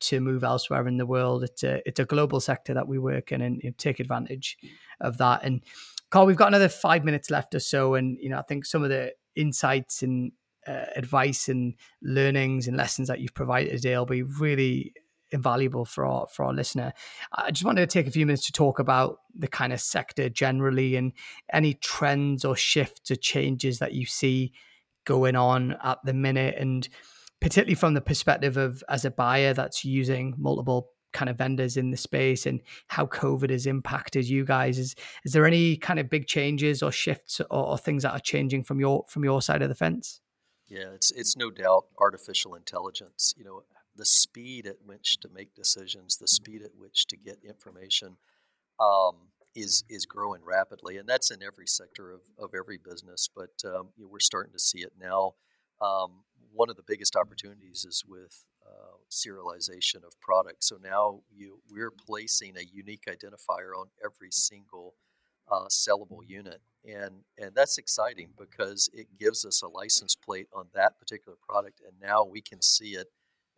to 0.00 0.20
move 0.20 0.44
elsewhere 0.44 0.86
in 0.86 0.96
the 0.96 1.06
world. 1.06 1.44
It's 1.44 1.62
a 1.62 1.80
it's 1.86 2.00
a 2.00 2.04
global 2.04 2.40
sector 2.40 2.74
that 2.74 2.88
we 2.88 2.98
work 2.98 3.32
in 3.32 3.40
and 3.40 3.60
take 3.78 4.00
advantage 4.00 4.56
of 5.00 5.18
that. 5.18 5.42
And 5.44 5.62
Carl, 6.10 6.26
we've 6.26 6.36
got 6.36 6.48
another 6.48 6.68
five 6.68 7.04
minutes 7.04 7.30
left 7.30 7.54
or 7.54 7.60
so, 7.60 7.94
and 7.94 8.18
you 8.20 8.28
know 8.28 8.38
I 8.38 8.42
think 8.42 8.64
some 8.64 8.82
of 8.82 8.90
the 8.90 9.12
insights 9.34 10.02
and 10.02 10.32
uh, 10.66 10.86
advice 10.96 11.48
and 11.48 11.74
learnings 12.02 12.68
and 12.68 12.76
lessons 12.76 13.08
that 13.08 13.20
you've 13.20 13.34
provided 13.34 13.70
today 13.70 13.96
will 13.96 14.06
be 14.06 14.22
really 14.22 14.92
invaluable 15.30 15.84
for 15.84 16.06
our 16.06 16.26
for 16.28 16.44
our 16.44 16.54
listener. 16.54 16.92
I 17.32 17.50
just 17.50 17.64
wanted 17.64 17.88
to 17.88 17.92
take 17.92 18.06
a 18.06 18.10
few 18.10 18.26
minutes 18.26 18.46
to 18.46 18.52
talk 18.52 18.78
about 18.78 19.18
the 19.34 19.48
kind 19.48 19.72
of 19.72 19.80
sector 19.80 20.28
generally 20.28 20.96
and 20.96 21.12
any 21.52 21.74
trends 21.74 22.44
or 22.44 22.56
shifts 22.56 23.10
or 23.10 23.16
changes 23.16 23.78
that 23.78 23.92
you 23.92 24.06
see 24.06 24.52
going 25.04 25.36
on 25.36 25.76
at 25.82 25.98
the 26.04 26.14
minute, 26.14 26.54
and 26.58 26.88
particularly 27.40 27.74
from 27.74 27.94
the 27.94 28.00
perspective 28.00 28.56
of 28.56 28.82
as 28.88 29.04
a 29.04 29.10
buyer 29.10 29.54
that's 29.54 29.84
using 29.84 30.34
multiple 30.38 30.90
kind 31.12 31.30
of 31.30 31.38
vendors 31.38 31.76
in 31.76 31.90
the 31.90 31.96
space 31.96 32.46
and 32.46 32.60
how 32.88 33.06
COVID 33.06 33.50
has 33.50 33.66
impacted 33.66 34.28
you 34.28 34.44
guys. 34.44 34.78
Is 34.78 34.94
is 35.24 35.32
there 35.32 35.46
any 35.46 35.76
kind 35.76 35.98
of 35.98 36.10
big 36.10 36.26
changes 36.26 36.82
or 36.82 36.92
shifts 36.92 37.40
or, 37.40 37.46
or 37.50 37.78
things 37.78 38.02
that 38.02 38.12
are 38.12 38.20
changing 38.20 38.64
from 38.64 38.80
your 38.80 39.04
from 39.08 39.24
your 39.24 39.42
side 39.42 39.62
of 39.62 39.68
the 39.68 39.74
fence? 39.74 40.20
Yeah, 40.68 40.90
it's 40.94 41.10
it's 41.12 41.36
no 41.36 41.50
doubt 41.50 41.86
artificial 41.98 42.54
intelligence. 42.54 43.34
You 43.36 43.44
know, 43.44 43.62
the 43.96 44.04
speed 44.04 44.66
at 44.66 44.76
which 44.84 45.18
to 45.20 45.28
make 45.28 45.54
decisions, 45.54 46.18
the 46.18 46.28
speed 46.28 46.62
at 46.62 46.76
which 46.76 47.06
to 47.06 47.16
get 47.16 47.38
information, 47.42 48.16
um, 48.78 49.28
is 49.54 49.84
is 49.88 50.06
growing 50.06 50.44
rapidly, 50.44 50.98
and 50.98 51.08
that's 51.08 51.30
in 51.30 51.42
every 51.42 51.66
sector 51.66 52.12
of, 52.12 52.20
of 52.38 52.50
every 52.54 52.78
business. 52.78 53.28
But 53.34 53.62
um, 53.64 53.88
you 53.96 54.04
know, 54.04 54.10
we're 54.10 54.20
starting 54.20 54.52
to 54.52 54.58
see 54.58 54.80
it 54.80 54.92
now. 55.00 55.34
Um, 55.80 56.24
one 56.52 56.70
of 56.70 56.76
the 56.76 56.82
biggest 56.86 57.16
opportunities 57.16 57.84
is 57.88 58.04
with 58.06 58.44
uh, 58.66 58.96
serialization 59.10 60.04
of 60.04 60.20
products. 60.20 60.68
So 60.68 60.76
now 60.82 61.20
you 61.34 61.60
we're 61.70 61.90
placing 61.90 62.56
a 62.56 62.62
unique 62.72 63.04
identifier 63.06 63.78
on 63.78 63.88
every 64.04 64.30
single 64.30 64.94
uh, 65.50 65.66
sellable 65.70 66.20
unit, 66.26 66.60
and 66.84 67.22
and 67.38 67.54
that's 67.54 67.78
exciting 67.78 68.30
because 68.36 68.90
it 68.92 69.06
gives 69.18 69.44
us 69.44 69.62
a 69.62 69.68
license 69.68 70.14
plate 70.14 70.48
on 70.52 70.66
that 70.74 70.98
particular 70.98 71.36
product, 71.48 71.80
and 71.86 71.94
now 72.00 72.24
we 72.24 72.40
can 72.40 72.60
see 72.60 72.90
it 72.90 73.08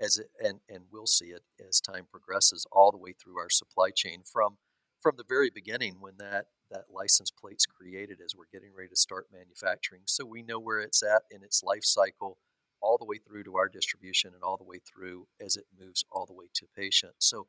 as 0.01 0.19
it 0.19 0.31
and 0.43 0.61
and 0.69 0.85
we'll 0.93 1.07
see 1.07 1.27
it 1.27 1.43
as 1.67 1.81
time 1.81 2.07
progresses 2.11 2.67
all 2.73 2.91
the 2.91 2.99
way 2.99 3.13
through 3.13 3.39
our 3.39 3.51
supply 3.51 3.91
chain 3.95 4.23
from 4.25 4.57
from 5.01 5.17
the 5.17 5.25
very 5.29 5.51
beginning 5.51 5.97
when 6.01 6.15
that 6.19 6.47
that 6.71 6.85
license 6.93 7.31
plate's 7.31 7.67
created 7.67 8.19
as 8.25 8.35
we're 8.37 8.51
getting 8.53 8.71
ready 8.77 8.89
to 8.89 8.97
start 8.97 9.27
manufacturing 9.33 10.03
so 10.07 10.25
we 10.25 10.43
know 10.43 10.59
where 10.59 10.81
it's 10.81 11.03
at 11.03 11.23
in 11.31 11.43
its 11.43 11.63
life 11.63 11.85
cycle 11.85 12.39
all 12.83 12.97
the 12.99 13.05
way 13.05 13.19
through 13.19 13.45
to 13.45 13.57
our 13.57 13.69
distribution 13.69 14.33
and 14.35 14.43
all 14.43 14.57
the 14.57 14.65
way 14.65 14.79
through 14.79 15.27
as 15.41 15.57
it 15.57 15.65
moves 15.79 16.05
all 16.11 16.27
the 16.27 16.33
way 16.33 16.47
to 16.55 16.67
patient. 16.77 17.13
So 17.19 17.47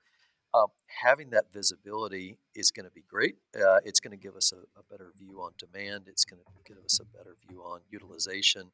um, 0.53 0.67
having 1.01 1.29
that 1.29 1.45
visibility 1.53 2.37
is 2.55 2.71
going 2.71 2.85
to 2.85 2.91
be 2.91 3.03
great. 3.09 3.35
Uh, 3.55 3.77
it's 3.85 3.99
going 3.99 4.11
to 4.11 4.21
give 4.21 4.35
us 4.35 4.51
a, 4.51 4.57
a, 4.77 4.83
better 4.89 5.13
view 5.17 5.39
on 5.41 5.51
demand. 5.57 6.03
It's 6.07 6.25
going 6.25 6.41
to 6.41 6.73
give 6.73 6.83
us 6.83 6.99
a 6.99 7.05
better 7.05 7.37
view 7.47 7.61
on 7.61 7.79
utilization. 7.89 8.71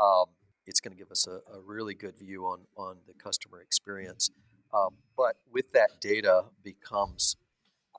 Um, 0.00 0.26
it's 0.66 0.80
going 0.80 0.92
to 0.92 0.98
give 0.98 1.12
us 1.12 1.28
a, 1.28 1.38
a, 1.54 1.60
really 1.60 1.94
good 1.94 2.18
view 2.18 2.46
on 2.46 2.62
on 2.76 2.96
the 3.06 3.14
customer 3.14 3.60
experience. 3.60 4.30
Um, 4.72 4.96
but 5.16 5.36
with 5.52 5.70
that 5.72 6.00
data 6.00 6.46
becomes 6.64 7.36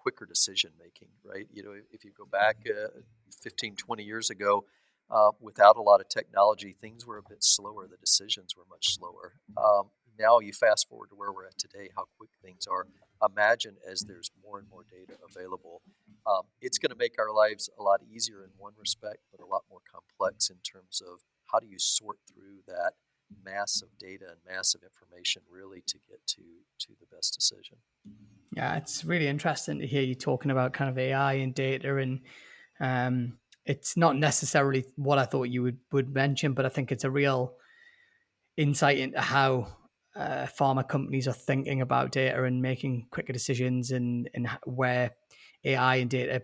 quicker 0.05 0.27
decision 0.27 0.69
making, 0.79 1.07
right? 1.23 1.47
You 1.51 1.63
know, 1.63 1.73
if 1.91 2.05
you 2.05 2.11
go 2.15 2.25
back 2.25 2.57
uh, 2.69 2.89
15, 3.41 3.75
20 3.75 4.03
years 4.03 4.29
ago, 4.29 4.65
uh, 5.09 5.31
without 5.41 5.77
a 5.77 5.81
lot 5.81 5.99
of 5.99 6.07
technology, 6.09 6.75
things 6.79 7.07
were 7.07 7.17
a 7.17 7.23
bit 7.27 7.43
slower. 7.43 7.87
The 7.89 7.97
decisions 7.97 8.55
were 8.55 8.65
much 8.69 8.93
slower. 8.93 9.33
Um, 9.57 9.89
now 10.19 10.39
you 10.39 10.53
fast 10.53 10.87
forward 10.87 11.09
to 11.09 11.15
where 11.15 11.31
we're 11.31 11.47
at 11.47 11.57
today, 11.57 11.89
how 11.95 12.05
quick 12.19 12.29
things 12.43 12.67
are. 12.67 12.85
Imagine 13.27 13.77
as 13.89 14.01
there's 14.01 14.29
more 14.43 14.59
and 14.59 14.69
more 14.69 14.85
data 14.91 15.17
available, 15.27 15.81
um, 16.27 16.43
it's 16.61 16.77
going 16.77 16.91
to 16.91 16.95
make 16.95 17.15
our 17.17 17.33
lives 17.33 17.67
a 17.79 17.81
lot 17.81 18.01
easier 18.03 18.43
in 18.43 18.51
one 18.57 18.73
respect, 18.77 19.17
but 19.31 19.43
a 19.43 19.49
lot 19.49 19.63
more 19.71 19.81
complex 19.91 20.51
in 20.51 20.57
terms 20.57 21.01
of 21.01 21.21
how 21.51 21.59
do 21.59 21.65
you 21.65 21.79
sort 21.79 22.19
through 22.31 22.61
that 22.67 22.93
massive 23.43 23.89
data 23.99 24.25
and 24.29 24.55
massive 24.55 24.81
information 24.83 25.41
really 25.49 25.81
to 25.87 25.97
get 26.09 26.25
to 26.27 26.41
to 26.79 26.87
the 26.99 27.15
best 27.15 27.33
decision. 27.33 27.77
Yeah, 28.55 28.75
it's 28.75 29.03
really 29.05 29.27
interesting 29.27 29.79
to 29.79 29.87
hear 29.87 30.03
you 30.03 30.15
talking 30.15 30.51
about 30.51 30.73
kind 30.73 30.89
of 30.89 30.97
AI 30.97 31.33
and 31.33 31.53
data 31.53 31.97
and 31.97 32.21
um, 32.79 33.37
it's 33.65 33.97
not 33.97 34.17
necessarily 34.17 34.85
what 34.95 35.17
I 35.17 35.25
thought 35.25 35.49
you 35.49 35.63
would, 35.63 35.77
would 35.91 36.13
mention, 36.13 36.53
but 36.53 36.65
I 36.65 36.69
think 36.69 36.91
it's 36.91 37.03
a 37.03 37.11
real 37.11 37.55
insight 38.57 38.99
into 38.99 39.19
how 39.19 39.67
uh, 40.15 40.45
pharma 40.45 40.87
companies 40.87 41.27
are 41.27 41.33
thinking 41.33 41.81
about 41.81 42.11
data 42.11 42.43
and 42.43 42.61
making 42.61 43.07
quicker 43.11 43.33
decisions 43.33 43.91
and, 43.91 44.29
and 44.33 44.47
where 44.65 45.11
AI 45.63 45.97
and 45.97 46.09
data 46.09 46.43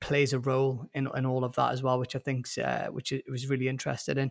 plays 0.00 0.32
a 0.32 0.38
role 0.38 0.86
in, 0.94 1.08
in 1.16 1.24
all 1.24 1.44
of 1.44 1.54
that 1.54 1.72
as 1.72 1.82
well, 1.82 1.98
which 1.98 2.16
I 2.16 2.18
think 2.18 2.46
uh, 2.62 2.86
which 2.86 3.12
was 3.28 3.48
really 3.48 3.68
interested 3.68 4.18
in. 4.18 4.30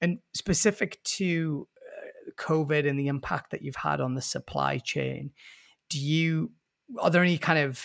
And 0.00 0.18
specific 0.34 1.02
to 1.04 1.68
uh, 1.76 2.30
COVID 2.36 2.88
and 2.88 2.98
the 2.98 3.08
impact 3.08 3.50
that 3.50 3.62
you've 3.62 3.76
had 3.76 4.00
on 4.00 4.14
the 4.14 4.22
supply 4.22 4.78
chain, 4.78 5.30
do 5.88 5.98
you 5.98 6.52
are 7.00 7.10
there 7.10 7.22
any 7.22 7.38
kind 7.38 7.58
of 7.58 7.84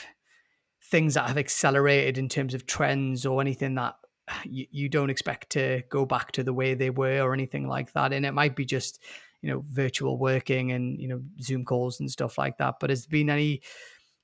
things 0.83 1.15
that 1.15 1.27
have 1.27 1.37
accelerated 1.37 2.17
in 2.17 2.29
terms 2.29 2.53
of 2.53 2.67
trends 2.67 3.25
or 3.25 3.41
anything 3.41 3.75
that 3.75 3.95
you, 4.43 4.67
you 4.69 4.89
don't 4.89 5.09
expect 5.09 5.49
to 5.51 5.81
go 5.89 6.05
back 6.05 6.31
to 6.33 6.43
the 6.43 6.53
way 6.53 6.73
they 6.73 6.89
were 6.89 7.21
or 7.21 7.33
anything 7.33 7.67
like 7.67 7.93
that? 7.93 8.13
And 8.13 8.25
it 8.25 8.33
might 8.33 8.55
be 8.55 8.65
just 8.65 9.01
you 9.41 9.49
know 9.49 9.63
virtual 9.69 10.17
working 10.17 10.71
and 10.71 10.99
you 10.99 11.07
know 11.07 11.21
zoom 11.41 11.65
calls 11.65 11.99
and 11.99 12.09
stuff 12.09 12.37
like 12.37 12.57
that 12.57 12.75
but 12.79 12.89
has 12.89 13.05
there 13.05 13.11
been 13.11 13.29
any 13.29 13.61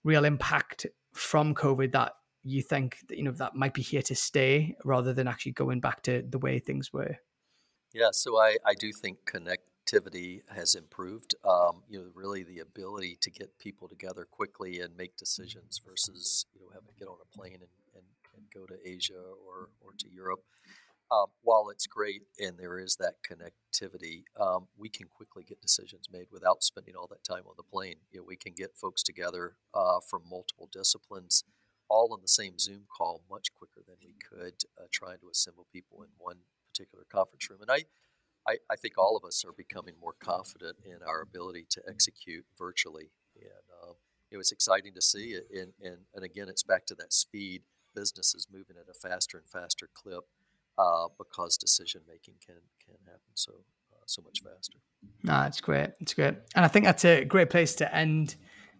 real 0.04 0.26
impact 0.26 0.86
from 1.14 1.56
covid 1.56 1.92
that 1.92 2.14
you 2.44 2.62
think 2.62 2.98
that, 3.10 3.18
you 3.18 3.24
know 3.24 3.32
that 3.32 3.56
might 3.56 3.74
be 3.74 3.82
here 3.82 4.02
to 4.02 4.16
stay 4.16 4.76
rather 4.86 5.14
than 5.14 5.28
actually 5.28 5.52
going 5.52 5.80
back 5.80 6.02
to 6.04 6.24
the 6.30 6.38
way 6.38 6.60
things 6.60 6.94
were 6.94 7.18
yeah 7.98 8.10
so 8.12 8.38
i 8.38 8.56
i 8.66 8.74
do 8.74 8.92
think 8.92 9.18
connectivity 9.26 10.42
has 10.54 10.76
improved. 10.76 11.36
Um, 11.46 11.84
you 11.90 12.00
know, 12.00 12.06
really 12.14 12.44
the 12.44 12.60
ability 12.60 13.18
to 13.22 13.32
get 13.32 13.58
people 13.60 13.88
together 13.88 14.28
quickly 14.30 14.80
and 14.82 14.98
make 14.98 15.16
decisions 15.16 15.80
versus 15.86 16.46
you 16.54 16.62
know 16.62 16.68
having 16.74 16.90
to 16.90 17.00
get 17.00 17.08
on 17.08 17.18
a 17.22 17.38
plane 17.38 17.60
and, 17.62 17.76
and, 17.96 18.04
and 18.36 18.44
go 18.54 18.66
to 18.66 18.76
Asia 18.86 19.14
or 19.46 19.70
or 19.82 19.92
to 19.98 20.10
Europe. 20.10 20.42
Um, 21.10 21.28
while 21.42 21.70
it's 21.70 21.88
great 21.88 22.24
and 22.38 22.58
there 22.60 22.78
is 22.78 22.98
that 22.98 23.16
connectivity, 23.24 24.24
um, 24.38 24.68
we 24.78 24.90
can 24.90 25.08
quickly 25.08 25.46
get 25.48 25.62
decisions 25.62 26.10
made 26.12 26.28
without 26.34 26.64
spending 26.64 26.96
all 26.98 27.08
that 27.08 27.24
time 27.24 27.44
on 27.48 27.54
the 27.56 27.64
plane. 27.64 27.96
You 28.12 28.20
know, 28.20 28.26
we 28.28 28.36
can 28.36 28.52
get 28.54 28.76
folks 28.76 29.04
together 29.04 29.54
uh, 29.74 30.00
from 30.10 30.24
multiple 30.30 30.68
disciplines, 30.70 31.46
all 31.88 32.12
on 32.12 32.20
the 32.22 32.28
same 32.28 32.60
Zoom 32.60 32.88
call, 32.92 33.24
much 33.32 33.54
quicker 33.54 33.82
than 33.88 33.96
we 34.04 34.16
could 34.20 34.66
uh, 34.78 34.88
trying 34.92 35.20
to 35.20 35.30
assemble 35.32 35.66
people 35.72 36.04
in 36.04 36.10
one 36.18 36.40
particular 36.78 37.06
conference 37.12 37.50
room. 37.50 37.62
And 37.62 37.72
I, 37.72 37.84
I, 38.48 38.58
I 38.72 38.76
think 38.76 38.98
all 38.98 39.18
of 39.18 39.26
us 39.26 39.44
are 39.46 39.52
becoming 39.52 39.96
more 40.02 40.16
confident 40.20 40.78
in 40.86 41.00
our 41.06 41.22
ability 41.22 41.66
to 41.72 41.82
execute 41.88 42.46
virtually. 42.58 43.10
And 43.36 43.66
um, 43.84 43.96
it 44.32 44.38
was 44.38 44.52
exciting 44.52 44.94
to 44.94 45.02
see 45.02 45.32
it. 45.32 45.48
And, 45.54 45.74
and, 45.82 45.98
and 46.14 46.24
again, 46.24 46.48
it's 46.50 46.64
back 46.64 46.86
to 46.88 46.96
that 46.96 47.14
speed. 47.14 47.64
Business 47.96 48.36
is 48.36 48.48
moving 48.52 48.76
at 48.80 48.90
a 48.90 48.94
faster 48.94 49.38
and 49.38 49.48
faster 49.50 49.90
clip 49.94 50.24
uh, 50.78 51.08
because 51.18 51.58
decision 51.58 52.02
making 52.08 52.36
can, 52.46 52.58
can 52.86 52.96
happen 53.06 53.34
so, 53.34 53.54
uh, 53.92 54.04
so 54.06 54.22
much 54.22 54.42
faster. 54.44 54.78
No, 55.24 55.34
that's 55.34 55.62
great. 55.62 55.90
It's 56.00 56.14
great. 56.14 56.36
And 56.56 56.64
I 56.64 56.68
think 56.68 56.86
that's 56.86 57.06
a 57.06 57.26
great 57.26 57.50
place 57.50 57.76
to 57.76 57.96
end 57.96 58.36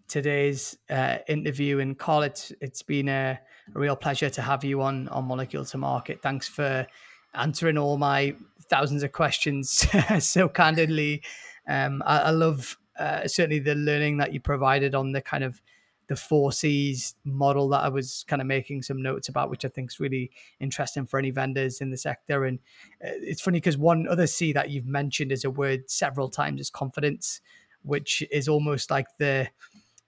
today's 0.06 0.78
uh, 0.88 1.18
interview. 1.26 1.80
And 1.80 1.98
Carl, 1.98 2.22
it's, 2.22 2.52
it's 2.60 2.82
been 2.82 3.08
a, 3.08 3.38
a, 3.74 3.78
real 3.78 3.96
pleasure 3.96 4.30
to 4.30 4.40
have 4.40 4.64
you 4.64 4.80
on, 4.80 5.08
on 5.08 5.24
Molecule 5.24 5.66
to 5.66 5.78
Market. 5.78 6.22
Thanks 6.22 6.48
for 6.48 6.86
answering 7.34 7.78
all 7.78 7.98
my 7.98 8.34
thousands 8.68 9.02
of 9.02 9.12
questions 9.12 9.86
so 10.18 10.48
candidly. 10.48 11.22
Um, 11.68 12.02
I, 12.04 12.18
I, 12.18 12.30
love 12.30 12.76
uh, 12.98 13.26
certainly 13.26 13.58
the 13.58 13.74
learning 13.74 14.18
that 14.18 14.32
you 14.32 14.40
provided 14.40 14.94
on 14.94 15.12
the 15.12 15.20
kind 15.20 15.44
of 15.44 15.60
the 16.08 16.16
four 16.16 16.52
C's 16.52 17.14
model 17.24 17.68
that 17.68 17.84
I 17.84 17.88
was 17.90 18.24
kind 18.26 18.40
of 18.40 18.48
making 18.48 18.82
some 18.82 19.02
notes 19.02 19.28
about, 19.28 19.50
which 19.50 19.64
I 19.64 19.68
think 19.68 19.90
is 19.90 20.00
really 20.00 20.30
interesting 20.58 21.06
for 21.06 21.18
any 21.18 21.30
vendors 21.30 21.80
in 21.80 21.90
the 21.90 21.98
sector. 21.98 22.46
And 22.46 22.58
uh, 23.04 23.12
it's 23.20 23.42
funny 23.42 23.58
because 23.58 23.76
one 23.76 24.08
other 24.08 24.26
C 24.26 24.52
that 24.54 24.70
you've 24.70 24.86
mentioned 24.86 25.32
as 25.32 25.44
a 25.44 25.50
word 25.50 25.90
several 25.90 26.30
times 26.30 26.62
is 26.62 26.70
confidence, 26.70 27.40
which 27.82 28.22
is 28.30 28.48
almost 28.48 28.90
like 28.90 29.06
the 29.18 29.48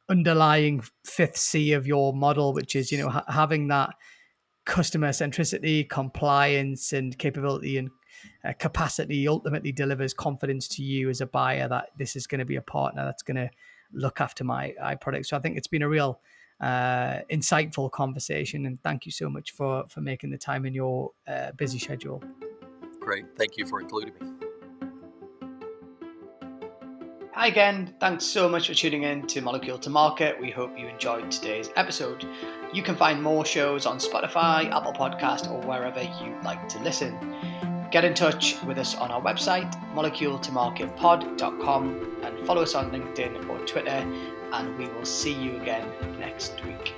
underlying 0.08 0.82
fifth 1.04 1.36
C 1.36 1.72
of 1.72 1.86
your 1.86 2.14
model, 2.14 2.54
which 2.54 2.74
is 2.74 2.90
you 2.90 2.98
know 2.98 3.10
ha- 3.10 3.24
having 3.28 3.68
that 3.68 3.94
customer 4.70 5.08
centricity, 5.08 5.86
compliance, 5.88 6.92
and 6.92 7.18
capability 7.18 7.76
and 7.76 7.90
uh, 8.44 8.52
capacity 8.58 9.26
ultimately 9.26 9.72
delivers 9.72 10.14
confidence 10.14 10.68
to 10.68 10.82
you 10.84 11.10
as 11.10 11.20
a 11.20 11.26
buyer 11.26 11.66
that 11.66 11.88
this 11.98 12.14
is 12.14 12.28
going 12.28 12.38
to 12.38 12.44
be 12.44 12.54
a 12.54 12.62
partner 12.62 13.04
that's 13.04 13.22
going 13.22 13.36
to 13.36 13.50
look 13.92 14.20
after 14.20 14.44
my, 14.44 14.72
my 14.80 14.94
product. 14.94 15.26
So 15.26 15.36
I 15.36 15.40
think 15.40 15.56
it's 15.56 15.66
been 15.66 15.82
a 15.82 15.88
real 15.88 16.20
uh, 16.60 17.18
insightful 17.32 17.90
conversation, 17.90 18.64
and 18.66 18.80
thank 18.82 19.06
you 19.06 19.12
so 19.12 19.28
much 19.28 19.50
for 19.50 19.84
for 19.88 20.02
making 20.02 20.30
the 20.30 20.38
time 20.38 20.64
in 20.64 20.74
your 20.74 21.10
uh, 21.26 21.50
busy 21.56 21.78
schedule. 21.78 22.22
Great, 23.00 23.24
thank 23.36 23.56
you 23.56 23.66
for 23.66 23.80
including 23.80 24.14
me. 24.20 24.49
Hi 27.32 27.46
again. 27.46 27.94
Thanks 28.00 28.24
so 28.24 28.48
much 28.48 28.66
for 28.66 28.74
tuning 28.74 29.04
in 29.04 29.24
to 29.28 29.40
Molecule 29.40 29.78
to 29.78 29.88
Market. 29.88 30.40
We 30.40 30.50
hope 30.50 30.76
you 30.76 30.88
enjoyed 30.88 31.30
today's 31.30 31.70
episode. 31.76 32.26
You 32.72 32.82
can 32.82 32.96
find 32.96 33.22
more 33.22 33.46
shows 33.46 33.86
on 33.86 33.98
Spotify, 33.98 34.68
Apple 34.68 34.92
Podcast, 34.92 35.48
or 35.48 35.64
wherever 35.64 36.02
you 36.02 36.36
like 36.42 36.68
to 36.70 36.80
listen. 36.80 37.16
Get 37.92 38.04
in 38.04 38.14
touch 38.14 38.60
with 38.64 38.78
us 38.78 38.96
on 38.96 39.12
our 39.12 39.22
website, 39.22 39.72
moleculetomarketpod.com, 39.94 42.16
and 42.24 42.46
follow 42.46 42.62
us 42.62 42.74
on 42.74 42.90
LinkedIn 42.90 43.48
or 43.48 43.64
Twitter, 43.64 44.04
and 44.52 44.76
we 44.76 44.88
will 44.88 45.04
see 45.04 45.32
you 45.32 45.56
again 45.58 45.88
next 46.18 46.60
week. 46.64 46.94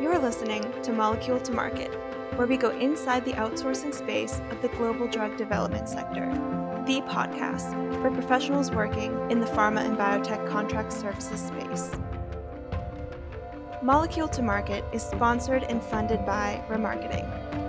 You're 0.00 0.18
listening 0.18 0.64
to 0.82 0.94
Molecule 0.94 1.40
to 1.40 1.52
Market, 1.52 1.94
where 2.36 2.46
we 2.46 2.56
go 2.56 2.70
inside 2.70 3.26
the 3.26 3.34
outsourcing 3.34 3.92
space 3.92 4.40
of 4.50 4.62
the 4.62 4.68
global 4.68 5.08
drug 5.08 5.36
development 5.36 5.90
sector 5.90 6.24
the 6.90 7.00
podcast 7.02 7.70
for 8.02 8.10
professionals 8.10 8.72
working 8.72 9.16
in 9.30 9.38
the 9.38 9.46
pharma 9.46 9.78
and 9.78 9.96
biotech 9.96 10.44
contract 10.48 10.92
services 10.92 11.40
space. 11.40 11.92
Molecule 13.80 14.26
to 14.26 14.42
Market 14.42 14.84
is 14.92 15.00
sponsored 15.00 15.62
and 15.62 15.80
funded 15.80 16.26
by 16.26 16.60
Remarketing, 16.68 17.24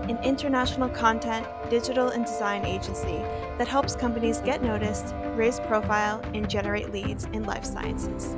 an 0.09 0.17
international 0.23 0.89
content, 0.89 1.45
digital, 1.69 2.09
and 2.09 2.25
design 2.25 2.65
agency 2.65 3.19
that 3.59 3.67
helps 3.67 3.95
companies 3.95 4.39
get 4.39 4.63
noticed, 4.63 5.13
raise 5.35 5.59
profile, 5.59 6.19
and 6.33 6.49
generate 6.49 6.91
leads 6.91 7.25
in 7.25 7.43
life 7.43 7.63
sciences. 7.63 8.35